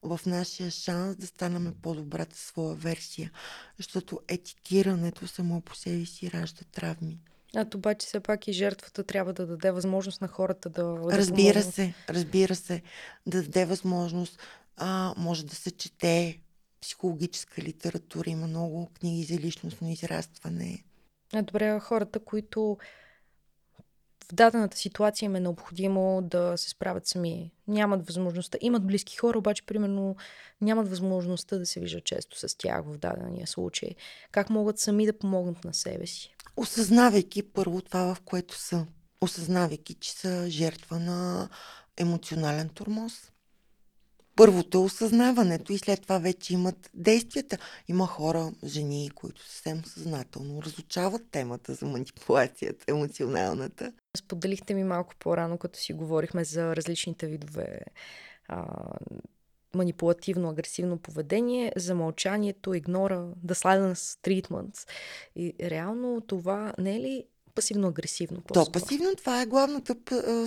в 0.02 0.20
нашия 0.26 0.70
шанс 0.70 1.16
да 1.16 1.26
станем 1.26 1.74
по-добрата 1.82 2.36
своя 2.36 2.74
версия, 2.74 3.30
защото 3.76 4.20
етикирането 4.28 5.26
само 5.26 5.60
по 5.60 5.76
себе 5.76 6.06
си 6.06 6.30
ражда 6.30 6.64
травми. 6.72 7.18
А 7.56 7.66
обаче 7.74 8.06
все 8.06 8.20
пак 8.20 8.48
и 8.48 8.52
жертвата 8.52 9.04
трябва 9.04 9.32
да 9.32 9.46
даде 9.46 9.70
възможност 9.70 10.20
на 10.20 10.28
хората 10.28 10.70
да... 10.70 10.82
да 10.84 11.18
Разбира 11.18 11.52
помогнат. 11.52 11.74
се, 11.74 11.94
разбира 12.08 12.54
се, 12.54 12.82
да 13.26 13.42
даде 13.42 13.64
възможност. 13.64 14.38
А, 14.76 15.14
може 15.16 15.46
да 15.46 15.54
се 15.54 15.70
чете 15.70 16.40
психологическа 16.80 17.62
литература, 17.62 18.30
има 18.30 18.46
много 18.46 18.90
книги 19.00 19.24
за 19.24 19.34
личностно 19.34 19.90
израстване. 19.90 20.84
А, 21.32 21.42
добре, 21.42 21.80
хората, 21.80 22.18
които 22.18 22.78
дадената 24.32 24.76
ситуация 24.76 25.26
им 25.26 25.36
е 25.36 25.40
необходимо 25.40 26.22
да 26.22 26.56
се 26.56 26.70
справят 26.70 27.06
сами. 27.06 27.52
Нямат 27.68 28.06
възможността. 28.06 28.58
Имат 28.60 28.86
близки 28.86 29.16
хора, 29.16 29.38
обаче, 29.38 29.62
примерно, 29.66 30.16
нямат 30.60 30.88
възможността 30.88 31.58
да 31.58 31.66
се 31.66 31.80
виждат 31.80 32.04
често 32.04 32.38
с 32.38 32.58
тях 32.58 32.84
в 32.84 32.98
дадения 32.98 33.46
случай. 33.46 33.90
Как 34.32 34.50
могат 34.50 34.78
сами 34.78 35.06
да 35.06 35.18
помогнат 35.18 35.64
на 35.64 35.74
себе 35.74 36.06
си? 36.06 36.34
Осъзнавайки 36.56 37.42
първо 37.42 37.80
това, 37.80 38.14
в 38.14 38.20
което 38.24 38.54
са. 38.54 38.86
Осъзнавайки, 39.20 39.94
че 39.94 40.12
са 40.12 40.50
жертва 40.50 40.98
на 40.98 41.48
емоционален 41.96 42.68
тормоз. 42.68 43.12
Първото 44.38 44.78
е 44.78 44.80
осъзнаването 44.80 45.72
и 45.72 45.78
след 45.78 46.02
това 46.02 46.18
вече 46.18 46.54
имат 46.54 46.90
действията. 46.94 47.58
Има 47.88 48.06
хора, 48.06 48.52
жени, 48.64 49.10
които 49.14 49.42
съвсем 49.42 49.84
съзнателно 49.84 50.62
разучават 50.62 51.22
темата 51.30 51.74
за 51.74 51.86
манипулацията, 51.86 52.84
емоционалната. 52.88 53.92
Споделихте 54.16 54.74
ми 54.74 54.84
малко 54.84 55.14
по-рано, 55.18 55.58
като 55.58 55.78
си 55.78 55.92
говорихме 55.92 56.44
за 56.44 56.76
различните 56.76 57.26
видове 57.26 57.80
а, 58.48 58.66
манипулативно-агресивно 59.74 60.98
поведение, 60.98 61.72
за 61.76 61.94
мълчанието, 61.94 62.74
игнора, 62.74 63.32
the 63.46 63.54
silence 63.54 63.94
treatments. 63.94 64.88
И 65.36 65.54
реално 65.60 66.20
това 66.20 66.72
не 66.78 66.96
е 66.96 67.00
ли 67.00 67.24
пасивно-агресивно? 67.54 68.42
То 68.54 68.72
пасивно, 68.72 69.14
това 69.16 69.42
е 69.42 69.46
главната 69.46 69.96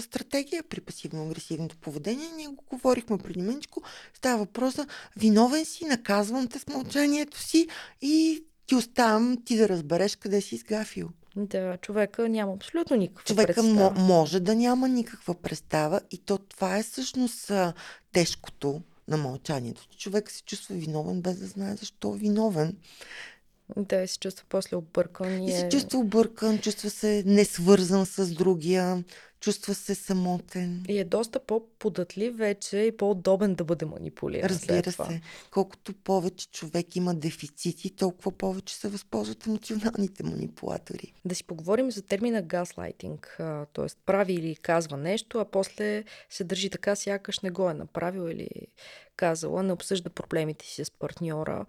стратегия 0.02 0.64
при 0.64 0.82
пасивно-агресивното 0.82 1.76
поведение. 1.76 2.30
Ние 2.36 2.48
го 2.48 2.64
говорихме 2.70 3.18
преди 3.18 3.42
менчко. 3.42 3.82
Става 4.14 4.38
въпрос 4.38 4.76
за 4.76 4.88
виновен 5.18 5.66
си, 5.66 5.86
наказвам 5.86 6.48
те 6.48 6.60
с 6.60 6.68
мълчанието 6.68 7.40
си 7.40 7.68
и 8.02 8.46
ти 8.66 8.76
оставам 8.76 9.38
ти 9.46 9.58
да 9.58 9.70
разбереш 9.70 10.16
къде 10.16 10.42
си 10.42 10.56
изгафил. 10.56 11.10
Да, 11.36 11.78
човека 11.78 12.30
няма 12.30 12.54
абсолютно 12.54 12.96
никаква 12.96 13.24
Човека 13.26 13.54
представа. 13.54 13.92
мо- 13.92 14.00
може 14.00 14.40
да 14.40 14.56
няма 14.56 14.88
никаква 14.88 15.36
представа 15.36 16.02
и 16.12 16.18
то 16.18 16.38
това 16.40 16.78
е 16.78 16.84
всъщност 16.84 17.52
тежкото 18.12 18.82
на 19.08 19.18
мълчанието. 19.18 19.88
Човек 19.98 20.32
се 20.32 20.44
чувства 20.44 20.76
виновен 20.76 21.22
без 21.22 21.38
да 21.38 21.48
знае 21.48 21.76
защо 21.76 22.16
е 22.16 22.18
виновен. 22.18 22.78
Да, 23.78 23.96
и 23.96 24.08
се 24.08 24.20
чувства 24.20 24.46
после 24.50 24.78
объркан. 24.78 25.44
И 25.44 25.52
се 25.52 25.66
е- 25.66 25.70
чувства 25.70 26.00
объркан, 26.00 26.60
чувства 26.60 26.90
се 26.90 27.24
несвързан 27.26 28.06
с 28.06 28.28
другия, 28.28 29.04
чувства 29.42 29.74
се 29.76 29.96
самотен. 29.96 30.86
И 30.90 31.00
е 31.00 31.04
доста 31.04 31.40
по-податлив 31.40 32.38
вече 32.38 32.78
и 32.78 32.98
по-удобен 32.98 33.56
да 33.56 33.64
бъде 33.64 33.86
манипулиран. 33.86 34.50
Разбира 34.50 34.92
се, 34.92 35.22
колкото 35.52 35.94
повече 35.94 36.48
човек 36.52 36.96
има 36.96 37.16
дефицити, 37.16 37.96
толкова 37.96 38.32
повече 38.32 38.76
се 38.76 38.88
възползват 38.88 39.48
емоционалните 39.48 40.24
манипулатори. 40.24 41.14
Да 41.26 41.36
си 41.36 41.44
поговорим 41.44 41.92
за 41.92 42.02
термина 42.02 42.42
газлайтинг. 42.42 43.36
Т.е. 43.74 43.86
прави 44.06 44.34
или 44.34 44.56
казва 44.56 44.98
нещо, 44.98 45.40
а 45.40 45.46
после 45.46 46.04
се 46.30 46.44
държи 46.44 46.70
така, 46.70 46.96
сякаш 46.96 47.40
не 47.40 47.52
го 47.52 47.70
е 47.70 47.74
направил 47.74 48.30
или 48.30 48.50
казала, 49.16 49.64
не 49.64 49.74
обсъжда 49.74 50.10
проблемите 50.10 50.66
си 50.66 50.86
с 50.86 50.92
партньора. 50.92 51.66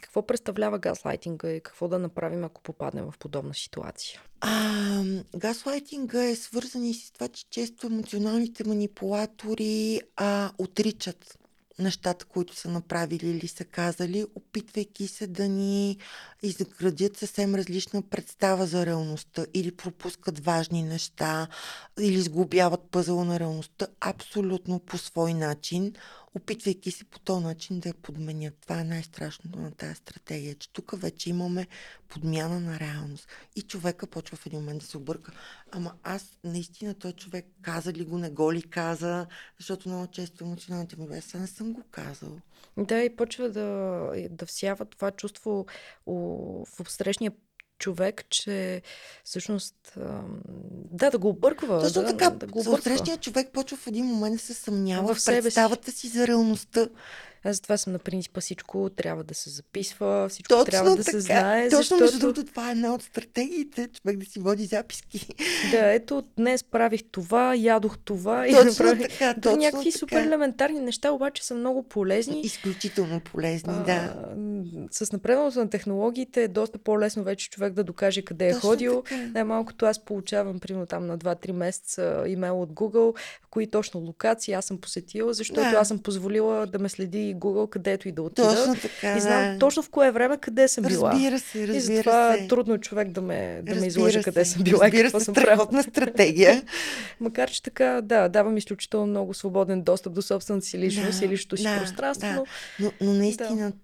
Какво 0.00 0.26
представлява 0.26 0.78
газлайтинга 0.78 1.50
и 1.50 1.60
какво 1.60 1.88
да 1.88 1.98
направим, 1.98 2.44
ако 2.44 2.62
попаднем 2.62 3.10
в 3.10 3.18
подобна 3.18 3.54
ситуация? 3.54 4.20
А, 4.40 5.02
газлайтинга 5.36 6.24
е 6.24 6.36
свързан 6.36 6.84
и 6.84 6.94
с 6.94 7.10
това, 7.10 7.28
че 7.28 7.44
често 7.50 7.86
емоционалните 7.86 8.64
манипулатори 8.64 10.00
а, 10.16 10.50
отричат 10.58 11.38
нещата, 11.80 12.24
които 12.24 12.56
са 12.56 12.68
направили 12.68 13.30
или 13.30 13.48
са 13.48 13.64
казали, 13.64 14.26
опитвайки 14.34 15.06
се 15.08 15.26
да 15.26 15.48
ни 15.48 15.98
изградят 16.42 17.16
съвсем 17.16 17.54
различна 17.54 18.02
представа 18.02 18.66
за 18.66 18.86
реалността 18.86 19.46
или 19.54 19.76
пропускат 19.76 20.44
важни 20.44 20.82
неща, 20.82 21.46
или 22.00 22.20
сглобяват 22.20 22.80
пъзъла 22.90 23.24
на 23.24 23.40
реалността 23.40 23.86
абсолютно 24.00 24.78
по 24.78 24.98
свой 24.98 25.34
начин, 25.34 25.92
опитвайки 26.34 26.90
се 26.90 27.04
по 27.04 27.18
този 27.18 27.44
начин 27.44 27.80
да 27.80 27.88
я 27.88 27.94
подменят. 27.94 28.54
Това 28.60 28.80
е 28.80 28.84
най-страшното 28.84 29.58
на 29.58 29.70
тази 29.70 29.94
стратегия, 29.94 30.54
че 30.54 30.72
тук 30.72 31.00
вече 31.00 31.30
имаме 31.30 31.66
подмяна 32.08 32.60
на 32.60 32.80
реалност. 32.80 33.28
И 33.56 33.62
човека 33.62 34.06
почва 34.06 34.36
в 34.36 34.46
един 34.46 34.60
момент 34.60 34.80
да 34.80 34.86
се 34.86 34.98
обърка. 34.98 35.32
Ама 35.70 35.94
аз 36.02 36.38
наистина 36.44 36.94
той 36.94 37.12
човек 37.12 37.46
каза 37.62 37.92
ли 37.92 38.04
го, 38.04 38.18
не 38.18 38.30
го 38.30 38.52
ли 38.52 38.62
каза, 38.62 39.26
защото 39.58 39.88
много 39.88 40.06
често 40.06 40.44
емоционалните 40.44 40.96
ми 40.96 41.08
бе, 41.08 41.20
не 41.34 41.46
съм 41.46 41.72
го 41.72 41.82
казал. 41.90 42.38
Да, 42.76 43.02
и 43.02 43.16
почва 43.16 43.50
да, 43.50 43.68
да 44.30 44.46
всява 44.46 44.84
това 44.84 45.10
чувство 45.10 45.66
в 46.06 46.80
обсрещния 46.80 47.32
човек, 47.80 48.24
че 48.30 48.82
всъщност 49.24 49.74
да, 50.90 51.10
да 51.10 51.18
го 51.18 51.28
обърква. 51.28 51.82
Точно 51.82 52.02
да, 52.02 52.08
така, 52.08 52.30
да 52.30 52.46
го 52.46 52.60
обърква. 52.60 53.16
човек 53.20 53.48
почва 53.52 53.76
в 53.76 53.86
един 53.86 54.04
момент 54.04 54.36
да 54.36 54.42
се 54.42 54.54
съмнява 54.54 55.14
в, 55.14 55.18
в 55.18 55.24
представата 55.24 55.92
си. 55.92 55.98
си 55.98 56.08
за 56.08 56.26
реалността. 56.26 56.88
Аз 57.44 57.56
затова 57.56 57.76
съм 57.76 57.92
на 57.92 57.98
принципа 57.98 58.40
всичко 58.40 58.90
трябва 58.96 59.24
да 59.24 59.34
се 59.34 59.50
записва, 59.50 60.28
всичко 60.28 60.48
точно 60.48 60.64
трябва 60.64 60.96
да 60.96 61.04
се 61.04 61.20
знае. 61.20 61.64
Точно, 61.64 61.76
защото... 61.76 62.02
между 62.02 62.18
другото, 62.18 62.44
това 62.44 62.68
е 62.68 62.72
една 62.72 62.94
от 62.94 63.02
стратегиите, 63.02 63.88
човек 63.88 64.16
да 64.16 64.26
си 64.26 64.38
води 64.38 64.66
записки. 64.66 65.28
Да, 65.70 65.92
ето, 65.92 66.22
днес 66.36 66.64
правих 66.64 67.00
това, 67.10 67.54
ядох 67.54 67.98
това 67.98 68.46
точно 68.46 68.60
и 68.60 68.64
направих... 68.64 69.08
Така, 69.08 69.34
точно 69.34 69.56
някакви 69.56 69.92
така. 69.92 69.98
супер 69.98 70.26
елементарни 70.26 70.80
неща, 70.80 71.10
обаче 71.10 71.44
са 71.44 71.54
много 71.54 71.82
полезни. 71.82 72.40
Изключително 72.40 73.20
полезни, 73.20 73.72
а, 73.76 73.82
да. 73.82 74.14
С 74.90 75.12
напредването 75.12 75.58
на 75.58 75.70
технологиите 75.70 76.42
е 76.42 76.48
доста 76.48 76.78
по-лесно 76.78 77.24
вече 77.24 77.50
човек 77.50 77.72
да 77.72 77.84
докаже 77.84 78.22
къде 78.22 78.48
е 78.48 78.52
точно 78.52 78.68
ходил. 78.68 79.02
Най-малкото 79.34 79.86
аз 79.86 80.04
получавам, 80.04 80.60
примерно 80.60 80.86
там 80.86 81.06
на 81.06 81.18
2-3 81.18 81.52
месеца 81.52 82.24
имейл 82.26 82.62
от 82.62 82.72
Google, 82.72 83.16
кои 83.50 83.66
точно 83.66 84.00
локации 84.00 84.54
аз 84.54 84.64
съм 84.64 84.78
посетила, 84.78 85.32
защото 85.34 85.60
да. 85.60 85.76
аз 85.76 85.88
съм 85.88 85.98
позволила 85.98 86.66
да 86.66 86.78
ме 86.78 86.88
следи 86.88 87.29
Google, 87.34 87.70
където 87.70 88.08
и 88.08 88.12
да 88.12 88.22
отида. 88.22 88.56
Точно 88.56 88.74
така, 88.82 89.16
И 89.16 89.20
знам 89.20 89.58
точно 89.58 89.82
в 89.82 89.90
кое 89.90 90.10
време 90.10 90.36
къде 90.36 90.68
съм 90.68 90.84
била. 90.84 91.12
Разбира 91.12 91.38
се, 91.38 91.60
разбира 91.60 91.76
и 91.76 91.80
затова 91.80 92.36
се. 92.36 92.44
е 92.44 92.48
трудно 92.48 92.78
човек 92.78 93.08
да 93.08 93.20
ме, 93.20 93.62
да 93.62 93.74
ме 93.74 93.86
изложи 93.86 94.22
къде 94.22 94.44
съм 94.44 94.62
била 94.62 94.84
разбира 94.84 95.00
и 95.00 95.02
какво 95.02 95.18
се, 95.18 95.24
съм 95.24 95.34
правила. 95.34 95.82
стратегия. 95.82 96.62
Макар, 97.20 97.50
че 97.50 97.62
така, 97.62 98.00
да, 98.02 98.28
давам 98.28 98.56
изключително 98.56 99.06
много 99.06 99.34
свободен 99.34 99.82
достъп 99.82 100.12
до 100.12 100.22
собствената 100.22 100.66
си 100.66 100.78
личност 100.78 101.20
да, 101.20 101.26
и 101.26 101.28
личното 101.28 101.56
си 101.56 101.62
да, 101.62 101.78
пространство. 101.78 102.28
Да. 102.28 102.44
Но, 102.78 102.92
но, 103.00 103.06
но 103.06 103.12
наистина 103.14 103.70
да. 103.70 103.76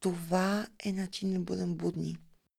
това 0.00 0.66
е 0.84 0.92
начин 0.92 1.32
да 1.32 1.38
бъдем 1.38 1.74
будни. 1.74 2.16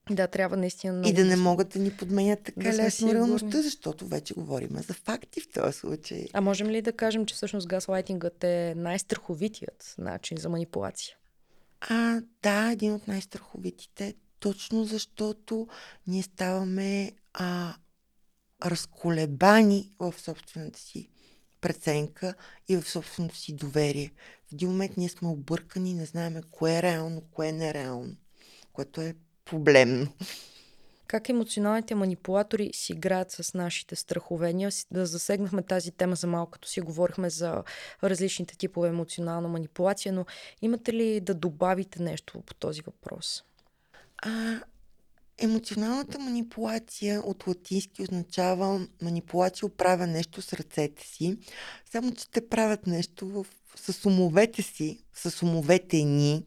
Да, 0.10 0.28
трябва 0.28 0.58
наистина 0.58 0.94
много. 0.94 1.10
И 1.10 1.14
да 1.14 1.26
не 1.26 1.36
могат 1.36 1.70
да 1.70 1.80
ни 1.80 1.92
подменят 1.92 2.44
така 2.44 2.70
да 2.70 2.78
лесно 2.78 3.14
реалността, 3.14 3.62
защото 3.62 4.08
вече 4.08 4.34
говорим 4.34 4.70
за 4.88 4.94
факти 4.94 5.42
в 5.42 5.48
този 5.48 5.78
случай. 5.78 6.26
А 6.34 6.42
можем 6.42 6.68
ли 6.68 6.82
да 6.82 6.94
кажем, 6.94 7.26
че 7.26 7.36
всъщност 7.36 7.68
газлайтингът 7.68 8.44
е 8.44 8.74
най-страховитият 8.78 9.96
начин 9.98 10.38
за 10.38 10.50
манипулация? 10.50 11.18
А, 11.82 12.22
да, 12.44 12.72
един 12.72 12.94
от 12.94 13.08
най-страховитите, 13.08 14.14
точно 14.40 14.84
защото 14.84 15.68
ние 16.08 16.24
ставаме 16.24 17.12
а, 17.34 17.76
разколебани 18.66 19.92
в 20.00 20.14
собствената 20.18 20.80
си 20.80 21.10
преценка 21.62 22.34
и 22.68 22.78
в 22.78 22.90
собственото 22.90 23.36
си 23.36 23.56
доверие. 23.56 24.12
В 24.50 24.54
един 24.54 24.70
момент 24.70 24.98
ние 24.98 25.10
сме 25.10 25.28
объркани, 25.28 25.94
не 25.94 26.06
знаем 26.06 26.42
кое 26.52 26.78
е 26.78 26.82
реално, 26.82 27.22
кое 27.22 27.48
е 27.48 27.52
нереално, 27.52 28.16
което 28.74 29.02
е 29.02 29.16
проблемно. 29.46 30.08
Как 31.08 31.30
емоционалните 31.30 31.96
манипулатори 31.96 32.72
си 32.74 32.94
играят 32.94 33.32
с 33.32 33.54
нашите 33.54 33.96
страхове? 33.96 34.54
Ние 34.54 34.70
да 34.92 35.06
засегнахме 35.06 35.64
тази 35.64 35.92
тема 35.92 36.16
за 36.16 36.28
малко, 36.28 36.52
като 36.52 36.68
си 36.68 36.82
говорихме 36.82 37.30
за 37.30 37.64
различните 38.04 38.58
типове 38.58 38.88
емоционална 38.88 39.48
манипулация, 39.48 40.14
но 40.14 40.26
имате 40.62 40.94
ли 40.94 41.20
да 41.20 41.34
добавите 41.34 42.02
нещо 42.02 42.42
по 42.42 42.54
този 42.54 42.82
въпрос? 42.82 43.44
А, 44.18 44.60
емоционалната 45.38 46.20
манипулация 46.20 47.22
от 47.22 47.48
латински 47.48 48.02
означава 48.02 48.88
манипулация 49.02 49.66
оправя 49.66 50.08
нещо 50.08 50.42
с 50.42 50.54
ръцете 50.54 51.08
си, 51.08 51.38
само 51.92 52.16
че 52.16 52.30
те 52.30 52.50
правят 52.50 52.88
нещо 52.88 53.28
в, 53.28 53.46
с 53.76 54.06
умовете 54.06 54.62
си, 54.62 55.00
с 55.14 55.44
умовете 55.44 56.04
ни 56.04 56.44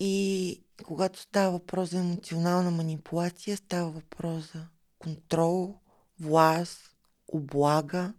и 0.00 0.60
когато 0.84 1.20
става 1.20 1.50
въпрос 1.50 1.90
за 1.90 1.98
емоционална 1.98 2.70
манипулация, 2.70 3.56
става 3.56 3.90
въпрос 3.90 4.52
за 4.52 4.66
контрол, 4.98 5.74
власт, 6.20 6.96
облага. 7.28 8.14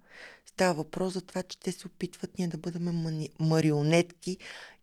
Става 0.46 0.74
въпрос 0.74 1.14
за 1.14 1.22
това, 1.22 1.44
че 1.44 1.60
те 1.60 1.72
се 1.72 1.88
опитват 1.88 2.38
ние 2.38 2.48
да 2.48 2.58
бъдем 2.58 2.84
мани... 2.84 3.30
марионетки 3.40 4.38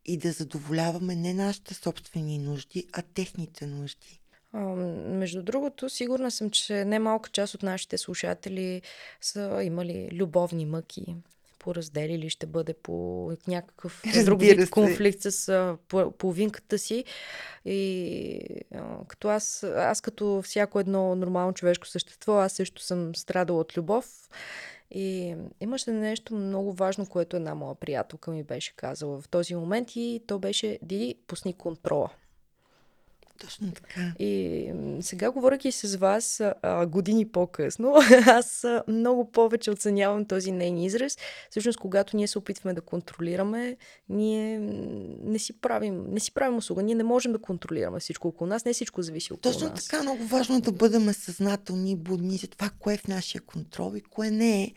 и 0.04 0.16
да 0.16 0.32
задоволяваме 0.32 1.16
не 1.16 1.34
нашите 1.34 1.74
собствени 1.74 2.38
нужди, 2.38 2.86
а 2.92 3.02
техните 3.02 3.66
нужди. 3.66 4.20
А, 4.52 4.58
между 4.58 5.42
другото, 5.42 5.90
сигурна 5.90 6.30
съм, 6.30 6.50
че 6.50 6.84
немалка 6.84 7.30
част 7.30 7.54
от 7.54 7.62
нашите 7.62 7.98
слушатели 7.98 8.82
са 9.20 9.60
имали 9.62 10.08
любовни 10.12 10.66
мъки, 10.66 11.16
поразделили, 11.66 12.30
ще 12.30 12.46
бъде 12.46 12.74
по 12.74 13.30
някакъв 13.48 14.02
друг 14.24 14.40
вид 14.40 14.70
конфликт 14.70 15.22
с 15.22 15.76
половинката 16.18 16.78
си. 16.78 17.04
И 17.64 18.40
като 19.08 19.28
аз, 19.28 19.62
аз 19.76 20.00
като 20.00 20.42
всяко 20.42 20.80
едно 20.80 21.14
нормално 21.14 21.54
човешко 21.54 21.86
същество, 21.86 22.32
аз 22.32 22.52
също 22.52 22.82
съм 22.82 23.14
страдала 23.14 23.60
от 23.60 23.76
любов. 23.76 24.28
И 24.90 25.36
имаше 25.60 25.90
нещо 25.90 26.34
много 26.34 26.72
важно, 26.72 27.06
което 27.06 27.36
една 27.36 27.54
моя 27.54 27.74
приятелка 27.74 28.30
ми 28.30 28.42
беше 28.42 28.76
казала 28.76 29.20
в 29.20 29.28
този 29.28 29.54
момент 29.54 29.96
и 29.96 30.22
то 30.26 30.38
беше 30.38 30.78
Диди, 30.82 31.14
пусни 31.26 31.52
контрола. 31.52 32.10
Точно 33.38 33.72
така. 33.72 34.12
И 34.18 34.72
сега, 35.00 35.30
говоряки 35.30 35.72
с 35.72 35.96
вас 35.96 36.42
а, 36.62 36.86
години 36.86 37.28
по-късно, 37.28 37.94
аз 38.26 38.66
много 38.88 39.30
повече 39.30 39.70
оценявам 39.70 40.24
този 40.24 40.52
нейн 40.52 40.78
израз. 40.78 41.18
Всъщност, 41.50 41.78
когато 41.78 42.16
ние 42.16 42.28
се 42.28 42.38
опитваме 42.38 42.74
да 42.74 42.80
контролираме, 42.80 43.76
ние 44.08 44.58
не 45.22 45.38
си 45.38 45.60
правим, 45.60 46.04
не 46.08 46.20
си 46.20 46.34
правим 46.34 46.56
услуга. 46.56 46.82
Ние 46.82 46.94
не 46.94 47.04
можем 47.04 47.32
да 47.32 47.38
контролираме 47.38 48.00
всичко 48.00 48.28
около 48.28 48.48
нас. 48.48 48.64
Не 48.64 48.72
всичко 48.72 49.02
зависи 49.02 49.32
около 49.32 49.52
Точно 49.52 49.68
нас. 49.68 49.74
Точно 49.74 49.90
така, 49.90 50.02
много 50.02 50.24
важно 50.24 50.56
е 50.56 50.60
да 50.60 50.72
бъдем 50.72 51.12
съзнателни 51.12 51.90
и 51.90 51.96
будни 51.96 52.36
за 52.36 52.46
това, 52.46 52.70
кое 52.78 52.94
е 52.94 52.98
в 52.98 53.08
нашия 53.08 53.40
контрол 53.40 53.92
и 53.96 54.00
кое 54.00 54.30
не 54.30 54.62
е. 54.62 54.72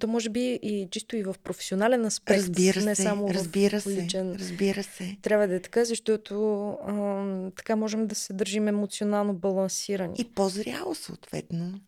То 0.00 0.06
може 0.06 0.30
би 0.30 0.58
и 0.62 0.88
чисто 0.90 1.16
и 1.16 1.22
в 1.22 1.34
професионален 1.44 2.04
аспект, 2.04 2.40
разбира 2.40 2.80
не 2.80 2.94
се, 2.94 3.02
само 3.02 3.34
разбира 3.34 3.80
в 3.80 3.86
личен. 3.86 4.32
Се, 4.32 4.38
разбира 4.38 4.82
се. 4.82 5.16
Трябва 5.22 5.48
да 5.48 5.54
е 5.54 5.60
така, 5.60 5.84
защото 5.84 6.68
а, 6.70 7.50
така 7.56 7.76
можем 7.76 8.06
да 8.06 8.14
се 8.14 8.32
държим 8.32 8.68
емоционално 8.68 9.34
балансирани. 9.34 10.14
И 10.18 10.24
по-зряло 10.24 10.94
съответно. 10.94 11.80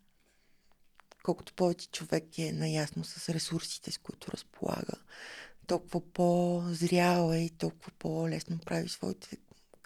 Колкото 1.22 1.52
повече 1.52 1.88
човек 1.88 2.38
е 2.38 2.52
наясно 2.52 3.04
с 3.04 3.28
ресурсите, 3.28 3.90
с 3.90 3.98
които 3.98 4.32
разполага, 4.32 4.94
толкова 5.66 6.00
по-зрял 6.12 7.32
е 7.32 7.38
и 7.38 7.50
толкова 7.50 7.92
по-лесно 7.98 8.58
прави 8.58 8.88
своите 8.88 9.36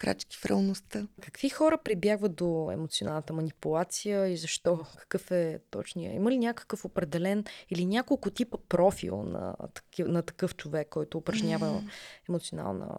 крачки 0.03 0.37
в 0.37 0.45
реалността. 0.45 1.07
Какви 1.21 1.49
хора 1.49 1.77
прибягват 1.77 2.35
до 2.35 2.69
емоционалната 2.71 3.33
манипулация 3.33 4.27
и 4.27 4.37
защо? 4.37 4.85
Какъв 4.99 5.31
е 5.31 5.59
точния? 5.71 6.13
Има 6.13 6.31
ли 6.31 6.37
някакъв 6.37 6.85
определен 6.85 7.43
или 7.69 7.85
няколко 7.85 8.31
типа 8.31 8.57
профил 8.69 9.23
на, 9.23 9.55
такив, 9.73 10.07
на 10.07 10.21
такъв 10.21 10.55
човек, 10.55 10.87
който 10.89 11.17
упражнява 11.17 11.83
емоционална 12.29 12.97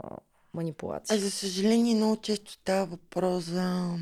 манипулация? 0.55 1.17
А 1.17 1.21
за 1.21 1.31
съжаление, 1.31 1.95
много 1.95 2.17
често 2.17 2.53
става 2.53 2.87
въпрос 2.87 3.45
за 3.45 3.97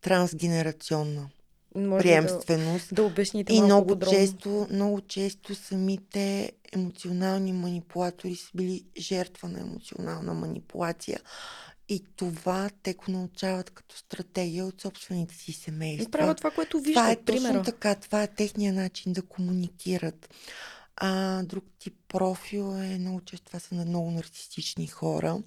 трансгенерационна 0.00 1.28
Може 1.74 2.02
приемственост. 2.02 2.88
Да, 2.88 2.94
да 2.94 3.02
обясните 3.02 3.54
И 3.54 3.62
много 3.62 3.86
подробно. 3.86 4.18
често, 4.18 4.66
много 4.70 5.00
често 5.00 5.54
самите 5.54 6.52
емоционални 6.72 7.52
манипулатори 7.52 8.34
са 8.34 8.50
били 8.54 8.84
жертва 8.98 9.48
на 9.48 9.60
емоционална 9.60 10.34
манипулация. 10.34 11.20
И 11.88 12.04
това 12.16 12.70
те 12.82 12.94
го 12.94 13.04
научават 13.08 13.70
като 13.70 13.96
стратегия 13.96 14.66
от 14.66 14.80
собствените 14.80 15.34
си 15.34 15.52
семейства. 15.52 16.08
И 16.08 16.10
правят 16.10 16.38
това, 16.38 16.50
което 16.50 16.80
виждат. 16.80 16.94
Това 16.94 17.10
е 17.10 17.22
примера. 17.22 17.52
точно 17.52 17.64
така. 17.64 17.94
Това 17.94 18.22
е 18.22 18.34
техния 18.34 18.72
начин 18.72 19.12
да 19.12 19.22
комуникират. 19.22 20.34
А 20.96 21.42
друг 21.42 21.64
тип 21.78 21.94
профил 22.08 22.76
е 22.82 23.00
често 23.24 23.46
това 23.46 23.58
са 23.58 23.74
на 23.74 23.84
много 23.84 24.10
нарцистични 24.10 24.86
хора, 24.86 25.42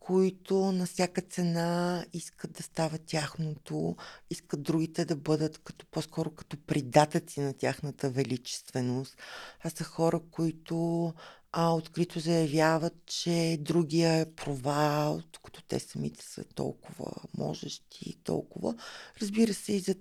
които 0.00 0.72
на 0.72 0.86
всяка 0.86 1.20
цена 1.20 2.04
искат 2.12 2.52
да 2.52 2.62
става 2.62 2.98
тяхното, 2.98 3.96
искат 4.30 4.62
другите 4.62 5.04
да 5.04 5.16
бъдат 5.16 5.58
като, 5.58 5.86
по-скоро 5.86 6.30
като 6.30 6.56
придатъци 6.56 7.40
на 7.40 7.52
тяхната 7.52 8.10
величественост. 8.10 9.16
А 9.64 9.70
са 9.70 9.84
хора, 9.84 10.20
които 10.30 11.12
а, 11.58 11.74
открито 11.74 12.20
заявяват, 12.20 12.94
че 13.06 13.58
другия 13.60 14.12
е 14.12 14.32
провал, 14.32 15.20
докато 15.32 15.62
те 15.62 15.78
самите 15.80 16.24
са 16.24 16.44
толкова 16.44 17.12
можещи, 17.38 18.16
толкова. 18.24 18.74
Разбира 19.20 19.54
се, 19.54 19.72
и 19.72 19.78
зад 19.78 19.98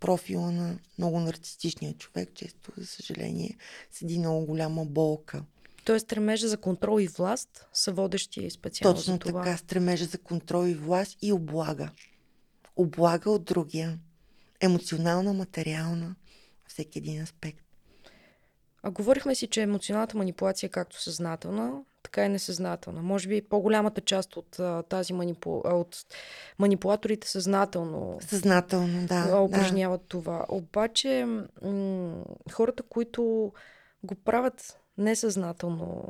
профила 0.00 0.52
на 0.52 0.78
много 0.98 1.20
нарцистичния 1.20 1.94
човек, 1.94 2.34
често, 2.34 2.72
за 2.76 2.86
съжаление, 2.86 3.56
седи 3.90 4.18
много 4.18 4.46
голяма 4.46 4.84
болка. 4.84 5.44
Тоест, 5.84 6.06
стремежа 6.06 6.48
за 6.48 6.56
контрол 6.56 7.00
и 7.00 7.08
власт 7.08 7.66
са 7.72 7.92
водещи 7.92 8.50
специално 8.50 8.96
Точно 8.96 9.12
за 9.12 9.18
това. 9.18 9.44
така, 9.44 9.56
стремежа 9.56 10.04
за 10.04 10.18
контрол 10.18 10.66
и 10.66 10.74
власт 10.74 11.16
и 11.22 11.32
облага. 11.32 11.90
Облага 12.76 13.30
от 13.30 13.44
другия. 13.44 13.98
Емоционална, 14.60 15.32
материална, 15.32 16.14
всеки 16.66 16.98
един 16.98 17.22
аспект. 17.22 17.67
А 18.82 18.90
говорихме 18.90 19.34
си, 19.34 19.46
че 19.46 19.62
емоционалната 19.62 20.16
манипулация 20.16 20.66
е 20.66 20.70
както 20.70 21.02
съзнателна, 21.02 21.72
така 22.02 22.24
и 22.24 22.28
несъзнателна. 22.28 23.02
Може 23.02 23.28
би 23.28 23.42
по-голямата 23.42 24.00
част 24.00 24.36
от 24.36 24.58
а, 24.58 24.82
тази 24.82 25.12
манипу... 25.12 25.60
от 25.64 25.96
манипулаторите 26.58 27.28
съзнателно 27.28 28.18
Съзнателно, 28.20 29.06
да. 29.06 29.14
а, 29.14 29.30
да. 29.30 29.40
упражняват 29.40 30.00
това. 30.08 30.46
Обаче 30.48 31.26
м- 31.62 32.24
хората, 32.52 32.82
които 32.82 33.52
го 34.02 34.14
правят 34.14 34.78
несъзнателно, 34.98 36.04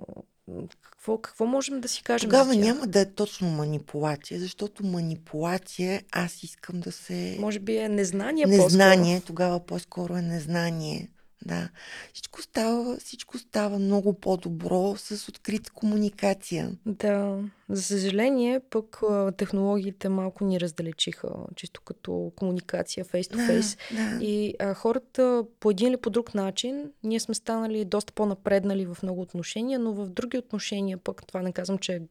какво, 0.82 1.18
какво 1.18 1.46
можем 1.46 1.80
да 1.80 1.88
си 1.88 2.02
кажем 2.02 2.30
Тогава 2.30 2.44
за 2.44 2.60
тях? 2.60 2.64
няма 2.64 2.86
да 2.86 3.00
е 3.00 3.12
точно 3.12 3.48
манипулация, 3.48 4.40
защото 4.40 4.86
манипулация 4.86 6.02
аз 6.12 6.42
искам 6.42 6.80
да 6.80 6.92
се... 6.92 7.36
Може 7.40 7.58
би 7.58 7.76
е 7.76 7.88
незнание, 7.88 8.46
незнание, 8.46 9.20
тогава 9.20 9.66
по-скоро 9.66 10.16
е 10.16 10.22
незнание. 10.22 11.08
Да. 11.46 11.68
Всичко 12.12 12.42
става, 12.42 12.96
всичко 12.96 13.38
става 13.38 13.78
много 13.78 14.12
по-добро 14.12 14.94
с 14.96 15.28
открита 15.28 15.70
комуникация. 15.70 16.70
Да. 16.86 17.38
За 17.68 17.82
съжаление, 17.82 18.60
пък 18.70 19.00
технологиите 19.36 20.08
малко 20.08 20.44
ни 20.44 20.60
раздалечиха, 20.60 21.28
чисто 21.56 21.80
като 21.80 22.32
комуникация 22.36 23.04
face-to-face. 23.04 23.78
Да, 23.96 24.18
да. 24.18 24.24
И 24.24 24.54
а, 24.58 24.74
хората 24.74 25.44
по 25.60 25.70
един 25.70 25.88
или 25.88 25.96
по 25.96 26.10
друг 26.10 26.34
начин, 26.34 26.90
ние 27.02 27.20
сме 27.20 27.34
станали 27.34 27.84
доста 27.84 28.12
по-напреднали 28.12 28.86
в 28.86 28.96
много 29.02 29.20
отношения, 29.20 29.78
но 29.78 29.92
в 29.92 30.08
други 30.08 30.38
отношения 30.38 30.98
пък, 30.98 31.26
това 31.26 31.42
не 31.42 31.52
казвам, 31.52 31.78
че 31.78 31.92
е 31.92 31.98
да, 31.98 32.06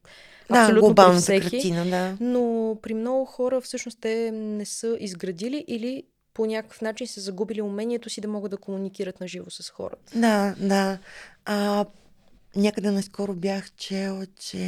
абсолютно 0.48 0.74
при 0.74 0.80
глобалната 0.80 1.20
всеки, 1.20 1.50
картина, 1.50 1.84
да. 1.84 2.16
но 2.20 2.76
при 2.82 2.94
много 2.94 3.24
хора 3.24 3.60
всъщност 3.60 3.98
те 4.00 4.30
не 4.30 4.64
са 4.64 4.96
изградили 5.00 5.64
или 5.68 6.04
по 6.38 6.46
някакъв 6.46 6.80
начин 6.80 7.06
са 7.06 7.20
загубили 7.20 7.62
умението 7.62 8.10
си 8.10 8.20
да 8.20 8.28
могат 8.28 8.50
да 8.50 8.56
комуникират 8.56 9.20
на 9.20 9.28
живо 9.28 9.50
с 9.50 9.70
хората. 9.70 10.18
Да, 10.18 10.54
да. 10.58 10.98
А, 11.44 11.86
някъде 12.56 12.90
наскоро 12.90 13.34
бях 13.34 13.70
чела, 13.70 14.26
че 14.26 14.58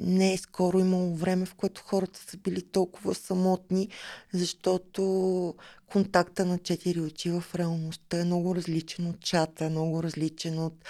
не 0.00 0.32
е 0.32 0.38
скоро 0.38 0.78
имало 0.78 1.14
време, 1.14 1.46
в 1.46 1.54
което 1.54 1.82
хората 1.82 2.20
са 2.20 2.36
били 2.36 2.62
толкова 2.62 3.14
самотни, 3.14 3.88
защото 4.32 5.54
контакта 5.86 6.44
на 6.44 6.58
четири 6.58 7.00
очи 7.00 7.30
в 7.30 7.44
реалността 7.54 8.20
е 8.20 8.24
много 8.24 8.54
различен 8.54 9.06
от 9.06 9.20
чата, 9.20 9.70
много 9.70 10.02
различен 10.02 10.58
от 10.58 10.84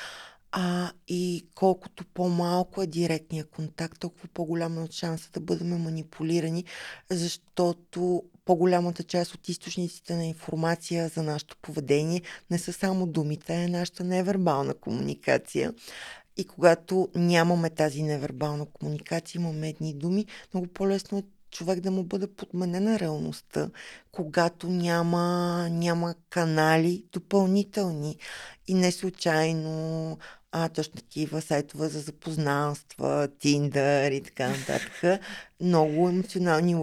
а, 0.53 0.91
и 1.09 1.47
колкото 1.55 2.05
по-малко 2.15 2.83
е 2.83 2.87
директния 2.87 3.45
контакт, 3.45 3.99
толкова 4.01 4.29
по-голям 4.35 4.85
е 4.85 4.89
шанса 4.91 5.31
да 5.33 5.41
бъдем 5.41 5.69
манипулирани, 5.69 6.65
защото 7.11 8.23
по-голямата 8.49 9.03
част 9.03 9.35
от 9.35 9.49
източниците 9.49 10.17
на 10.17 10.27
информация 10.27 11.09
за 11.09 11.23
нашето 11.23 11.57
поведение 11.63 12.23
не 12.51 12.59
са 12.59 12.73
само 12.73 13.07
думите, 13.07 13.53
а 13.53 13.63
е 13.63 13.69
нашата 13.69 14.05
невербална 14.05 14.75
комуникация. 14.75 15.75
И 16.37 16.45
когато 16.45 17.09
нямаме 17.15 17.71
тази 17.71 18.03
невербална 18.03 18.67
комуникация, 18.67 19.39
имаме 19.39 19.69
едни 19.69 19.95
думи, 19.95 20.27
много 20.55 20.67
по-лесно 20.67 21.19
е 21.19 21.23
човек 21.51 21.81
да 21.81 21.91
му 21.91 22.05
бъде 22.05 22.27
подменена 22.27 22.99
реалността, 22.99 23.71
когато 24.13 24.69
няма, 24.69 25.69
няма 25.71 26.15
канали 26.31 27.05
допълнителни. 27.13 28.17
И 28.69 28.75
не 28.75 28.93
случайно 28.93 30.19
а, 30.53 30.69
точно 30.69 30.95
такива 30.95 31.43
сайтове 31.43 31.89
за 31.89 32.01
запознанства, 32.01 33.29
Тиндър 33.39 34.11
и 34.11 34.23
така 34.23 34.49
нататък. 34.49 35.21
Много 35.61 36.09
емоционални 36.09 36.75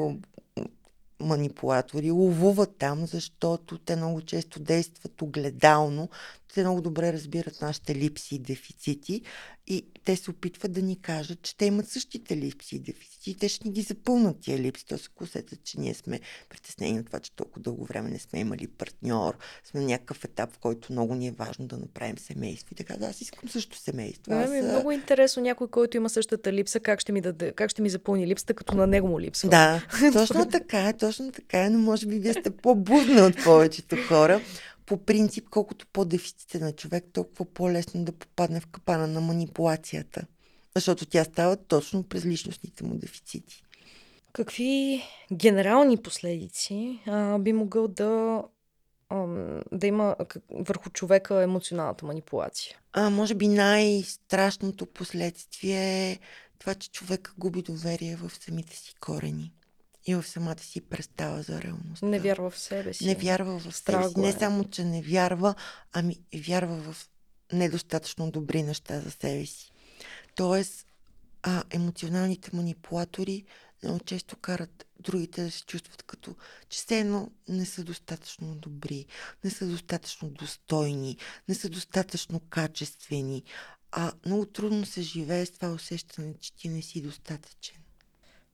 манипулатори 1.19 2.11
ловуват 2.11 2.75
там, 2.79 3.05
защото 3.05 3.77
те 3.77 3.95
много 3.95 4.21
често 4.21 4.59
действат 4.59 5.21
огледално. 5.21 6.09
Те 6.55 6.61
много 6.61 6.81
добре 6.81 7.13
разбират 7.13 7.61
нашите 7.61 7.95
липси 7.95 8.35
и 8.35 8.39
дефицити 8.39 9.21
и 9.67 9.85
те 10.05 10.15
се 10.15 10.31
опитват 10.31 10.71
да 10.71 10.81
ни 10.81 11.01
кажат, 11.01 11.41
че 11.41 11.57
те 11.57 11.65
имат 11.65 11.89
същите 11.89 12.37
липси 12.37 12.75
и 12.75 12.79
дефицити 12.79 13.31
и 13.31 13.35
те 13.35 13.49
ще 13.49 13.67
ни 13.67 13.73
ги 13.73 13.81
запълнат 13.81 14.39
тия 14.41 14.59
липси. 14.59 14.85
То 14.85 14.97
се 14.97 15.09
усетят, 15.21 15.63
че 15.63 15.79
ние 15.79 15.93
сме 15.93 16.19
притеснени 16.49 16.99
от 16.99 17.05
това, 17.05 17.19
че 17.19 17.31
толкова 17.31 17.61
дълго 17.61 17.85
време 17.85 18.09
не 18.09 18.19
сме 18.19 18.39
имали 18.39 18.67
партньор, 18.67 19.37
сме 19.63 19.79
на 19.79 19.85
някакъв 19.85 20.23
етап, 20.23 20.53
в 20.53 20.57
който 20.57 20.91
много 20.91 21.15
ни 21.15 21.27
е 21.27 21.31
важно 21.31 21.67
да 21.67 21.77
направим 21.77 22.17
семейство. 22.17 22.69
И 22.71 22.75
така, 22.75 22.97
да, 22.97 23.05
аз 23.05 23.21
искам 23.21 23.49
също 23.49 23.77
семейство. 23.77 24.23
Да, 24.29 24.35
Аз, 24.35 24.49
ми 24.49 24.57
е 24.57 24.61
а, 24.61 24.63
много 24.63 24.91
интересно 24.91 25.43
някой, 25.43 25.67
който 25.67 25.97
има 25.97 26.09
същата 26.09 26.53
липса, 26.53 26.79
как 26.79 26.99
ще 26.99 27.11
ми, 27.11 27.21
даде, 27.21 27.51
как 27.51 27.69
ще 27.69 27.81
ми 27.81 27.89
запълни 27.89 28.27
липсата, 28.27 28.53
като 28.53 28.75
на 28.75 28.87
него 28.87 29.07
му 29.07 29.19
липсва. 29.19 29.49
Да, 29.49 29.83
точно 30.13 30.49
така 30.49 30.89
е, 30.89 30.93
точно 30.93 31.31
така 31.31 31.65
е, 31.65 31.69
но 31.69 31.79
може 31.79 32.05
би 32.05 32.19
вие 32.19 32.33
сте 32.33 32.49
по-будна 32.49 33.21
от 33.25 33.43
повечето 33.43 33.95
хора. 34.07 34.41
По 34.85 34.97
принцип, 34.97 35.49
колкото 35.49 35.87
по-дефицит 35.93 36.55
е 36.55 36.59
на 36.59 36.71
човек, 36.71 37.05
толкова 37.13 37.45
по-лесно 37.45 38.05
да 38.05 38.11
попадне 38.11 38.59
в 38.59 38.67
капана 38.67 39.07
на 39.07 39.21
манипулацията. 39.21 40.25
Защото 40.75 41.05
тя 41.05 41.23
става 41.23 41.57
точно 41.57 42.03
през 42.03 42.25
личностните 42.25 42.83
му 42.83 42.95
дефицити. 42.95 43.63
Какви 44.33 45.03
генерални 45.33 45.97
последици 45.97 46.99
а, 47.07 47.39
би 47.39 47.53
могъл 47.53 47.87
да, 47.87 48.43
ам, 49.09 49.61
да 49.71 49.87
има 49.87 50.15
как- 50.27 50.43
върху 50.49 50.89
човека 50.89 51.43
емоционалната 51.43 52.05
манипулация? 52.05 52.77
А, 52.93 53.09
може 53.09 53.35
би 53.35 53.47
най-страшното 53.47 54.85
последствие 54.85 56.11
е 56.11 56.19
това, 56.59 56.75
че 56.75 56.91
човека 56.91 57.33
губи 57.37 57.61
доверие 57.61 58.15
в 58.15 58.31
самите 58.39 58.77
си 58.77 58.95
корени 58.99 59.53
и 60.05 60.15
в 60.15 60.23
самата 60.23 60.59
си 60.59 60.81
представа 60.81 61.41
за 61.41 61.61
реалността. 61.61 62.05
Не 62.05 62.19
вярва 62.19 62.49
в 62.49 62.59
себе 62.59 62.93
си. 62.93 63.05
Не 63.05 63.15
вярва 63.15 63.59
в 63.59 63.75
себе 63.75 64.09
си. 64.09 64.19
Не 64.19 64.29
е. 64.29 64.33
само, 64.33 64.63
че 64.63 64.83
не 64.83 65.01
вярва, 65.01 65.55
ами 65.93 66.15
вярва 66.47 66.75
в 66.75 67.09
недостатъчно 67.53 68.31
добри 68.31 68.63
неща 68.63 68.99
за 68.99 69.11
себе 69.11 69.45
си. 69.45 69.71
Тоест, 70.35 70.87
а, 71.43 71.63
емоционалните 71.69 72.49
манипулатори 72.53 73.43
много 73.83 73.99
често 73.99 74.35
карат 74.37 74.85
другите 74.99 75.43
да 75.43 75.51
се 75.51 75.65
чувстват 75.65 76.03
като, 76.03 76.35
че 76.69 76.77
все 76.77 76.99
едно 76.99 77.31
не 77.47 77.65
са 77.65 77.83
достатъчно 77.83 78.55
добри, 78.55 79.05
не 79.43 79.49
са 79.49 79.67
достатъчно 79.67 80.29
достойни, 80.29 81.17
не 81.47 81.55
са 81.55 81.69
достатъчно 81.69 82.39
качествени. 82.39 83.43
А 83.91 84.11
много 84.25 84.45
трудно 84.45 84.85
се 84.85 85.01
живее 85.01 85.45
с 85.45 85.51
това 85.51 85.71
усещане, 85.71 86.33
че 86.39 86.53
ти 86.53 86.69
не 86.69 86.81
си 86.81 87.01
достатъчен. 87.01 87.77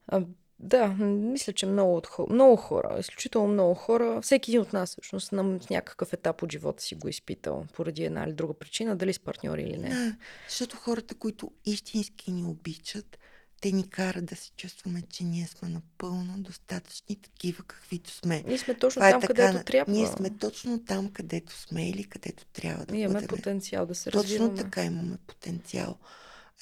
А, 0.08 0.26
да, 0.64 0.88
мисля, 0.88 1.54
че 1.54 1.66
много, 1.66 1.96
от 1.98 2.08
хора, 2.08 2.34
много 2.34 2.56
хора, 2.56 2.98
изключително 3.00 3.48
много 3.48 3.76
хора, 3.76 4.22
всеки 4.22 4.52
един 4.52 4.62
от 4.62 4.74
нас 4.74 4.90
всъщност 4.90 5.32
на 5.32 5.60
някакъв 5.70 6.14
етап 6.14 6.44
от 6.44 6.52
живота 6.52 6.84
си 6.84 6.96
го 6.96 7.08
е 7.08 7.10
изпитал 7.10 7.66
поради 7.74 8.04
една 8.04 8.24
или 8.24 8.34
друга 8.34 8.54
причина, 8.54 8.96
дали 8.96 9.14
с 9.14 9.20
партньори 9.20 9.62
или 9.62 9.78
не. 9.78 9.90
Да, 9.90 10.16
защото 10.50 10.78
хората, 10.78 11.16
които 11.16 11.52
истински 11.66 12.32
ни 12.32 12.44
обичат, 12.44 13.18
те 13.62 13.72
ни 13.72 13.90
карат 13.90 14.26
да 14.26 14.36
се 14.36 14.52
чувстваме, 14.52 15.02
че 15.10 15.24
ние 15.24 15.48
сме 15.48 15.70
напълно 15.70 16.34
достатъчни 16.38 17.16
такива, 17.16 17.64
каквито 17.64 18.12
сме. 18.12 18.44
Ние 18.48 18.58
сме 18.58 18.74
точно 18.74 19.00
Това 19.00 19.10
е 19.10 19.12
там, 19.12 19.22
така, 19.22 19.34
където 19.34 19.66
трябва. 19.66 19.94
Ние 19.94 20.08
сме 20.08 20.30
точно 20.30 20.86
там, 20.86 21.12
където 21.12 21.54
сме 21.54 21.90
или 21.90 22.04
където 22.04 22.46
трябва 22.46 22.86
да 22.86 22.94
Ние 22.94 23.04
имаме 23.04 23.20
бъдем. 23.22 23.28
потенциал 23.38 23.86
да 23.86 23.96
се 23.96 24.12
Точно 24.12 24.24
развиваме. 24.24 24.56
така 24.58 24.84
имаме 24.84 25.18
потенциал. 25.28 25.98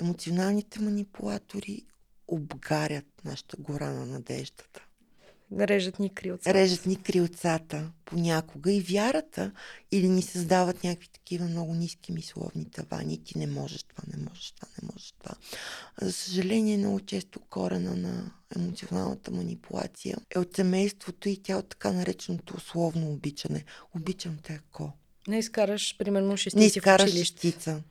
Емоционалните 0.02 0.80
манипулатори 0.80 1.86
обгарят 2.32 3.06
нашата 3.26 3.58
гора 3.60 3.90
на 3.90 4.06
надеждата. 4.06 4.82
Режат 5.58 6.00
ни 6.00 6.10
крилцата. 6.10 6.54
Режат 6.54 6.86
ни 6.86 6.96
крилцата 6.96 7.92
понякога 8.06 8.72
и 8.72 8.82
вярата 8.82 9.52
или 9.92 10.10
ни 10.10 10.22
създават 10.22 10.84
някакви 10.84 11.08
такива 11.08 11.46
много 11.46 11.74
ниски 11.74 12.12
мисловни 12.12 12.72
тавани. 12.72 13.24
Ти 13.24 13.38
не 13.38 13.48
можеш 13.48 13.84
това, 13.84 14.04
не 14.18 14.24
можеш 14.24 14.52
това, 14.52 14.68
не 14.82 14.90
можеш 14.94 15.14
това. 15.20 15.36
За 16.02 16.14
съжаление, 16.14 16.78
много 16.78 17.00
често 17.00 17.40
корена 17.40 17.96
на 17.96 18.32
емоционалната 18.56 19.32
манипулация 19.32 20.18
е 20.36 20.40
от 20.40 20.56
семейството 20.56 21.30
и 21.30 21.38
тя 21.38 21.58
от 21.58 21.70
така 21.70 21.92
нареченото 21.92 22.56
условно 22.58 23.12
обичане. 23.12 23.66
Обичам 23.96 24.38
те 24.44 24.54
ако. 24.54 24.92
Не 25.28 25.40
изкараш, 25.40 25.98
примерно, 25.98 26.30
Не 26.30 26.38
шестици 26.38 26.70
в 26.70 26.76
изкараш 26.76 27.12
шестица. 27.12 27.84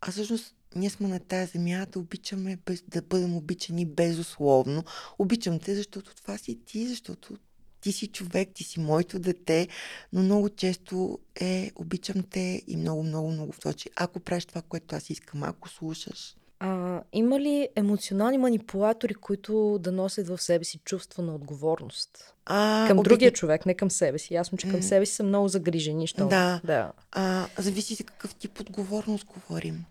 А 0.00 0.10
всъщност 0.10 0.54
ние 0.74 0.90
сме 0.90 1.08
на 1.08 1.20
тази 1.20 1.52
земя 1.52 1.86
да 1.92 1.98
обичаме, 1.98 2.58
без, 2.66 2.82
да 2.88 3.02
бъдем 3.02 3.36
обичани 3.36 3.86
безусловно. 3.86 4.84
Обичам 5.18 5.58
те, 5.58 5.74
защото 5.74 6.16
това 6.16 6.38
си 6.38 6.58
ти, 6.66 6.88
защото 6.88 7.36
ти 7.80 7.92
си 7.92 8.06
човек, 8.06 8.48
ти 8.54 8.64
си 8.64 8.80
моето 8.80 9.18
дете, 9.18 9.68
но 10.12 10.22
много 10.22 10.48
често 10.48 11.18
е 11.40 11.70
обичам 11.76 12.22
те 12.30 12.62
и 12.66 12.76
много, 12.76 13.02
много, 13.02 13.30
много 13.30 13.52
в 13.52 13.60
случай. 13.62 13.92
Ако 13.96 14.20
правиш 14.20 14.44
това, 14.44 14.62
което 14.62 14.96
аз 14.96 15.10
искам, 15.10 15.42
ако 15.42 15.68
слушаш. 15.68 16.36
А, 16.62 17.02
има 17.12 17.40
ли 17.40 17.68
емоционални 17.76 18.38
манипулатори, 18.38 19.14
които 19.14 19.78
да 19.80 19.92
носят 19.92 20.28
в 20.28 20.38
себе 20.38 20.64
си 20.64 20.78
чувство 20.84 21.22
на 21.22 21.34
отговорност? 21.34 22.34
А, 22.46 22.84
Към 22.88 22.98
обикновено- 22.98 23.02
другия 23.02 23.32
човек, 23.32 23.66
не 23.66 23.74
към 23.74 23.90
себе 23.90 24.18
си. 24.18 24.34
Ясно, 24.34 24.58
че 24.58 24.70
към 24.70 24.82
себе 24.82 25.06
си 25.06 25.14
са 25.14 25.22
много 25.22 25.48
загрижени. 25.48 26.06
Що... 26.06 26.28
Да. 26.28 26.60
да. 26.64 26.92
А, 27.12 27.46
зависи 27.58 27.94
за 27.94 28.04
какъв 28.04 28.34
тип 28.34 28.60
отговорност 28.60 29.24
говорим. 29.24 29.84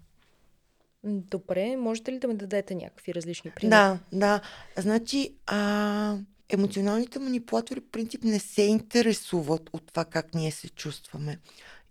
Добре, 1.03 1.75
можете 1.75 2.11
ли 2.11 2.19
да 2.19 2.27
ме 2.27 2.33
дадете 2.33 2.75
някакви 2.75 3.13
различни 3.13 3.51
примери? 3.51 3.69
Да, 3.69 3.99
да. 4.13 4.41
Значи, 4.77 5.33
а, 5.47 6.17
емоционалните 6.49 7.19
манипулатори, 7.19 7.79
в 7.79 7.91
принцип, 7.91 8.23
не 8.23 8.39
се 8.39 8.61
интересуват 8.61 9.69
от 9.73 9.87
това 9.87 10.05
как 10.05 10.33
ние 10.33 10.51
се 10.51 10.69
чувстваме. 10.69 11.39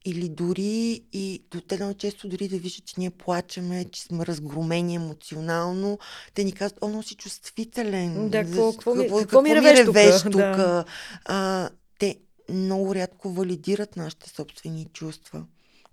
Или 0.05 0.29
дори 0.29 1.03
и 1.13 1.43
до 1.51 1.61
те 1.61 1.77
много 1.77 1.95
често 1.95 2.29
дори 2.29 2.49
да 2.49 2.59
виждат, 2.59 2.85
че 2.85 2.95
ние 2.99 3.11
плачеме, 3.11 3.85
че 3.85 4.03
сме 4.03 4.27
разгромени 4.27 4.95
емоционално, 4.95 5.99
те 6.35 6.45
ни 6.45 6.53
казват, 6.53 6.79
о, 6.83 6.89
но 6.89 7.03
си 7.03 7.15
чувствителен. 7.15 8.29
Да, 8.29 8.45
какво, 8.45 8.73
какво, 8.73 8.95
ми, 8.95 9.03
какво, 9.03 9.19
какво 9.19 9.43
ми 9.43 9.55
ревеш 9.55 9.85
тук? 10.23 10.33
тук? 10.33 10.41
Да. 10.41 10.85
А, 11.25 11.71
те 11.99 12.17
много 12.49 12.95
рядко 12.95 13.31
валидират 13.31 13.97
нашите 13.97 14.31
собствени 14.31 14.87
чувства 14.93 15.45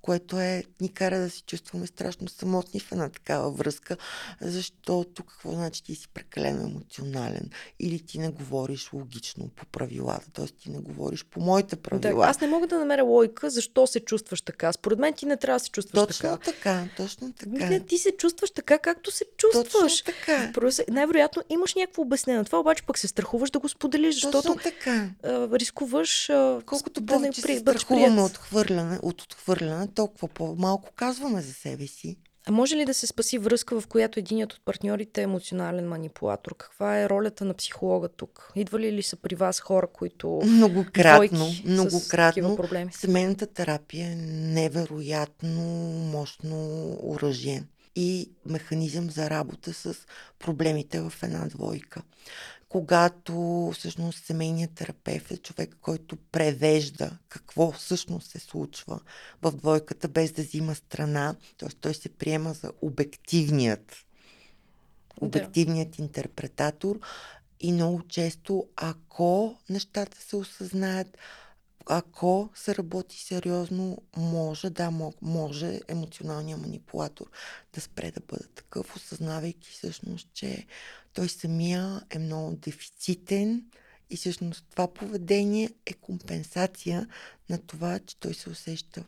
което 0.06 0.40
е, 0.40 0.64
ни 0.82 0.94
кара 0.94 1.20
да 1.20 1.30
се 1.30 1.42
чувстваме 1.42 1.88
страшно 1.88 2.28
самотни 2.28 2.80
в 2.80 2.92
една 2.92 3.10
такава 3.10 3.52
връзка, 3.52 3.98
защото 4.42 5.24
какво 5.24 5.52
значи 5.52 5.84
ти 5.84 5.96
си 5.96 6.08
прекалено 6.14 6.68
емоционален 6.68 7.50
или 7.80 8.00
ти 8.00 8.20
не 8.20 8.30
говориш 8.30 8.94
логично 8.94 9.50
по 9.56 9.66
правилата, 9.66 10.32
т.е. 10.34 10.46
ти 10.46 10.70
не 10.70 10.80
говориш 10.80 11.26
по 11.26 11.40
моите 11.40 11.76
правила. 11.76 12.26
Да, 12.26 12.30
аз 12.30 12.42
не 12.42 12.48
мога 12.48 12.68
да 12.68 12.80
намеря 12.80 13.04
лойка 13.04 13.50
защо 13.50 13.88
се 13.88 14.00
чувстваш 14.00 14.42
така. 14.42 14.74
Според 14.74 15.00
мен 15.00 15.14
ти 15.14 15.26
не 15.26 15.38
трябва 15.38 15.60
да 15.60 15.64
се 15.64 15.70
чувстваш 15.70 16.08
точно 16.08 16.30
така. 16.30 16.52
така. 16.52 16.88
Точно 16.98 17.34
така, 17.34 17.70
Не, 17.70 17.80
ти 17.80 17.98
се 17.98 18.12
чувстваш 18.12 18.52
така, 18.52 18.78
както 18.78 19.12
се 19.12 19.26
чувстваш. 19.38 19.72
Точно 20.02 20.14
така. 20.14 20.52
Най-вероятно 20.90 21.44
имаш 21.50 21.76
някакво 21.76 22.02
обяснение 22.02 22.38
на 22.40 22.46
това, 22.46 22.60
обаче 22.60 22.84
пък 22.84 22.98
се 22.98 23.08
страхуваш 23.08 23.52
да 23.52 23.60
го 23.60 23.70
споделиш, 23.70 24.16
защото 24.16 24.42
Точно 24.42 24.56
така. 24.56 25.10
а, 25.24 25.50
рискуваш 25.60 26.30
а, 26.30 26.62
Колкото 26.66 27.02
да 27.02 27.14
не 27.14 27.20
повече 27.20 27.42
при, 27.42 27.54
се 27.54 27.60
страхуваме 27.60 28.22
от, 28.22 28.38
хвърляне, 28.38 29.00
от 29.02 29.22
отхвърляне, 29.22 29.88
толкова 29.96 30.28
по-малко 30.28 30.90
казваме 30.96 31.42
за 31.42 31.54
себе 31.54 31.88
си. 31.88 32.18
А 32.48 32.52
може 32.52 32.76
ли 32.76 32.86
да 32.86 32.94
се 32.94 33.08
спаси 33.08 33.38
връзка, 33.38 33.82
в 33.82 33.88
която 33.88 34.20
единият 34.20 34.54
от 34.54 34.62
партньорите 34.66 35.22
е 35.22 35.24
емоционален 35.24 35.88
манипулатор? 35.88 36.56
Каква 36.58 37.00
е 37.00 37.10
ролята 37.10 37.46
на 37.46 37.54
психолога 37.54 38.10
тук? 38.10 38.52
Идвали 38.56 38.92
ли 38.92 39.04
са 39.04 39.16
при 39.16 39.36
вас 39.36 39.60
хора, 39.60 39.88
които 39.88 40.42
Многократно, 40.46 41.48
многократно. 41.66 42.56
проблеми? 42.56 42.92
Семейната 42.94 43.48
терапия 43.48 44.08
е 44.08 44.16
невероятно 44.16 45.62
мощно 46.12 46.90
оръжие 47.04 47.64
и 47.96 48.32
механизъм 48.46 49.10
за 49.10 49.30
работа 49.30 49.74
с 49.74 49.96
проблемите 50.40 51.02
в 51.02 51.14
една 51.24 51.48
двойка. 51.48 52.02
Когато 52.76 53.72
всъщност 53.74 54.26
семейният 54.26 54.72
терапевт 54.74 55.32
е 55.32 55.38
човек, 55.38 55.78
който 55.82 56.18
превежда 56.32 57.18
какво 57.30 57.72
всъщност 57.72 58.32
се 58.32 58.40
случва 58.40 59.00
в 59.42 59.52
двойката, 59.52 60.08
без 60.08 60.32
да 60.32 60.42
взима 60.42 60.76
страна, 60.76 61.36
т.е. 61.58 61.70
той 61.70 61.94
се 61.94 62.10
приема 62.10 62.54
за 62.54 62.72
обективният, 62.82 63.96
Да. 65.22 65.26
обективният 65.26 66.00
интерпретатор 66.00 67.00
и 67.60 67.72
много 67.72 68.02
често, 68.08 68.68
ако 68.76 69.58
нещата 69.70 70.22
се 70.22 70.36
осъзнаят, 70.36 71.18
ако 71.86 72.50
се 72.56 72.76
работи 72.76 73.20
сериозно, 73.20 73.98
може, 74.18 74.70
да, 74.70 74.84
мо- 74.84 75.14
може 75.22 75.80
емоционалният 75.88 76.62
манипулатор 76.62 77.26
да 77.74 77.82
спре 77.82 78.12
да 78.12 78.20
бъде 78.28 78.44
такъв, 78.56 78.96
осъзнавайки 78.96 79.72
всъщност, 79.72 80.30
че 80.34 80.66
той 81.14 81.30
самия 81.30 82.02
е 82.10 82.20
много 82.20 82.56
дефицитен 82.56 83.66
и 84.10 84.18
всъщност 84.18 84.66
това 84.72 84.94
поведение 84.94 85.70
е 85.86 85.94
компенсация 85.94 87.08
на 87.50 87.58
това, 87.58 88.00
че 88.00 88.18
той 88.18 88.34
се 88.34 88.50
усеща 88.50 89.04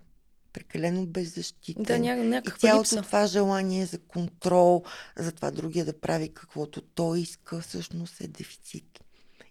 прекалено 0.54 1.06
беззащитен. 1.06 1.84
Да, 1.84 2.00
ня, 2.00 2.12
И 2.12 2.28
някаква 2.28 2.58
цялото 2.60 2.96
липса. 2.96 3.02
това 3.02 3.28
желание 3.28 3.86
за 3.86 4.00
контрол, 4.00 4.84
за 5.18 5.32
това 5.32 5.52
другия 5.52 5.86
да 5.86 6.00
прави 6.00 6.34
каквото 6.34 6.82
той 6.82 7.20
иска, 7.20 7.62
всъщност 7.62 8.22
е 8.22 8.28
дефицит. 8.28 9.00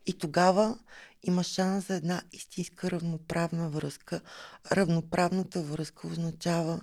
И 0.06 0.12
тогава 0.18 0.78
има 1.26 1.42
шанс 1.42 1.86
за 1.86 1.94
една 1.94 2.22
истинска 2.32 2.90
равноправна 2.90 3.68
връзка. 3.70 4.20
Равноправната 4.72 5.62
връзка 5.62 6.06
означава 6.06 6.80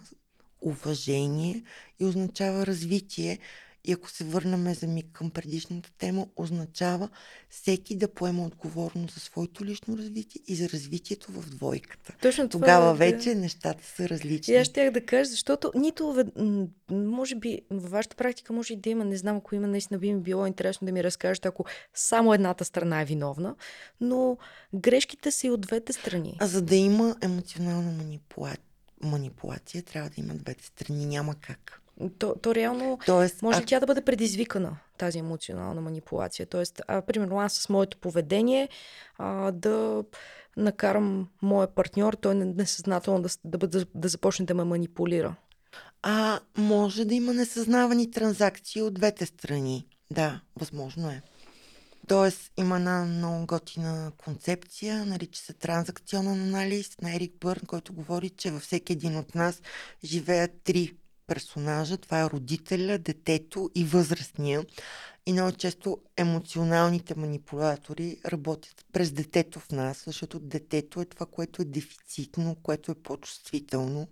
уважение 0.61 1.63
и 1.99 2.05
означава 2.05 2.67
развитие. 2.67 3.39
И 3.86 3.91
ако 3.91 4.11
се 4.11 4.23
върнем 4.23 4.73
за 4.73 4.88
миг 4.88 5.05
към 5.13 5.31
предишната 5.31 5.91
тема, 5.97 6.27
означава 6.36 7.09
всеки 7.49 7.95
да 7.95 8.07
поема 8.13 8.45
отговорност 8.45 9.13
за 9.13 9.19
своето 9.19 9.65
лично 9.65 9.97
развитие 9.97 10.41
и 10.47 10.55
за 10.55 10.69
развитието 10.69 11.31
в 11.31 11.49
двойката. 11.49 12.13
Точно 12.21 12.49
това 12.49 12.65
Тогава 12.65 12.86
е, 12.86 12.91
да. 12.91 12.93
вече 12.93 13.36
нещата 13.36 13.86
са 13.86 14.09
различни. 14.09 14.53
И 14.53 14.57
аз 14.57 14.67
щях 14.67 14.91
да 14.91 15.05
кажа, 15.05 15.29
защото 15.29 15.71
нито, 15.75 16.25
може 16.91 17.36
би, 17.36 17.61
във 17.69 17.91
вашата 17.91 18.15
практика 18.15 18.53
може 18.53 18.73
и 18.73 18.77
да 18.77 18.89
има, 18.89 19.05
не 19.05 19.17
знам 19.17 19.38
ако 19.38 19.55
има, 19.55 19.67
наистина 19.67 19.99
би 19.99 20.13
ми 20.13 20.21
било 20.21 20.45
интересно 20.45 20.86
да 20.86 20.91
ми 20.91 21.03
разкажете, 21.03 21.47
ако 21.47 21.65
само 21.93 22.34
едната 22.34 22.65
страна 22.65 23.01
е 23.01 23.05
виновна, 23.05 23.55
но 24.01 24.38
грешките 24.73 25.31
са 25.31 25.47
и 25.47 25.51
от 25.51 25.61
двете 25.61 25.93
страни. 25.93 26.38
А 26.39 26.47
за 26.47 26.61
да 26.61 26.75
има 26.75 27.15
емоционална 27.21 27.91
манипула... 27.91 28.53
манипулация, 29.01 29.84
трябва 29.84 30.09
да 30.09 30.15
има 30.17 30.34
двете 30.34 30.65
страни. 30.65 31.05
Няма 31.05 31.36
как. 31.36 31.79
То, 32.19 32.35
то 32.41 32.55
реално 32.55 32.99
Тоест, 33.05 33.41
може 33.41 33.57
а- 33.57 33.61
ли 33.61 33.65
тя 33.65 33.79
да 33.79 33.85
бъде 33.85 34.01
предизвикана, 34.01 34.77
тази 34.97 35.19
емоционална 35.19 35.81
манипулация? 35.81 36.45
Тоест, 36.45 36.81
а, 36.87 37.01
примерно 37.01 37.39
аз 37.39 37.53
с 37.53 37.69
моето 37.69 37.97
поведение 37.97 38.69
а, 39.17 39.51
да 39.51 40.03
накарам 40.57 41.27
моя 41.41 41.67
партньор, 41.67 42.13
той 42.13 42.35
не- 42.35 42.45
несъзнателно 42.45 43.21
да, 43.21 43.29
да, 43.43 43.57
бъде, 43.57 43.85
да 43.95 44.07
започне 44.07 44.45
да 44.45 44.53
ме 44.53 44.63
манипулира. 44.63 45.35
А 46.01 46.39
може 46.57 47.05
да 47.05 47.15
има 47.15 47.33
несъзнавани 47.33 48.11
транзакции 48.11 48.81
от 48.81 48.93
двете 48.93 49.25
страни. 49.25 49.87
Да, 50.11 50.41
възможно 50.59 51.09
е. 51.09 51.21
Тоест, 52.07 52.51
има 52.57 52.75
една 52.75 53.05
много 53.05 53.45
готина 53.45 54.11
концепция, 54.17 55.05
нарича 55.05 55.41
се 55.41 55.53
транзакционен 55.53 56.41
анализ 56.41 56.95
на 57.01 57.15
Ерик 57.15 57.33
Бърн, 57.39 57.61
който 57.67 57.93
говори, 57.93 58.29
че 58.29 58.51
във 58.51 58.61
всеки 58.61 58.93
един 58.93 59.17
от 59.17 59.35
нас 59.35 59.61
живеят 60.03 60.51
три 60.63 60.95
персонажа. 61.28 61.97
Това 61.97 62.21
е 62.21 62.30
родителя, 62.30 62.97
детето 62.97 63.69
и 63.76 63.84
възрастния. 63.84 64.63
И 65.26 65.34
много 65.34 65.51
често 65.51 65.97
емоционалните 66.17 67.15
манипулатори 67.15 68.17
работят 68.26 68.86
през 68.93 69.11
детето 69.11 69.59
в 69.59 69.71
нас, 69.71 70.03
защото 70.05 70.39
детето 70.39 71.01
е 71.01 71.05
това, 71.05 71.26
което 71.26 71.61
е 71.61 71.65
дефицитно, 71.65 72.55
което 72.63 72.91
е 72.91 72.95
по-чувствително. 72.95 74.07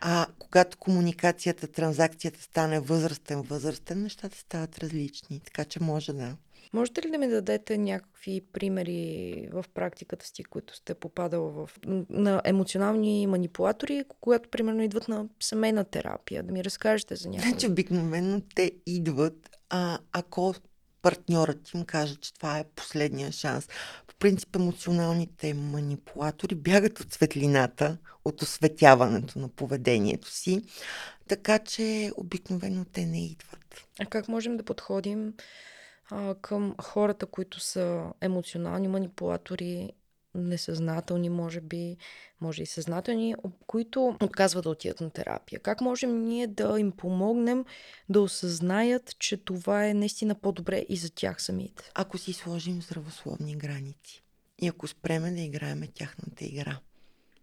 А 0.00 0.26
когато 0.38 0.78
комуникацията, 0.78 1.66
транзакцията 1.66 2.42
стане 2.42 2.80
възрастен-възрастен, 2.80 3.94
нещата 3.94 4.38
стават 4.38 4.78
различни. 4.78 5.40
Така 5.40 5.64
че 5.64 5.82
може 5.82 6.12
да. 6.12 6.36
Можете 6.72 7.02
ли 7.02 7.10
да 7.10 7.18
ми 7.18 7.28
дадете 7.28 7.78
някакви 7.78 8.40
примери 8.52 9.48
в 9.52 9.64
практиката 9.74 10.26
си, 10.26 10.44
които 10.44 10.76
сте 10.76 10.94
попадала 10.94 11.50
в, 11.50 11.70
на 12.10 12.42
емоционални 12.44 13.26
манипулатори, 13.26 14.04
когато 14.20 14.48
примерно 14.48 14.82
идват 14.82 15.08
на 15.08 15.26
семейна 15.40 15.84
терапия? 15.84 16.42
Да 16.42 16.52
ми 16.52 16.64
разкажете 16.64 17.16
за 17.16 17.28
някакви. 17.28 17.50
Значи 17.50 17.66
обикновено 17.66 18.42
те 18.54 18.72
идват, 18.86 19.50
а, 19.70 19.98
ако 20.12 20.54
партньорът 21.02 21.74
им 21.74 21.84
каже, 21.84 22.16
че 22.16 22.34
това 22.34 22.58
е 22.58 22.64
последния 22.76 23.32
шанс. 23.32 23.68
По 24.06 24.14
принцип 24.14 24.56
емоционалните 24.56 25.54
манипулатори 25.54 26.54
бягат 26.54 27.00
от 27.00 27.12
светлината, 27.12 27.98
от 28.24 28.42
осветяването 28.42 29.38
на 29.38 29.48
поведението 29.48 30.30
си, 30.30 30.62
така 31.28 31.58
че 31.58 32.12
обикновено 32.16 32.84
те 32.92 33.06
не 33.06 33.26
идват. 33.26 33.86
А 34.00 34.06
как 34.06 34.28
можем 34.28 34.56
да 34.56 34.62
подходим 34.62 35.34
а, 36.12 36.34
към 36.34 36.74
хората, 36.82 37.26
които 37.26 37.60
са 37.60 38.12
емоционални 38.20 38.88
манипулатори, 38.88 39.92
несъзнателни, 40.34 41.28
може 41.28 41.60
би, 41.60 41.96
може 42.40 42.62
и 42.62 42.66
съзнателни, 42.66 43.34
които 43.66 44.16
отказват 44.22 44.64
да 44.64 44.70
отидат 44.70 45.00
на 45.00 45.10
терапия? 45.10 45.60
Как 45.60 45.80
можем 45.80 46.24
ние 46.24 46.46
да 46.46 46.80
им 46.80 46.92
помогнем 46.92 47.64
да 48.08 48.20
осъзнаят, 48.20 49.18
че 49.18 49.36
това 49.36 49.86
е 49.86 49.94
наистина 49.94 50.34
по-добре 50.34 50.84
и 50.88 50.96
за 50.96 51.10
тях 51.10 51.42
самите? 51.42 51.90
Ако 51.94 52.18
си 52.18 52.32
сложим 52.32 52.82
здравословни 52.82 53.56
граници 53.56 54.22
и 54.58 54.68
ако 54.68 54.88
спреме 54.88 55.30
да 55.30 55.40
играеме 55.40 55.88
тяхната 55.94 56.44
игра. 56.44 56.78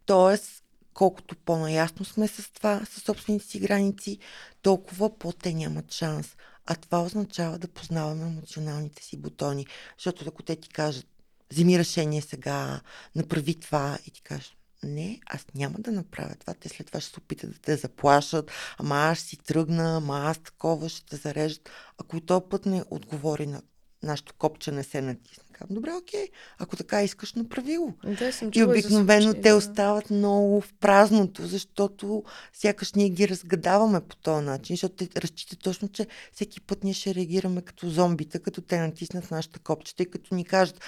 Тоест, 0.06 0.64
колкото 0.94 1.36
по-наясно 1.36 2.06
сме 2.06 2.28
с 2.28 2.52
това, 2.52 2.82
с 2.86 3.02
собствените 3.02 3.46
си 3.46 3.60
граници, 3.60 4.18
толкова 4.62 5.18
по-те 5.18 5.54
нямат 5.54 5.92
шанс. 5.92 6.36
А 6.72 6.76
това 6.76 7.02
означава 7.02 7.60
да 7.60 7.68
познаваме 7.68 8.24
емоционалните 8.24 9.04
си 9.04 9.18
бутони. 9.18 9.68
Защото 9.98 10.26
ако 10.28 10.44
те 10.44 10.56
ти 10.56 10.70
кажат, 10.70 11.08
вземи 11.52 11.80
решение 11.80 12.22
сега, 12.22 12.82
направи 13.16 13.56
това 13.60 13.98
и 14.06 14.12
ти 14.12 14.22
кажеш, 14.22 14.58
не, 14.84 15.20
аз 15.26 15.46
няма 15.56 15.80
да 15.80 15.92
направя 15.92 16.36
това. 16.40 16.54
Те 16.54 16.70
след 16.70 16.88
това 16.88 17.00
ще 17.00 17.14
се 17.14 17.20
опитат 17.20 17.52
да 17.52 17.60
те 17.60 17.76
заплашат. 17.76 18.52
Ама 18.78 18.96
аз 18.96 19.20
си 19.20 19.38
тръгна, 19.38 19.98
ама 19.98 20.20
аз 20.20 20.38
такова 20.38 20.90
ще 20.90 21.06
те 21.06 21.16
зарежат. 21.16 21.70
Ако 21.98 22.22
този 22.22 22.46
път 22.50 22.66
не 22.66 22.84
отговори 22.90 23.48
на 23.48 23.62
нашето 24.04 24.34
копче 24.34 24.72
не 24.72 24.84
се 24.84 25.02
натисне, 25.02 25.49
казвам, 25.60 25.76
добре, 25.76 25.92
окей, 25.94 26.28
ако 26.58 26.76
така 26.76 27.04
искаш, 27.04 27.34
направи 27.34 27.78
го. 27.78 27.94
Да, 28.04 28.34
съм 28.34 28.52
И 28.56 28.64
обикновено 28.64 29.34
те 29.34 29.50
да. 29.50 29.56
остават 29.56 30.10
много 30.10 30.62
в 30.62 30.74
празното, 30.74 31.48
защото 31.48 32.24
сякаш 32.54 32.94
ние 32.94 33.10
ги 33.10 33.28
разгадаваме 33.28 34.02
по 34.02 34.16
този 34.16 34.46
начин, 34.46 34.76
защото 34.76 34.96
те 34.96 35.22
разчитат 35.22 35.60
точно, 35.60 35.88
че 35.88 36.08
всеки 36.34 36.62
път 36.62 36.84
ние 36.84 36.94
ще 36.94 37.16
реагираме 37.16 37.62
като 37.62 37.90
зомбита, 37.90 38.40
като 38.40 38.62
те 38.62 38.80
натиснат 38.80 39.32
нашата 39.32 39.60
копчета 39.60 40.04
и 40.04 40.12
като 40.12 40.36
ни 40.36 40.46
кажат 40.46 40.82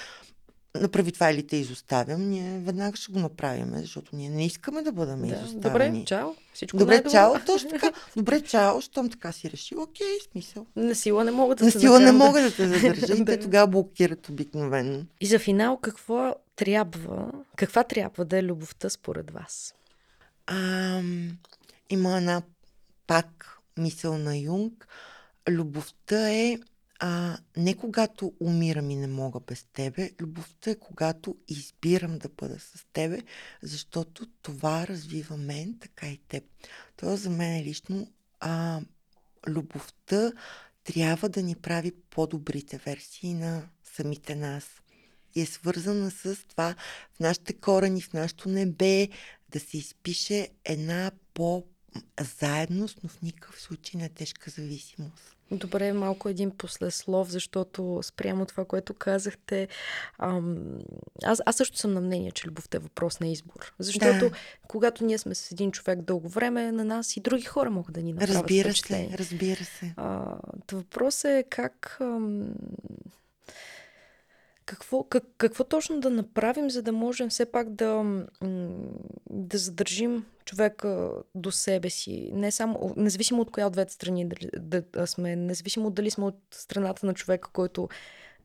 направи 0.74 1.12
това 1.12 1.30
или 1.30 1.46
те 1.46 1.56
изоставям, 1.56 2.28
ние 2.28 2.58
веднага 2.58 2.96
ще 2.96 3.12
го 3.12 3.18
направим, 3.18 3.72
защото 3.74 4.16
ние 4.16 4.30
не 4.30 4.46
искаме 4.46 4.82
да 4.82 4.92
бъдем 4.92 5.20
Да. 5.20 5.26
изоставени. 5.26 5.98
Добре, 5.98 6.06
чао. 6.06 6.28
Всичко 6.54 6.76
Добре, 6.76 6.94
най-добро. 6.94 7.10
чао, 7.10 7.34
точно 7.46 7.70
така. 7.70 7.92
Добре, 8.16 8.40
чао, 8.40 8.80
щом 8.80 9.10
така 9.10 9.32
си 9.32 9.50
решил, 9.50 9.82
окей, 9.82 10.06
смисъл. 10.32 10.66
На 10.76 10.94
сила 10.94 11.24
не 11.24 11.30
мога 11.30 11.54
да 11.54 11.64
На 11.64 11.70
се 11.70 11.80
сила 11.80 12.00
не 12.00 12.12
мога 12.12 12.42
да 12.42 12.54
те 12.56 12.68
задържа 12.68 13.14
и 13.18 13.24
те 13.24 13.40
тогава 13.40 13.66
блокират 13.66 14.28
обикновено. 14.28 15.04
И 15.20 15.26
за 15.26 15.38
финал, 15.38 15.76
какво 15.76 16.34
трябва, 16.56 17.32
каква 17.56 17.84
трябва 17.84 18.24
да 18.24 18.38
е 18.38 18.42
любовта 18.42 18.90
според 18.90 19.30
вас? 19.30 19.74
Ам, 20.46 21.38
има 21.90 22.16
една 22.16 22.42
пак 23.06 23.58
мисъл 23.78 24.18
на 24.18 24.36
Юнг. 24.36 24.88
Любовта 25.48 26.30
е 26.30 26.58
а, 27.04 27.38
не 27.56 27.76
когато 27.76 28.32
умирам 28.40 28.90
и 28.90 28.96
не 28.96 29.06
мога 29.06 29.40
без 29.40 29.64
тебе. 29.72 30.10
Любовта 30.20 30.70
е 30.70 30.74
когато 30.74 31.36
избирам 31.48 32.18
да 32.18 32.28
бъда 32.28 32.60
с 32.60 32.86
тебе, 32.92 33.22
защото 33.62 34.26
това 34.42 34.86
развива 34.86 35.36
мен, 35.36 35.78
така 35.80 36.06
и 36.06 36.18
теб. 36.28 36.44
Тоест 36.96 37.22
за 37.22 37.30
мен 37.30 37.62
лично 37.62 38.12
а, 38.40 38.80
любовта 39.48 40.32
трябва 40.84 41.28
да 41.28 41.42
ни 41.42 41.54
прави 41.54 41.92
по-добрите 42.10 42.78
версии 42.78 43.34
на 43.34 43.68
самите 43.84 44.34
нас. 44.34 44.64
И 45.34 45.40
е 45.40 45.46
свързана 45.46 46.10
с 46.10 46.36
това 46.48 46.74
в 47.12 47.20
нашите 47.20 47.52
корени, 47.52 48.02
в 48.02 48.12
нашето 48.12 48.48
небе, 48.48 49.08
да 49.48 49.60
се 49.60 49.78
изпише 49.78 50.48
една 50.64 51.10
по-заедност, 51.34 52.98
но 53.02 53.08
в 53.08 53.22
никакъв 53.22 53.60
случай 53.60 54.00
не 54.00 54.08
тежка 54.08 54.50
зависимост. 54.50 55.36
Добре, 55.56 55.92
малко 55.92 56.28
един 56.28 56.50
послеслов, 56.50 57.28
защото 57.30 58.00
спрямо 58.02 58.46
това, 58.46 58.64
което 58.64 58.94
казахте, 58.94 59.68
ам, 60.18 60.78
аз, 61.24 61.42
аз 61.46 61.56
също 61.56 61.78
съм 61.78 61.92
на 61.92 62.00
мнение, 62.00 62.30
че 62.30 62.46
любовта 62.48 62.76
е 62.76 62.80
въпрос 62.80 63.20
на 63.20 63.28
избор. 63.28 63.74
Защото 63.78 64.28
Да. 64.30 64.36
когато 64.68 65.04
ние 65.04 65.18
сме 65.18 65.34
с 65.34 65.52
един 65.52 65.72
човек 65.72 66.00
дълго 66.02 66.28
време, 66.28 66.72
на 66.72 66.84
нас 66.84 67.16
и 67.16 67.20
други 67.20 67.42
хора 67.44 67.70
могат 67.70 67.94
да 67.94 68.02
ни 68.02 68.12
направят 68.12 68.34
Разбира 68.36 68.64
впечатление. 68.68 69.10
се, 69.10 69.18
разбира 69.18 69.64
се. 69.64 69.94
А, 69.96 70.34
въпросът 70.72 71.30
е 71.30 71.44
как. 71.50 71.96
Ам, 72.00 72.54
какво, 74.66 75.04
как, 75.04 75.24
какво 75.38 75.64
точно 75.64 76.00
да 76.00 76.10
направим, 76.10 76.70
за 76.70 76.82
да 76.82 76.92
можем 76.92 77.28
все 77.28 77.46
пак 77.46 77.70
да, 77.74 78.04
да 79.30 79.58
задържим 79.58 80.24
човека 80.44 81.10
до 81.34 81.52
себе 81.52 81.90
си, 81.90 82.30
не 82.34 82.50
само, 82.50 82.94
независимо 82.96 83.42
от 83.42 83.50
коя 83.50 83.66
от 83.66 83.72
двете 83.72 83.92
страни 83.92 84.28
дали, 84.28 84.48
да, 84.58 85.06
сме, 85.06 85.36
независимо 85.36 85.90
дали 85.90 86.10
сме 86.10 86.24
от 86.24 86.38
страната 86.50 87.06
на 87.06 87.14
човека, 87.14 87.48
който 87.52 87.88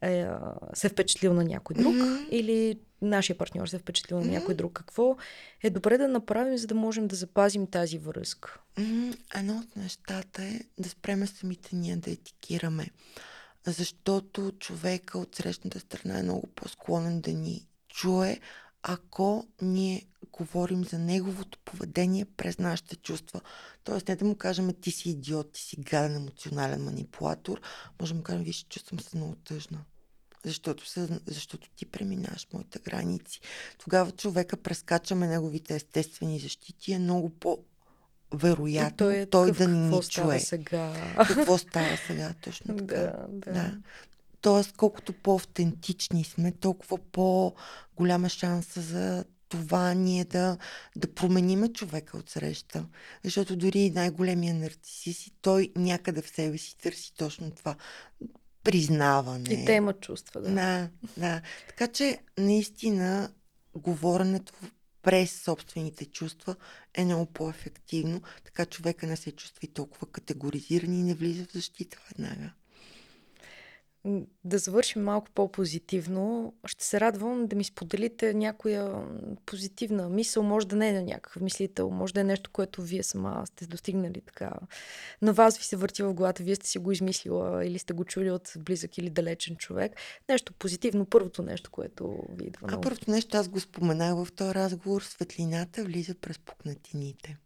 е, 0.01 0.27
се 0.73 0.87
е 0.87 0.89
впечатлил 0.89 1.33
на 1.33 1.43
някой 1.43 1.75
друг, 1.75 1.93
Мгм. 1.93 2.15
или 2.31 2.79
нашия 3.01 3.37
партньор 3.37 3.67
се 3.67 3.75
е 3.75 3.79
впечатлил 3.79 4.19
на 4.19 4.25
някой 4.25 4.55
друг. 4.55 4.73
Какво 4.73 5.17
е 5.63 5.69
добре 5.69 5.97
да 5.97 6.07
направим, 6.07 6.57
за 6.57 6.67
да 6.67 6.75
можем 6.75 7.07
да 7.07 7.15
запазим 7.15 7.67
тази 7.67 7.97
връзка? 7.97 8.59
М, 8.77 9.13
Едно 9.35 9.57
от 9.57 9.75
нещата 9.75 10.43
е 10.43 10.59
да 10.79 10.89
спреме 10.89 11.27
самите 11.27 11.75
ние 11.75 11.95
да 11.95 12.11
етикираме. 12.11 12.87
Защото 13.67 14.51
човека 14.59 15.17
от 15.19 15.35
срещната 15.35 15.79
страна 15.79 16.19
е 16.19 16.23
много 16.23 16.47
по-склонен 16.47 17.21
да 17.21 17.33
ни 17.33 17.67
чуе, 17.89 18.39
ако 18.83 19.47
ние 19.61 20.07
говорим 20.31 20.83
за 20.83 20.99
неговото 20.99 21.59
поведение 21.65 22.25
през 22.25 22.59
нашите 22.59 22.95
чувства. 22.95 23.41
Тоест 23.83 24.07
не 24.07 24.15
да 24.15 24.25
му 24.25 24.35
кажем 24.35 24.73
ти 24.81 24.91
си 24.91 25.09
идиот, 25.09 25.51
ти 25.51 25.61
си 25.61 25.77
гаден 25.79 26.15
емоционален 26.15 26.83
манипулатор, 26.83 27.61
може 28.01 28.13
да 28.13 28.17
му 28.17 28.23
кажем 28.23 28.43
виж, 28.43 28.65
чувствам 28.69 28.99
се 28.99 29.17
много 29.17 29.35
тъжна. 29.35 29.85
Защото, 30.45 30.89
се, 30.89 31.19
защото 31.25 31.69
ти 31.75 31.85
преминаваш 31.85 32.47
моите 32.53 32.79
граници. 32.79 33.41
Тогава 33.77 34.11
човека 34.11 34.57
прескачаме 34.57 35.27
неговите 35.27 35.75
естествени 35.75 36.39
защити, 36.39 36.93
е 36.93 36.99
много 36.99 37.29
по 37.29 37.59
вероятно 38.33 38.97
той, 38.97 39.17
е 39.17 39.25
той 39.25 39.51
такъв, 39.51 39.57
да 39.57 39.73
ни 39.73 39.89
ни 39.89 40.01
чуе. 40.09 40.39
сега? 40.39 41.13
Какво 41.27 41.57
става 41.57 41.97
сега 42.07 42.33
точно 42.41 42.77
така? 42.77 42.95
да, 42.95 43.25
да. 43.29 43.51
Да. 43.51 43.77
Тоест, 44.41 44.77
колкото 44.77 45.13
по-автентични 45.13 46.23
сме, 46.23 46.51
толкова 46.51 46.97
по-голяма 46.97 48.29
шанса 48.29 48.81
за 48.81 49.25
това 49.49 49.93
ние 49.93 50.25
да, 50.25 50.57
да 50.95 51.13
промениме 51.13 51.73
човека 51.73 52.17
от 52.17 52.29
среща. 52.29 52.85
Защото 53.23 53.55
дори 53.55 53.89
най-големия 53.89 54.53
нарцисист, 54.53 55.33
той 55.41 55.71
някъде 55.75 56.21
в 56.21 56.29
себе 56.29 56.57
си 56.57 56.77
търси 56.77 57.13
точно 57.17 57.51
това 57.51 57.75
признаване. 58.63 59.49
И 59.49 59.65
те 59.65 59.73
имат 59.73 59.99
чувства, 59.99 60.41
да. 60.41 60.51
Да, 60.51 60.89
да. 61.17 61.41
Така 61.67 61.87
че, 61.87 62.19
наистина, 62.37 63.29
говоренето 63.75 64.53
през 65.07 65.41
собствените 65.41 66.05
чувства 66.05 66.55
е 66.93 67.05
много 67.05 67.25
по-ефективно. 67.25 68.21
Така 68.43 68.65
човека 68.65 69.07
не 69.07 69.17
се 69.17 69.31
чувства 69.31 69.59
и 69.61 69.67
толкова 69.67 70.07
категоризиран 70.11 70.93
и 70.93 71.03
не 71.03 71.13
влиза 71.13 71.45
в 71.45 71.53
защита 71.53 71.97
веднага. 72.09 72.51
Да 74.43 74.57
завършим 74.57 75.03
малко 75.03 75.27
по-позитивно. 75.35 76.53
Ще 76.65 76.85
се 76.85 76.99
радвам 76.99 77.47
да 77.47 77.55
ми 77.55 77.63
споделите 77.63 78.33
някоя 78.33 78.93
позитивна 79.45 80.09
мисъл. 80.09 80.43
Може 80.43 80.67
да 80.67 80.75
не 80.75 80.89
е 80.89 80.93
на 80.93 81.01
някакъв 81.01 81.41
мислител, 81.41 81.89
може 81.89 82.13
да 82.13 82.19
е 82.19 82.23
нещо, 82.23 82.49
което 82.53 82.81
вие 82.81 83.03
сама 83.03 83.43
сте 83.47 83.67
достигнали 83.67 84.21
така. 84.21 84.51
На 85.21 85.33
вас 85.33 85.57
ви 85.57 85.63
се 85.63 85.75
върти 85.75 86.03
в 86.03 86.13
главата, 86.13 86.43
вие 86.43 86.55
сте 86.55 86.67
си 86.67 86.79
го 86.79 86.91
измислила 86.91 87.65
или 87.65 87.79
сте 87.79 87.93
го 87.93 88.05
чули 88.05 88.31
от 88.31 88.53
близък 88.57 88.97
или 88.97 89.09
далечен 89.09 89.55
човек. 89.55 89.91
Нещо 90.29 90.53
позитивно, 90.53 91.05
първото 91.05 91.43
нещо, 91.43 91.71
което 91.71 92.23
ви 92.29 92.45
идва 92.45 92.67
А 92.71 92.81
първото 92.81 93.11
нещо, 93.11 93.37
аз 93.37 93.47
го 93.47 93.59
споменах 93.59 94.15
в 94.15 94.31
този 94.31 94.53
разговор, 94.53 95.01
светлината 95.01 95.83
влиза 95.83 96.15
през 96.15 96.39
пукнатините. 96.39 97.37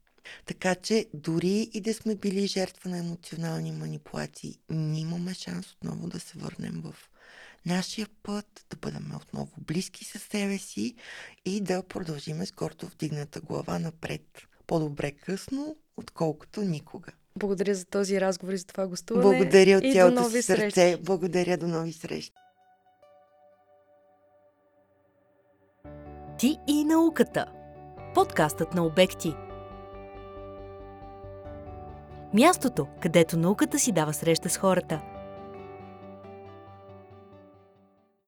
Така 0.46 0.76
че 0.76 1.06
дори 1.14 1.70
и 1.74 1.82
да 1.82 1.94
сме 1.94 2.16
били 2.16 2.48
жертва 2.48 2.90
на 2.90 2.98
емоционални 2.98 3.72
манипулации, 3.72 4.60
ние 4.70 5.02
имаме 5.02 5.34
шанс 5.34 5.72
отново 5.72 6.08
да 6.08 6.20
се 6.20 6.40
върнем 6.40 6.82
в 6.86 6.96
нашия 7.66 8.08
път, 8.24 8.66
да 8.70 8.78
бъдем 8.78 9.12
отново 9.16 9.52
близки 9.58 10.06
със 10.06 10.22
себе 10.24 10.58
си 10.58 10.96
и 11.46 11.62
да 11.62 11.84
продължиме 11.84 12.46
с 12.46 12.52
гордо 12.52 12.86
вдигната 12.88 13.42
глава 13.42 13.80
напред. 13.80 14.22
По-добре 14.68 15.12
късно, 15.12 15.76
отколкото 15.98 16.62
никога. 16.62 17.12
Благодаря 17.36 17.76
за 17.76 17.86
този 17.86 18.22
разговор 18.22 18.54
и 18.54 18.58
за 18.58 18.66
това 18.66 18.88
гостуване. 18.88 19.24
Благодаря 19.24 19.78
от 19.78 19.94
цялото 19.94 20.22
нови 20.22 20.42
си 20.42 20.42
сърце. 20.42 20.72
срещи. 20.72 21.04
Благодаря 21.04 21.58
до 21.58 21.68
нови 21.68 21.94
срещи. 21.94 22.34
Ти 26.40 26.58
и 26.68 26.84
науката. 26.84 27.46
Подкастът 28.14 28.74
на 28.74 28.86
обекти. 28.86 29.34
Мястото, 32.34 32.88
където 33.02 33.38
науката 33.38 33.80
си 33.80 33.92
дава 33.92 34.14
среща 34.14 34.50
с 34.50 34.58
хората. 34.58 35.02